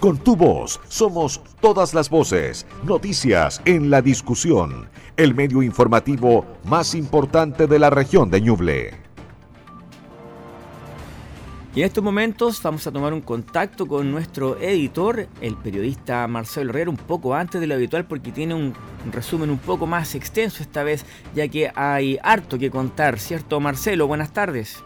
Con 0.00 0.18
tu 0.18 0.36
voz 0.36 0.80
somos 0.88 1.40
todas 1.60 1.94
las 1.94 2.10
voces, 2.10 2.66
noticias 2.84 3.62
en 3.64 3.90
la 3.90 4.02
discusión, 4.02 4.88
el 5.16 5.34
medio 5.34 5.62
informativo 5.62 6.44
más 6.64 6.94
importante 6.94 7.66
de 7.66 7.78
la 7.78 7.90
región 7.90 8.30
de 8.30 8.40
Ñuble. 8.40 9.03
Y 11.74 11.80
en 11.80 11.86
estos 11.86 12.04
momentos 12.04 12.62
vamos 12.62 12.86
a 12.86 12.92
tomar 12.92 13.12
un 13.12 13.20
contacto 13.20 13.88
con 13.88 14.12
nuestro 14.12 14.56
editor, 14.60 15.26
el 15.40 15.56
periodista 15.56 16.24
Marcelo 16.28 16.70
Herrera, 16.70 16.88
un 16.88 16.96
poco 16.96 17.34
antes 17.34 17.60
de 17.60 17.66
lo 17.66 17.74
habitual 17.74 18.04
porque 18.04 18.30
tiene 18.30 18.54
un 18.54 18.74
resumen 19.10 19.50
un 19.50 19.58
poco 19.58 19.84
más 19.84 20.14
extenso 20.14 20.62
esta 20.62 20.84
vez, 20.84 21.04
ya 21.34 21.48
que 21.48 21.72
hay 21.74 22.16
harto 22.22 22.60
que 22.60 22.70
contar, 22.70 23.18
¿cierto 23.18 23.58
Marcelo? 23.58 24.06
Buenas 24.06 24.32
tardes. 24.32 24.84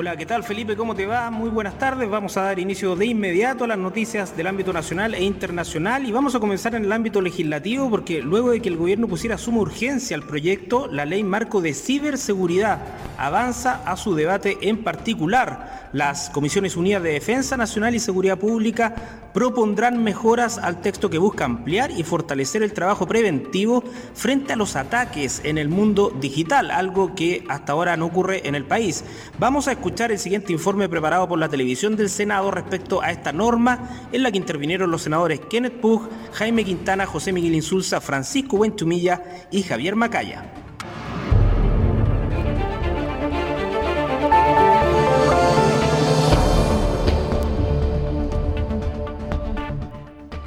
Hola, 0.00 0.16
¿qué 0.16 0.26
tal 0.26 0.44
Felipe? 0.44 0.76
¿Cómo 0.76 0.94
te 0.94 1.06
va? 1.06 1.28
Muy 1.28 1.50
buenas 1.50 1.76
tardes. 1.76 2.08
Vamos 2.08 2.36
a 2.36 2.42
dar 2.42 2.60
inicio 2.60 2.94
de 2.94 3.06
inmediato 3.06 3.64
a 3.64 3.66
las 3.66 3.78
noticias 3.78 4.36
del 4.36 4.46
ámbito 4.46 4.72
nacional 4.72 5.12
e 5.12 5.24
internacional 5.24 6.06
y 6.06 6.12
vamos 6.12 6.36
a 6.36 6.38
comenzar 6.38 6.76
en 6.76 6.84
el 6.84 6.92
ámbito 6.92 7.20
legislativo 7.20 7.90
porque 7.90 8.22
luego 8.22 8.50
de 8.50 8.62
que 8.62 8.68
el 8.68 8.76
gobierno 8.76 9.08
pusiera 9.08 9.36
suma 9.36 9.58
urgencia 9.58 10.16
al 10.16 10.22
proyecto, 10.22 10.86
la 10.86 11.04
ley 11.04 11.24
marco 11.24 11.60
de 11.60 11.74
ciberseguridad 11.74 12.78
avanza 13.18 13.82
a 13.84 13.96
su 13.96 14.14
debate 14.14 14.58
en 14.60 14.84
particular. 14.84 15.88
Las 15.92 16.30
Comisiones 16.30 16.76
Unidas 16.76 17.02
de 17.02 17.14
Defensa 17.14 17.56
Nacional 17.56 17.96
y 17.96 17.98
Seguridad 17.98 18.38
Pública 18.38 18.94
propondrán 19.38 20.02
mejoras 20.02 20.58
al 20.58 20.80
texto 20.80 21.10
que 21.10 21.18
busca 21.18 21.44
ampliar 21.44 21.92
y 21.92 22.02
fortalecer 22.02 22.64
el 22.64 22.72
trabajo 22.72 23.06
preventivo 23.06 23.84
frente 24.12 24.52
a 24.52 24.56
los 24.56 24.74
ataques 24.74 25.42
en 25.44 25.58
el 25.58 25.68
mundo 25.68 26.12
digital, 26.20 26.72
algo 26.72 27.14
que 27.14 27.44
hasta 27.48 27.70
ahora 27.70 27.96
no 27.96 28.06
ocurre 28.06 28.48
en 28.48 28.56
el 28.56 28.64
país. 28.64 29.04
Vamos 29.38 29.68
a 29.68 29.72
escuchar 29.72 30.10
el 30.10 30.18
siguiente 30.18 30.52
informe 30.52 30.88
preparado 30.88 31.28
por 31.28 31.38
la 31.38 31.48
televisión 31.48 31.94
del 31.94 32.10
Senado 32.10 32.50
respecto 32.50 33.00
a 33.00 33.12
esta 33.12 33.32
norma 33.32 34.08
en 34.10 34.24
la 34.24 34.32
que 34.32 34.38
intervinieron 34.38 34.90
los 34.90 35.02
senadores 35.02 35.38
Kenneth 35.48 35.80
Pug, 35.80 36.08
Jaime 36.32 36.64
Quintana, 36.64 37.06
José 37.06 37.32
Miguel 37.32 37.54
Insulza, 37.54 38.00
Francisco 38.00 38.56
Buentumilla 38.56 39.22
y 39.52 39.62
Javier 39.62 39.94
Macaya. 39.94 40.67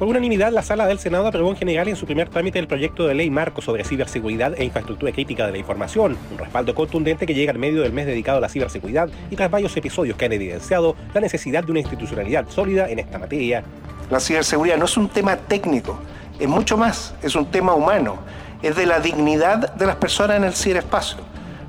Por 0.02 0.08
unanimidad, 0.08 0.52
la 0.52 0.64
Sala 0.64 0.88
del 0.88 0.97
Senado 0.97 1.28
aprobó 1.28 1.52
en 1.52 1.58
general 1.58 1.88
en 1.88 1.95
su 1.95 2.08
primer 2.08 2.28
trámite 2.28 2.58
el 2.58 2.66
proyecto 2.66 3.06
de 3.06 3.14
ley 3.14 3.30
marco 3.30 3.62
sobre 3.62 3.84
ciberseguridad 3.84 4.60
e 4.60 4.64
infraestructura 4.64 5.12
crítica 5.12 5.45
de 5.45 5.52
la 5.52 5.60
información, 5.60 6.18
un 6.32 6.39
respaldo 6.39 6.74
contundente 6.74 7.28
que 7.28 7.36
llega 7.36 7.52
al 7.52 7.60
medio 7.60 7.84
del 7.84 7.93
mes 7.93 8.08
dedicado 8.08 8.39
a 8.39 8.41
la 8.41 8.49
ciberseguridad 8.49 9.12
y 9.30 9.36
tras 9.36 9.52
varios 9.52 9.78
episodios 9.78 10.18
que 10.18 10.26
han 10.26 10.34
evidenciado 10.34 10.95
la 11.14 11.22
necesidad 11.22 11.64
de 11.64 11.70
una 11.70 11.82
institucionalidad 11.82 12.49
sólida 12.49 12.89
en 12.89 12.97
esta 12.97 13.20
materia. 13.20 13.64
La 14.10 14.20
ciberseguridad 14.20 14.78
no 14.78 14.86
es 14.86 14.97
un 14.97 15.08
tema 15.08 15.38
técnico, 15.38 15.99
es 16.39 16.49
mucho 16.49 16.78
más, 16.78 17.14
es 17.22 17.36
un 17.36 17.52
tema 17.52 17.76
humano, 17.76 18.18
es 18.64 18.76
de 18.76 18.88
la 18.88 19.02
dignidad 19.02 19.76
de 19.76 19.86
las 19.86 19.97
personas 19.97 20.38
en 20.38 20.45
el 20.45 20.54
ciberespacio, 20.54 21.20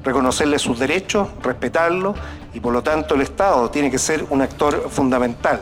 reconocerles 0.03 0.63
sus 0.63 0.79
derechos, 0.79 1.29
respetarlos 1.43 2.17
y 2.55 2.61
por 2.61 2.73
lo 2.73 2.83
tanto 2.83 3.15
el 3.15 3.21
Estado 3.21 3.69
tiene 3.69 3.91
que 3.91 3.99
ser 3.99 4.25
un 4.31 4.41
actor 4.41 4.89
fundamental. 4.89 5.61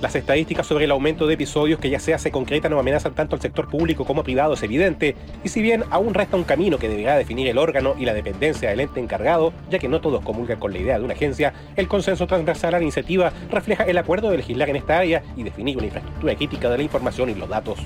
Las 0.00 0.14
estadísticas 0.14 0.66
sobre 0.66 0.84
el 0.84 0.90
aumento 0.90 1.26
de 1.26 1.34
episodios 1.34 1.80
que 1.80 1.88
ya 1.88 1.98
sea 1.98 2.18
se 2.18 2.30
concretan 2.30 2.70
o 2.74 2.78
amenazan 2.78 3.14
tanto 3.14 3.34
al 3.34 3.40
sector 3.40 3.66
público 3.68 4.04
como 4.04 4.22
privado 4.22 4.52
es 4.52 4.62
evidente, 4.62 5.16
y 5.42 5.48
si 5.48 5.62
bien 5.62 5.84
aún 5.90 6.12
resta 6.12 6.36
un 6.36 6.44
camino 6.44 6.78
que 6.78 6.90
deberá 6.90 7.16
definir 7.16 7.48
el 7.48 7.56
órgano 7.56 7.94
y 7.98 8.04
la 8.04 8.12
dependencia 8.12 8.68
del 8.68 8.80
ente 8.80 9.00
encargado, 9.00 9.54
ya 9.70 9.78
que 9.78 9.88
no 9.88 10.02
todos 10.02 10.22
comulgan 10.22 10.58
con 10.58 10.74
la 10.74 10.80
idea 10.80 10.98
de 10.98 11.04
una 11.04 11.14
agencia, 11.14 11.54
el 11.76 11.88
consenso 11.88 12.26
transversal 12.26 12.74
a 12.74 12.78
la 12.78 12.82
iniciativa 12.82 13.32
refleja 13.50 13.84
el 13.84 13.96
acuerdo 13.96 14.28
de 14.28 14.36
legislar 14.36 14.68
en 14.68 14.76
esta 14.76 14.98
área 14.98 15.22
y 15.34 15.44
definir 15.44 15.78
una 15.78 15.86
infraestructura 15.86 16.34
crítica 16.36 16.68
de 16.68 16.76
la 16.76 16.82
información 16.82 17.30
y 17.30 17.34
los 17.34 17.48
datos. 17.48 17.78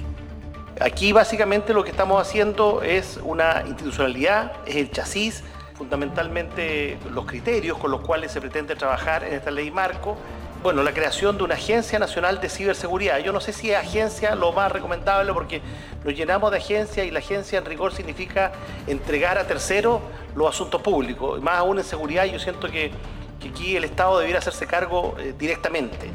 Aquí 0.81 1.13
básicamente 1.13 1.73
lo 1.73 1.85
que 1.85 1.91
estamos 1.91 2.21
haciendo 2.21 2.83
es 2.83 3.21
una 3.23 3.63
institucionalidad, 3.69 4.53
es 4.67 4.75
el 4.75 4.91
chasis, 4.91 5.45
fundamentalmente 5.75 6.99
los 7.13 7.25
criterios 7.25 7.79
con 7.79 7.93
los 7.93 8.01
cuales 8.01 8.33
se 8.33 8.41
pretende 8.41 8.75
trabajar 8.75 9.23
en 9.23 9.35
esta 9.35 9.53
ley 9.53 9.71
marco 9.71 10.17
bueno, 10.63 10.83
la 10.83 10.93
creación 10.93 11.39
de 11.39 11.45
una 11.45 11.55
Agencia 11.55 11.99
Nacional 11.99 12.41
de 12.41 12.51
Ciberseguridad. 12.51 13.19
Yo 13.19 13.33
no 13.33 13.41
sé 13.41 13.53
si 13.53 13.71
es 13.71 13.79
agencia 13.79 14.35
lo 14.35 14.53
más 14.53 14.71
recomendable 14.71 15.33
porque 15.33 15.63
nos 16.05 16.15
llenamos 16.15 16.51
de 16.51 16.59
agencia 16.59 17.03
y 17.05 17.11
la 17.11 17.21
agencia 17.21 17.59
en 17.59 17.65
rigor 17.65 17.95
significa 17.95 18.53
entregar 18.87 19.39
a 19.39 19.47
terceros 19.47 20.01
los 20.35 20.55
asuntos 20.55 20.83
públicos. 20.83 21.41
Más 21.41 21.57
aún 21.57 21.79
en 21.79 21.85
seguridad 21.85 22.27
yo 22.27 22.39
siento 22.39 22.69
que, 22.69 22.93
aquí 23.49 23.75
el 23.75 23.85
Estado 23.85 24.19
debiera 24.19 24.39
hacerse 24.39 24.67
cargo 24.67 25.15
eh, 25.19 25.35
directamente. 25.39 26.11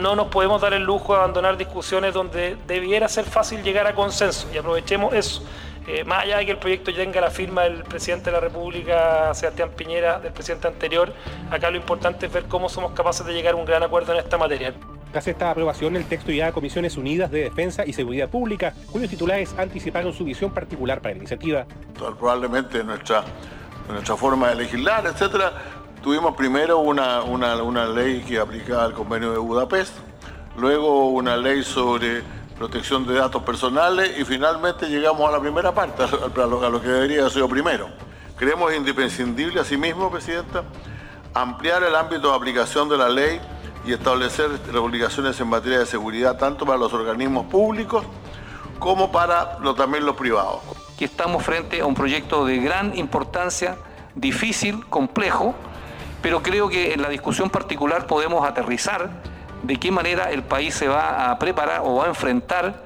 No 0.00 0.16
nos 0.16 0.26
podemos 0.26 0.60
dar 0.60 0.74
el 0.74 0.82
lujo 0.82 1.12
de 1.12 1.20
abandonar 1.20 1.56
discusiones 1.56 2.12
donde 2.14 2.56
debiera 2.66 3.08
ser 3.08 3.24
fácil 3.24 3.62
llegar 3.62 3.86
a 3.86 3.94
consenso 3.94 4.48
y 4.52 4.58
aprovechemos 4.58 5.14
eso. 5.14 5.44
Eh, 5.86 6.02
más 6.04 6.22
allá 6.22 6.38
de 6.38 6.46
que 6.46 6.52
el 6.52 6.58
proyecto 6.58 6.94
tenga 6.94 7.20
la 7.20 7.30
firma 7.30 7.62
del 7.64 7.84
presidente 7.84 8.26
de 8.26 8.32
la 8.32 8.40
República, 8.40 9.34
Sebastián 9.34 9.70
Piñera, 9.76 10.18
del 10.18 10.32
presidente 10.32 10.66
anterior, 10.66 11.12
acá 11.50 11.70
lo 11.70 11.76
importante 11.76 12.26
es 12.26 12.32
ver 12.32 12.44
cómo 12.44 12.70
somos 12.70 12.92
capaces 12.92 13.26
de 13.26 13.34
llegar 13.34 13.54
a 13.54 13.56
un 13.56 13.66
gran 13.66 13.82
acuerdo 13.82 14.12
en 14.12 14.20
esta 14.20 14.38
materia. 14.38 14.72
Tras 15.12 15.28
esta 15.28 15.50
aprobación, 15.50 15.94
el 15.94 16.06
texto 16.06 16.32
irá 16.32 16.48
a 16.48 16.52
Comisiones 16.52 16.96
Unidas 16.96 17.30
de 17.30 17.44
Defensa 17.44 17.84
y 17.86 17.92
Seguridad 17.92 18.30
Pública, 18.30 18.72
cuyos 18.90 19.10
titulares 19.10 19.54
anticiparon 19.58 20.12
su 20.12 20.24
visión 20.24 20.52
particular 20.52 21.00
para 21.00 21.12
la 21.12 21.18
iniciativa. 21.18 21.66
Probablemente 21.96 22.82
nuestra, 22.82 23.22
nuestra 23.88 24.16
forma 24.16 24.48
de 24.48 24.54
legislar, 24.56 25.06
etcétera, 25.06 25.52
tuvimos 26.02 26.34
primero 26.34 26.78
una, 26.78 27.22
una, 27.22 27.62
una 27.62 27.86
ley 27.86 28.22
que 28.26 28.38
aplicaba 28.38 28.86
el 28.86 28.92
convenio 28.94 29.32
de 29.32 29.38
Budapest, 29.38 29.94
luego 30.56 31.10
una 31.10 31.36
ley 31.36 31.62
sobre 31.62 32.22
protección 32.56 33.06
de 33.06 33.14
datos 33.14 33.42
personales 33.42 34.18
y 34.18 34.24
finalmente 34.24 34.88
llegamos 34.88 35.28
a 35.28 35.32
la 35.32 35.40
primera 35.40 35.72
parte, 35.72 36.04
a 36.04 36.46
lo, 36.46 36.80
que 36.80 36.88
debería 36.88 37.20
haber 37.20 37.32
sido 37.32 37.48
primero. 37.48 37.88
Creemos 38.36 38.74
imprescindible, 38.74 39.60
asimismo, 39.60 40.10
Presidenta, 40.10 40.64
ampliar 41.34 41.82
el 41.82 41.94
ámbito 41.94 42.30
de 42.30 42.36
aplicación 42.36 42.88
de 42.88 42.96
la 42.96 43.08
ley 43.08 43.40
y 43.86 43.92
establecer 43.92 44.50
obligaciones 44.76 45.38
en 45.40 45.48
materia 45.48 45.80
de 45.80 45.86
seguridad 45.86 46.36
tanto 46.38 46.64
para 46.64 46.78
los 46.78 46.92
organismos 46.92 47.46
públicos 47.46 48.04
como 48.78 49.12
para 49.12 49.58
también 49.76 50.06
los 50.06 50.16
privados. 50.16 50.60
Que 50.98 51.04
estamos 51.04 51.42
frente 51.42 51.80
a 51.80 51.86
un 51.86 51.94
proyecto 51.94 52.44
de 52.46 52.58
gran 52.58 52.96
importancia, 52.96 53.76
difícil, 54.14 54.84
complejo, 54.86 55.54
pero 56.22 56.42
creo 56.42 56.68
que 56.68 56.94
en 56.94 57.02
la 57.02 57.08
discusión 57.08 57.50
particular 57.50 58.06
podemos 58.06 58.46
aterrizar 58.48 59.10
de 59.64 59.76
qué 59.76 59.90
manera 59.90 60.30
el 60.30 60.42
país 60.42 60.74
se 60.74 60.88
va 60.88 61.30
a 61.30 61.38
preparar 61.38 61.80
o 61.82 61.96
va 61.96 62.04
a 62.04 62.08
enfrentar 62.08 62.84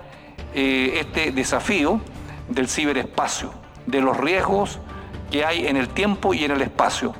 eh, 0.55 1.01
este 1.01 1.33
desafío 1.33 2.01
del 2.49 2.68
ciberespacio, 2.68 3.51
de 3.87 4.01
los 4.01 4.16
riesgos 4.16 4.79
que 5.31 5.45
hay 5.45 5.66
en 5.66 5.76
el 5.76 5.89
tiempo 5.89 6.35
y 6.35 6.45
en 6.45 6.53
el 6.53 6.62
espacio. 6.62 7.14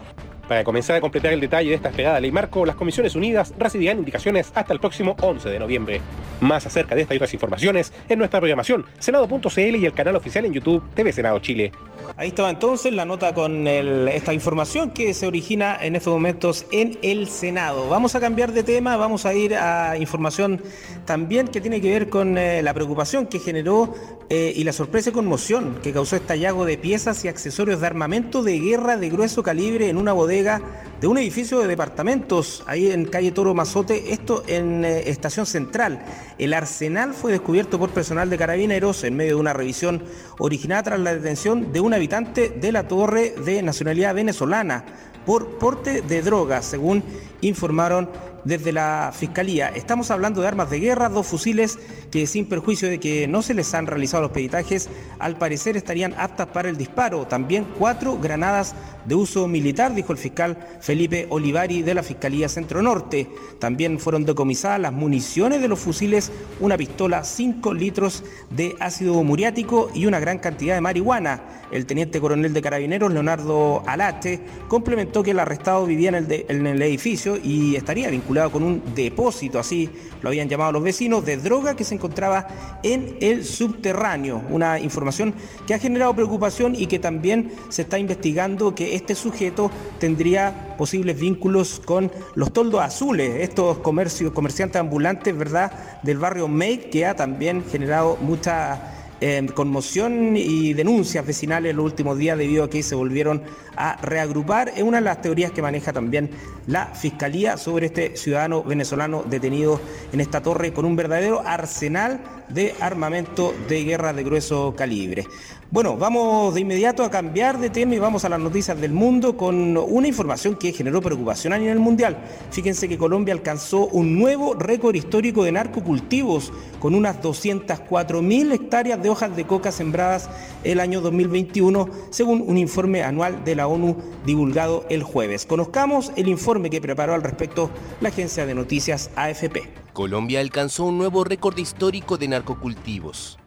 Para 0.49 0.65
comenzar 0.65 0.97
a 0.97 1.01
completar 1.03 1.35
el 1.35 1.41
detalle 1.41 1.69
de 1.69 1.75
esta 1.75 1.91
esperada 1.91 2.19
ley 2.19 2.33
marco, 2.33 2.65
las 2.65 2.75
Comisiones 2.75 3.15
Unidas 3.15 3.53
recibirán 3.59 3.99
indicaciones 3.99 4.51
hasta 4.55 4.73
el 4.73 4.81
próximo 4.81 5.15
11 5.21 5.47
de 5.47 5.59
noviembre. 5.59 6.01
Más 6.41 6.65
acerca 6.65 6.95
de 6.95 7.03
esta 7.03 7.13
y 7.13 7.19
otras 7.19 7.35
informaciones 7.35 7.93
en 8.09 8.19
nuestra 8.19 8.41
programación, 8.41 8.87
senado.cl 8.99 9.77
y 9.77 9.85
el 9.85 9.93
canal 9.93 10.17
oficial 10.17 10.47
en 10.47 10.55
YouTube 10.55 10.83
TV 10.95 11.13
Senado 11.13 11.39
Chile. 11.41 11.73
Ahí 12.17 12.29
estaba 12.29 12.49
entonces 12.49 12.93
la 12.95 13.05
nota 13.05 13.35
con 13.35 13.67
esta 13.67 14.33
información 14.33 14.91
que 14.91 15.13
se 15.13 15.27
origina 15.27 15.77
en 15.81 15.97
estos 15.97 16.15
momentos 16.15 16.65
en 16.73 16.99
el 17.03 17.29
Senado. 17.29 17.89
Vamos 17.89 18.15
a 18.15 18.21
cambiar 18.21 18.53
de 18.53 18.63
tema, 18.63 18.97
vamos 18.97 19.27
a 19.27 19.35
ir 19.35 19.55
a 19.55 19.99
información 19.99 20.63
también 21.05 21.49
que 21.49 21.61
tiene 21.61 21.81
que 21.81 21.91
ver 21.91 22.09
con 22.09 22.39
eh, 22.39 22.63
la 22.63 22.73
preocupación 22.73 23.27
que 23.27 23.39
generó 23.39 23.95
eh, 24.31 24.53
y 24.57 24.65
la 24.65 24.73
sorpresa 24.73 25.11
y 25.11 25.13
conmoción 25.13 25.79
que 25.83 25.93
causó 25.93 26.17
este 26.17 26.33
hallazgo 26.33 26.65
de 26.65 26.79
piezas 26.79 27.25
y 27.25 27.29
accesorios 27.29 27.81
de 27.81 27.87
armamento 27.87 28.43
de 28.43 28.59
guerra 28.59 28.97
de 28.97 29.11
grueso 29.11 29.43
calibre 29.43 29.89
en 29.89 29.97
una 29.97 30.13
bodega 30.13 30.38
de 30.43 31.07
un 31.09 31.19
edificio 31.19 31.59
de 31.59 31.67
departamentos 31.67 32.63
ahí 32.67 32.93
en 32.93 33.07
calle 33.07 33.33
Toro 33.33 33.55
Mazote, 33.55 34.13
esto 34.13 34.45
en 34.47 34.85
eh, 34.85 35.11
Estación 35.11 35.47
Central. 35.47 36.05
El 36.39 36.55
arsenal 36.55 37.13
fue 37.13 37.33
descubierto 37.33 37.77
por 37.79 37.91
personal 37.91 38.31
de 38.31 38.39
carabineros 38.39 39.03
en 39.03 39.17
medio 39.17 39.35
de 39.35 39.41
una 39.41 39.53
revisión 39.53 40.05
originada 40.39 40.85
tras 40.85 41.01
la 41.01 41.15
detención 41.15 41.73
de 41.73 41.81
un 41.81 41.93
habitante 41.93 42.51
de 42.51 42.71
la 42.71 42.87
torre 42.87 43.35
de 43.45 43.63
nacionalidad 43.63 44.15
venezolana 44.15 44.85
por 45.27 45.59
porte 45.59 46.03
de 46.03 46.23
drogas, 46.23 46.65
según 46.67 47.03
informaron 47.41 48.09
desde 48.45 48.73
la 48.73 49.13
Fiscalía. 49.15 49.69
Estamos 49.69 50.11
hablando 50.11 50.41
de 50.41 50.49
armas 50.49 50.71
de 50.71 50.81
guerra, 50.81 51.09
dos 51.09 51.27
fusiles 51.27 51.79
que 52.11 52.27
sin 52.27 52.47
perjuicio 52.47 52.89
de 52.89 53.01
que 53.01 53.27
no 53.27 53.43
se 53.43 53.55
les 53.55 53.75
han 53.75 53.87
realizado 53.87 54.23
los 54.23 54.33
peritajes, 54.33 54.89
al 55.19 55.37
parecer 55.37 55.77
estarían 55.77 56.15
aptas 56.17 56.49
para 56.49 56.69
el 56.69 56.77
disparo. 56.77 57.27
También 57.27 57.67
cuatro 57.79 58.19
granadas 58.19 58.75
de 59.05 59.15
uso 59.15 59.49
militar, 59.49 59.95
dijo 59.95 60.13
el 60.13 60.19
fiscal 60.19 60.57
Felipe 60.81 61.27
Olivari 61.31 61.83
de 61.83 61.95
la 61.95 62.03
Fiscalía 62.03 62.49
Centro 62.49 62.83
Norte. 62.83 63.29
También 63.59 63.99
fueron 63.99 64.25
decomisadas 64.25 64.81
las 64.81 64.93
municiones 64.93 65.61
de 65.61 65.69
los 65.69 65.79
fusiles, 65.79 66.31
una 66.61 66.77
pistola, 66.77 67.25
cinco 67.25 67.75
litros 67.75 68.25
de 68.51 68.77
ácido 68.81 69.23
muriático 69.25 69.91
y 69.95 70.07
una 70.07 70.21
gran 70.21 70.39
cantidad 70.39 70.75
de 70.75 70.81
marihuana. 70.81 71.43
El 71.71 71.85
teniente 71.85 72.21
coronel 72.21 72.55
de 72.55 72.63
carabineros, 72.63 73.13
Leonardo 73.13 73.83
Alate, 73.87 74.41
complementó 74.69 75.23
que 75.23 75.33
el 75.33 75.39
arrestado 75.39 75.85
vivía 75.85 76.09
en 76.09 76.15
el, 76.15 76.47
en 76.49 76.67
el 76.67 76.81
edificio 76.81 77.37
y 77.37 77.77
estaría 77.77 78.09
vinculado 78.09 78.28
con 78.29 78.63
un 78.63 78.83
depósito, 78.95 79.59
así 79.59 79.89
lo 80.21 80.29
habían 80.29 80.49
llamado 80.49 80.73
los 80.73 80.83
vecinos, 80.83 81.25
de 81.25 81.39
droga 81.39 81.75
que 81.75 81.85
se 81.85 81.95
encontraba 81.95 82.47
en 82.83 83.17
el 83.21 83.45
subterráneo. 83.45 84.43
Una 84.51 84.79
información 84.79 85.35
que 85.67 85.73
ha 85.73 85.79
generado 85.79 86.15
preocupación 86.15 86.75
y 86.75 86.87
que 86.87 86.99
también 86.99 87.53
se 87.71 87.83
está 87.83 87.99
investigando 87.99 88.75
que 88.75 88.95
este 88.95 89.15
sujeto 89.15 89.71
tendría 89.99 90.77
posibles 90.77 91.19
vínculos 91.19 91.81
con 91.83 92.13
los 92.35 92.53
toldos 92.53 92.83
azules, 92.83 93.41
estos 93.41 93.79
comercios, 93.79 94.33
comerciantes 94.33 94.79
ambulantes, 94.79 95.37
¿verdad?, 95.37 95.73
del 96.03 96.19
barrio 96.19 96.49
May, 96.49 96.91
que 96.91 97.07
ha 97.07 97.17
también 97.17 97.65
generado 97.65 98.19
mucha 98.21 98.98
eh, 99.21 99.47
conmoción 99.55 100.37
y 100.37 100.75
denuncias 100.75 101.27
vecinales 101.27 101.71
en 101.71 101.77
los 101.77 101.87
últimos 101.87 102.19
días 102.19 102.39
debido 102.39 102.65
a 102.65 102.71
que 102.71 102.83
se 102.83 102.95
volvieron 102.95 103.43
a 103.77 103.97
reagrupar. 104.03 104.71
Es 104.77 104.83
una 104.83 104.99
de 104.99 105.05
las 105.05 105.21
teorías 105.21 105.53
que 105.53 105.63
maneja 105.63 105.93
también 105.93 106.31
la 106.67 106.87
Fiscalía 106.87 107.57
sobre 107.57 107.87
este 107.87 108.17
ciudadano 108.17 108.63
venezolano 108.63 109.25
detenido 109.29 109.81
en 110.13 110.21
esta 110.21 110.43
torre 110.43 110.73
con 110.73 110.85
un 110.85 110.97
verdadero 110.97 111.41
arsenal 111.45 112.21
de 112.49 112.75
armamento 112.81 113.55
de 113.69 113.85
guerra 113.85 114.13
de 114.13 114.25
grueso 114.25 114.75
calibre. 114.77 115.27
Bueno, 115.71 115.99
vamos 115.99 116.55
de 116.55 116.63
inmediato 116.63 117.05
a 117.05 117.11
cambiar 117.11 117.59
de 117.59 117.69
tema 117.69 117.95
y 117.95 117.99
vamos 117.99 118.25
a 118.25 118.31
las 118.31 118.41
noticias 118.41 118.81
del 118.81 118.93
mundo 118.93 119.37
con 119.37 119.77
una 119.77 120.09
información 120.09 120.57
que 120.57 120.73
generó 120.73 121.03
preocupación 121.03 121.53
a 121.53 121.59
nivel 121.59 121.79
mundial. 121.79 122.17
Fíjense 122.51 122.89
que 122.89 122.97
Colombia 122.97 123.35
alcanzó 123.35 123.87
un 123.87 124.19
nuevo 124.19 124.55
récord 124.55 124.95
histórico 124.95 125.45
de 125.45 125.53
narcocultivos 125.53 126.55
con 126.81 126.95
unas 126.95 127.21
204 127.21 128.23
mil 128.23 128.51
hectáreas 128.51 129.03
de 129.03 129.11
hojas 129.11 129.37
de 129.37 129.47
coca 129.47 129.71
sembradas 129.71 130.31
el 130.65 130.81
año 130.81 131.03
2021, 131.03 131.91
según 132.09 132.45
un 132.47 132.57
informe 132.57 133.03
anual 133.03 133.45
de 133.45 133.55
la 133.55 133.67
ONU 133.67 133.99
divulgado 134.25 134.87
el 134.89 135.03
jueves. 135.03 135.45
Conozcamos 135.45 136.13
el 136.17 136.29
informe 136.29 136.71
que 136.71 136.81
preparó 136.81 137.13
al 137.13 137.23
respecto 137.23 137.69
la 138.01 138.09
agencia 138.09 138.47
de 138.47 138.55
noticias 138.55 139.11
AFP. 139.17 139.69
Colombia 139.93 140.41
alcanzó 140.41 140.87
un 140.87 140.97
nuevo 140.97 141.25
récord 141.25 141.59
histórico 141.59 142.17
de 142.17 142.29
narcocultivos. 142.29 143.39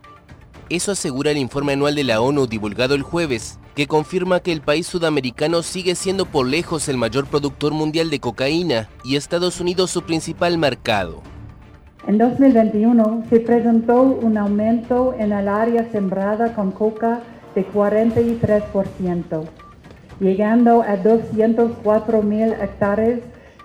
Eso 0.72 0.94
asegura 0.94 1.32
el 1.32 1.38
informe 1.38 1.74
anual 1.74 1.96
de 1.96 2.06
la 2.06 2.22
ONU 2.22 2.48
divulgado 2.48 2.96
el 2.96 3.02
jueves, 3.02 3.60
que 3.76 3.88
confirma 3.88 4.40
que 4.40 4.54
el 4.54 4.62
país 4.62 4.88
sudamericano 4.88 5.64
sigue 5.64 5.96
siendo 5.96 6.26
por 6.26 6.48
lejos 6.48 6.88
el 6.88 6.96
mayor 6.96 7.26
productor 7.26 7.74
mundial 7.74 8.10
de 8.10 8.22
cocaína 8.22 8.88
y 9.04 9.18
Estados 9.18 9.60
Unidos 9.60 9.92
su 9.92 10.04
principal 10.04 10.58
mercado. 10.58 11.24
En 12.08 12.18
2021 12.18 13.26
se 13.30 13.42
presentó 13.42 14.02
un 14.02 14.38
aumento 14.38 15.14
en 15.20 15.34
el 15.34 15.50
área 15.50 15.92
sembrada 15.92 16.56
con 16.56 16.72
coca 16.72 17.20
de 17.54 17.68
43%, 17.68 19.44
llegando 20.22 20.84
a 20.84 20.96
204 20.96 22.24
mil 22.24 22.54
hectáreas 22.54 23.20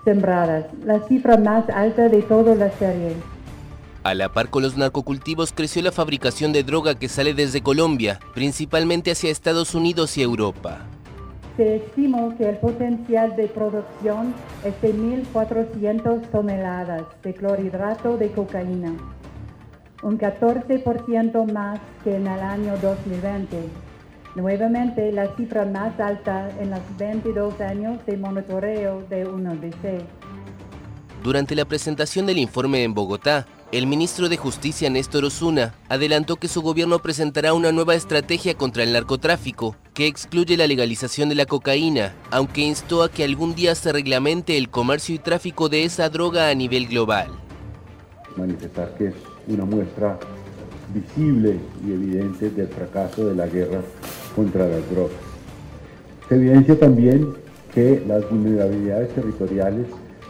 sembradas, 0.04 0.64
la 0.84 0.98
cifra 1.06 1.36
más 1.36 1.70
alta 1.70 2.08
de 2.08 2.22
toda 2.22 2.56
la 2.56 2.72
serie. 2.72 3.14
A 4.06 4.14
la 4.14 4.28
par 4.28 4.50
con 4.50 4.62
los 4.62 4.76
narcocultivos 4.76 5.52
creció 5.52 5.82
la 5.82 5.90
fabricación 5.90 6.52
de 6.52 6.62
droga 6.62 6.94
que 6.94 7.08
sale 7.08 7.34
desde 7.34 7.60
Colombia, 7.60 8.20
principalmente 8.34 9.10
hacia 9.10 9.32
Estados 9.32 9.74
Unidos 9.74 10.16
y 10.16 10.22
Europa. 10.22 10.86
Se 11.56 11.78
estimó 11.78 12.32
que 12.36 12.50
el 12.50 12.56
potencial 12.58 13.34
de 13.34 13.48
producción 13.48 14.32
es 14.64 14.80
de 14.80 14.94
1.400 14.94 16.30
toneladas 16.30 17.02
de 17.24 17.34
clorhidrato 17.34 18.16
de 18.16 18.30
cocaína, 18.30 18.92
un 20.04 20.16
14% 20.20 21.52
más 21.52 21.80
que 22.04 22.14
en 22.14 22.28
el 22.28 22.40
año 22.40 22.76
2020. 22.80 23.58
Nuevamente 24.36 25.10
la 25.10 25.34
cifra 25.34 25.64
más 25.64 25.98
alta 25.98 26.48
en 26.60 26.70
los 26.70 26.96
22 26.96 27.60
años 27.60 28.06
de 28.06 28.16
monitoreo 28.16 29.02
de 29.10 29.26
UNODC. 29.26 30.04
Durante 31.24 31.56
la 31.56 31.64
presentación 31.64 32.26
del 32.26 32.38
informe 32.38 32.84
en 32.84 32.94
Bogotá, 32.94 33.48
el 33.72 33.86
ministro 33.86 34.28
de 34.28 34.36
Justicia 34.36 34.88
Néstor 34.90 35.24
Osuna 35.24 35.74
adelantó 35.88 36.36
que 36.36 36.46
su 36.46 36.62
gobierno 36.62 37.00
presentará 37.00 37.52
una 37.52 37.72
nueva 37.72 37.96
estrategia 37.96 38.54
contra 38.54 38.84
el 38.84 38.92
narcotráfico 38.92 39.74
que 39.92 40.06
excluye 40.06 40.56
la 40.56 40.68
legalización 40.68 41.28
de 41.28 41.34
la 41.34 41.46
cocaína, 41.46 42.14
aunque 42.30 42.60
instó 42.60 43.02
a 43.02 43.10
que 43.10 43.24
algún 43.24 43.54
día 43.56 43.74
se 43.74 43.92
reglamente 43.92 44.56
el 44.56 44.68
comercio 44.68 45.16
y 45.16 45.18
tráfico 45.18 45.68
de 45.68 45.84
esa 45.84 46.08
droga 46.08 46.48
a 46.48 46.54
nivel 46.54 46.86
global. 46.86 47.28
Manifestar 48.36 48.94
que 48.96 49.08
es 49.08 49.14
una 49.48 49.64
muestra 49.64 50.18
visible 50.94 51.58
y 51.84 51.92
evidente 51.92 52.50
del 52.50 52.68
fracaso 52.68 53.26
de 53.26 53.34
la 53.34 53.46
guerra 53.46 53.80
contra 54.36 54.68
las 54.68 54.88
drogas. 54.90 55.16
Se 56.28 56.36
evidencia 56.36 56.78
también 56.78 57.34
que 57.74 58.02
las 58.06 58.28
vulnerabilidades 58.30 59.12
territoriales 59.14 59.86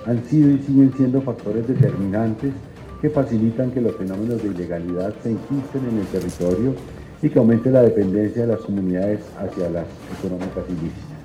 han 0.07 0.24
sido 0.24 0.51
y 0.51 0.62
siguen 0.62 0.93
siendo 0.97 1.20
factores 1.20 1.68
determinantes 1.68 2.53
que 3.01 3.11
facilitan 3.11 3.70
que 3.70 3.80
los 3.80 3.97
fenómenos 3.97 4.42
de 4.42 4.49
ilegalidad 4.49 5.14
se 5.22 5.30
enquisten 5.30 5.88
en 5.88 5.99
el 5.99 6.07
territorio 6.07 6.74
y 7.22 7.28
que 7.28 7.38
aumente 7.38 7.70
la 7.70 7.82
dependencia 7.82 8.42
de 8.42 8.49
las 8.49 8.61
comunidades 8.61 9.20
hacia 9.38 9.70
las 9.70 9.86
económicas 10.18 10.64
ilícitas. 10.68 11.16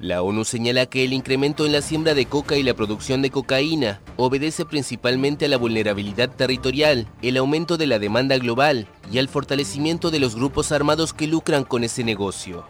La 0.00 0.20
ONU 0.20 0.44
señala 0.44 0.84
que 0.84 1.02
el 1.04 1.14
incremento 1.14 1.64
en 1.64 1.72
la 1.72 1.80
siembra 1.80 2.12
de 2.12 2.26
coca 2.26 2.56
y 2.56 2.62
la 2.62 2.74
producción 2.74 3.22
de 3.22 3.30
cocaína 3.30 4.00
obedece 4.16 4.66
principalmente 4.66 5.46
a 5.46 5.48
la 5.48 5.56
vulnerabilidad 5.56 6.28
territorial, 6.28 7.06
el 7.22 7.38
aumento 7.38 7.78
de 7.78 7.86
la 7.86 7.98
demanda 7.98 8.36
global 8.36 8.86
y 9.10 9.18
al 9.18 9.28
fortalecimiento 9.28 10.10
de 10.10 10.18
los 10.18 10.34
grupos 10.36 10.72
armados 10.72 11.14
que 11.14 11.26
lucran 11.26 11.64
con 11.64 11.84
ese 11.84 12.04
negocio. 12.04 12.66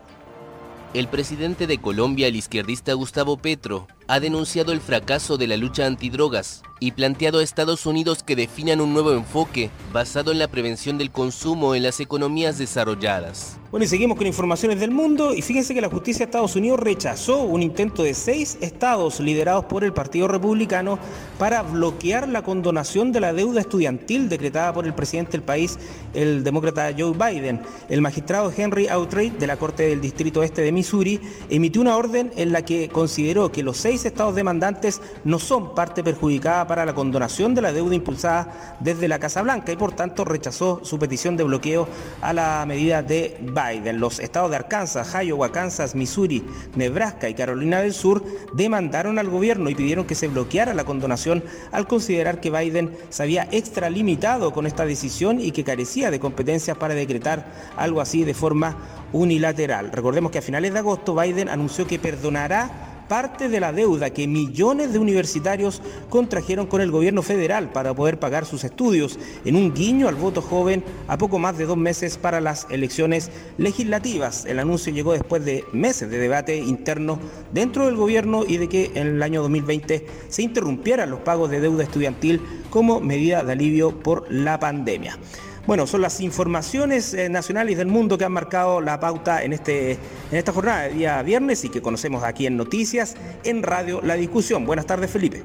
El 0.93 1.09
presidente 1.09 1.67
de 1.67 1.79
Colombia, 1.79 2.29
el 2.29 2.37
izquierdista 2.37 2.93
Gustavo 2.93 3.37
Petro, 3.37 3.89
ha 4.07 4.21
denunciado 4.21 4.73
el 4.73 4.81
fracaso 4.81 5.37
de 5.37 5.47
la 5.47 5.57
lucha 5.57 5.87
antidrogas 5.87 6.63
y 6.81 6.93
planteado 6.93 7.39
a 7.39 7.43
Estados 7.43 7.87
Unidos 7.87 8.23
que 8.23 8.37
definan 8.37 8.81
un 8.81 8.93
nuevo 8.93 9.13
enfoque 9.13 9.71
basado 9.93 10.33
en 10.33 10.39
la 10.39 10.49
prevención 10.49 10.99
del 10.99 11.11
consumo 11.11 11.75
en 11.75 11.83
las 11.83 12.01
economías 12.01 12.59
desarrolladas. 12.59 13.57
Bueno, 13.71 13.87
y 13.87 13.89
seguimos 13.89 14.17
con 14.17 14.27
informaciones 14.27 14.79
del 14.79 14.93
mundo 14.93 15.35
y 15.35 15.43
fíjense 15.43 15.75
que 15.75 15.81
la 15.81 15.89
justicia 15.89 16.21
de 16.21 16.31
Estados 16.31 16.55
Unidos 16.55 16.79
rechazó 16.79 17.43
un 17.43 17.61
intento 17.61 18.05
de 18.05 18.15
seis 18.15 18.57
estados 18.61 19.19
liderados 19.19 19.65
por 19.65 19.83
el 19.83 19.93
Partido 19.93 20.29
Republicano 20.29 20.99
para 21.39 21.63
bloquear 21.63 22.29
la 22.29 22.43
condonación 22.43 23.11
de 23.11 23.21
la 23.21 23.33
deuda 23.33 23.61
estudiantil 23.61 24.29
decretada 24.29 24.73
por 24.73 24.87
el 24.87 24.95
presidente 24.95 25.33
del 25.33 25.43
país, 25.43 25.77
el 26.13 26.45
demócrata 26.45 26.95
Joe 26.97 27.15
Biden. 27.15 27.63
El 27.89 28.01
magistrado 28.01 28.53
Henry 28.57 28.87
Outright 28.87 29.39
de 29.39 29.47
la 29.49 29.57
Corte 29.57 29.89
del 29.89 30.01
Distrito 30.01 30.45
Este 30.45 30.63
de 30.63 30.71
Missouri 30.71 31.21
emitió 31.51 31.81
una 31.81 31.97
orden 31.97 32.31
en 32.37 32.53
la 32.53 32.65
que 32.65 32.89
consideró 32.89 33.51
que 33.51 33.65
los 33.65 33.79
seis 33.79 33.94
estados 34.03 34.35
demandantes 34.35 35.01
no 35.25 35.39
son 35.39 35.75
parte 35.75 36.03
perjudicada 36.03 36.67
para 36.67 36.85
la 36.85 36.95
condonación 36.95 37.55
de 37.55 37.63
la 37.63 37.73
deuda 37.73 37.95
impulsada 37.95 38.77
desde 38.81 39.09
la 39.09 39.19
Casa 39.19 39.43
Blanca 39.43 39.73
y 39.73 39.77
por 39.77 39.93
tanto 39.93 40.25
rechazó 40.25 40.81
su 40.83 40.99
petición 40.99 41.37
de 41.37 41.45
bloqueo 41.45 41.87
a 42.21 42.33
la 42.33 42.65
medida 42.67 43.03
de. 43.03 43.37
Biden. 43.41 44.01
Los 44.01 44.19
estados 44.19 44.51
de 44.51 44.57
Arkansas, 44.57 45.15
Iowa, 45.23 45.53
Kansas, 45.53 45.95
Missouri, 45.95 46.45
Nebraska 46.75 47.29
y 47.29 47.35
Carolina 47.35 47.81
del 47.81 47.93
Sur 47.93 48.25
demandaron 48.55 49.19
al 49.19 49.29
gobierno 49.29 49.71
y 49.71 49.75
pidieron 49.75 50.07
que 50.07 50.15
se 50.15 50.29
bloqueara 50.29 50.75
la 50.75 50.85
condonación 50.85 51.45
al 51.73 51.87
considerar 51.87 52.41
que 52.41 52.51
Biden 52.51 52.97
se 53.11 53.23
había 53.23 53.49
extralimitado 53.51 54.53
con 54.53 54.67
esta 54.67 54.87
decisión 54.87 55.41
y 55.41 55.53
que 55.53 55.65
carecía 55.65 56.11
de 56.11 56.21
competencias 56.21 56.77
para 56.77 56.95
decretar 56.95 57.47
algo 57.77 58.01
así 58.01 58.25
de 58.25 58.35
forma 58.35 58.77
unilateral. 59.13 59.93
Recordemos 59.93 60.31
que 60.31 60.39
a 60.39 60.43
finales 60.43 60.73
de 60.73 60.79
agosto 60.81 61.15
Biden 61.15 61.49
anunció 61.49 61.87
que 61.87 61.99
perdonará 61.99 62.94
parte 63.09 63.49
de 63.49 63.61
la 63.61 63.73
deuda 63.73 64.11
que 64.11 64.27
millones 64.27 64.93
de 64.93 64.99
universitarios 64.99 65.83
contrajeron 66.09 66.67
con 66.67 66.81
el 66.81 66.91
gobierno 66.91 67.23
federal 67.23 67.71
para 67.71 67.95
poder 67.95 68.19
pagar 68.19 68.47
sus 68.47 68.65
estudios, 68.65 69.19
en 69.45 69.57
un 69.57 69.75
guiño 69.75 70.09
al 70.09 70.15
voto 70.15 70.43
joven 70.43 70.85
a 71.09 71.19
poco 71.19 71.39
más 71.39 71.59
de 71.59 71.67
dos 71.67 71.77
meses 71.77 72.19
para 72.19 72.41
las 72.41 72.67
elecciones 72.71 73.31
legislativas. 73.59 74.45
El 74.47 74.59
anuncio 74.59 74.93
llegó 74.93 75.13
después 75.13 75.45
de 75.45 75.65
meses 75.73 76.11
de 76.11 76.19
debate 76.19 76.57
interno 76.57 77.19
dentro 77.53 77.87
del 77.87 77.97
gobierno 77.97 78.45
y 78.47 78.57
de 78.57 78.69
que 78.69 78.91
en 78.95 79.07
el 79.09 79.23
año 79.23 79.43
2020 79.43 80.07
se 80.29 80.43
interrumpieran 80.43 81.11
los 81.11 81.21
pagos 81.21 81.51
de 81.51 81.61
deuda 81.61 81.85
estudiantil 81.85 82.41
como 82.71 83.01
medida 83.01 83.45
de 83.45 83.53
alivio 83.53 84.01
por 84.01 84.31
la 84.31 84.59
pandemia. 84.59 85.19
Bueno, 85.67 85.87
son 85.87 86.03
las 86.03 86.21
informaciones 86.21 87.15
eh, 87.15 87.31
nacionales 87.31 87.79
del 87.79 87.87
mundo 87.87 88.19
que 88.19 88.25
han 88.27 88.33
marcado 88.33 88.83
la 88.83 89.01
pauta 89.01 89.43
en, 89.43 89.55
este, 89.55 89.93
en 89.93 89.99
esta 90.39 90.53
jornada 90.53 90.83
de 90.83 90.91
día 90.91 91.23
viernes 91.23 91.65
y 91.65 91.71
que 91.71 91.81
conocemos 91.81 92.23
aquí 92.23 92.47
en 92.47 92.59
Noticias, 92.59 93.17
en 93.45 93.63
Radio 93.63 94.03
La 94.03 94.15
Discusión. 94.15 94.67
Buenas 94.67 94.85
tardes, 94.85 95.11
Felipe. 95.11 95.43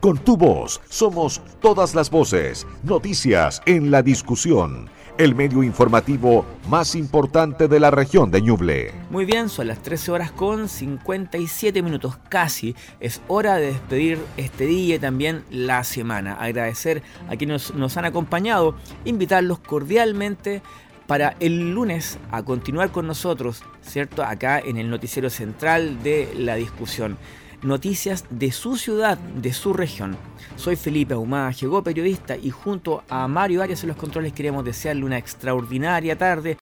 Con 0.00 0.18
tu 0.18 0.36
voz 0.36 0.82
somos 0.90 1.40
todas 1.60 1.94
las 1.94 2.10
voces. 2.10 2.66
Noticias 2.82 3.62
en 3.64 3.90
la 3.90 4.02
discusión 4.02 4.90
el 5.18 5.34
medio 5.34 5.62
informativo 5.62 6.44
más 6.68 6.94
importante 6.94 7.68
de 7.68 7.78
la 7.78 7.90
región 7.90 8.30
de 8.30 8.42
Ñuble. 8.42 8.92
Muy 9.10 9.24
bien, 9.24 9.48
son 9.48 9.68
las 9.68 9.80
13 9.82 10.10
horas 10.10 10.32
con 10.32 10.68
57 10.68 11.82
minutos 11.82 12.18
casi. 12.28 12.74
Es 13.00 13.20
hora 13.28 13.56
de 13.56 13.66
despedir 13.66 14.18
este 14.36 14.66
día 14.66 14.96
y 14.96 14.98
también 14.98 15.44
la 15.50 15.84
semana. 15.84 16.34
Agradecer 16.34 17.02
a 17.28 17.36
quienes 17.36 17.74
nos 17.74 17.96
han 17.96 18.06
acompañado, 18.06 18.74
invitarlos 19.04 19.60
cordialmente 19.60 20.62
para 21.06 21.36
el 21.38 21.72
lunes 21.72 22.18
a 22.30 22.42
continuar 22.42 22.90
con 22.90 23.06
nosotros, 23.06 23.62
¿cierto? 23.82 24.24
Acá 24.24 24.58
en 24.58 24.78
el 24.78 24.90
noticiero 24.90 25.30
central 25.30 26.02
de 26.02 26.32
la 26.36 26.56
discusión 26.56 27.18
noticias 27.64 28.24
de 28.30 28.52
su 28.52 28.76
ciudad, 28.76 29.18
de 29.18 29.52
su 29.52 29.72
región. 29.72 30.16
Soy 30.56 30.76
Felipe 30.76 31.14
Ahumada, 31.14 31.50
llegó 31.50 31.82
periodista 31.82 32.36
y 32.36 32.50
junto 32.50 33.02
a 33.08 33.26
Mario 33.26 33.62
Arias 33.62 33.82
en 33.82 33.88
los 33.88 33.96
controles 33.96 34.32
queremos 34.32 34.64
desearle 34.64 35.04
una 35.04 35.18
extraordinaria 35.18 36.16
tarde. 36.16 36.58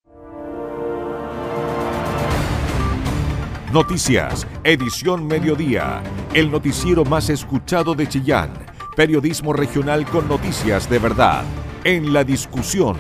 Noticias, 3.73 4.47
edición 4.65 5.27
mediodía, 5.27 6.03
el 6.35 6.51
noticiero 6.51 7.05
más 7.07 7.31
escuchado 7.31 7.95
de 7.95 8.07
Chillán, 8.07 8.53
periodismo 8.97 9.55
regional 9.55 10.05
con 10.05 10.29
noticias 10.29 10.91
de 10.91 10.99
verdad, 10.99 11.43
en 11.85 12.13
la 12.13 12.23
discusión 12.23 12.97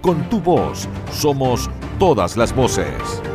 Con 0.00 0.28
tu 0.30 0.40
voz 0.40 0.88
somos 1.12 1.68
todas 1.98 2.36
las 2.36 2.54
voces. 2.54 3.31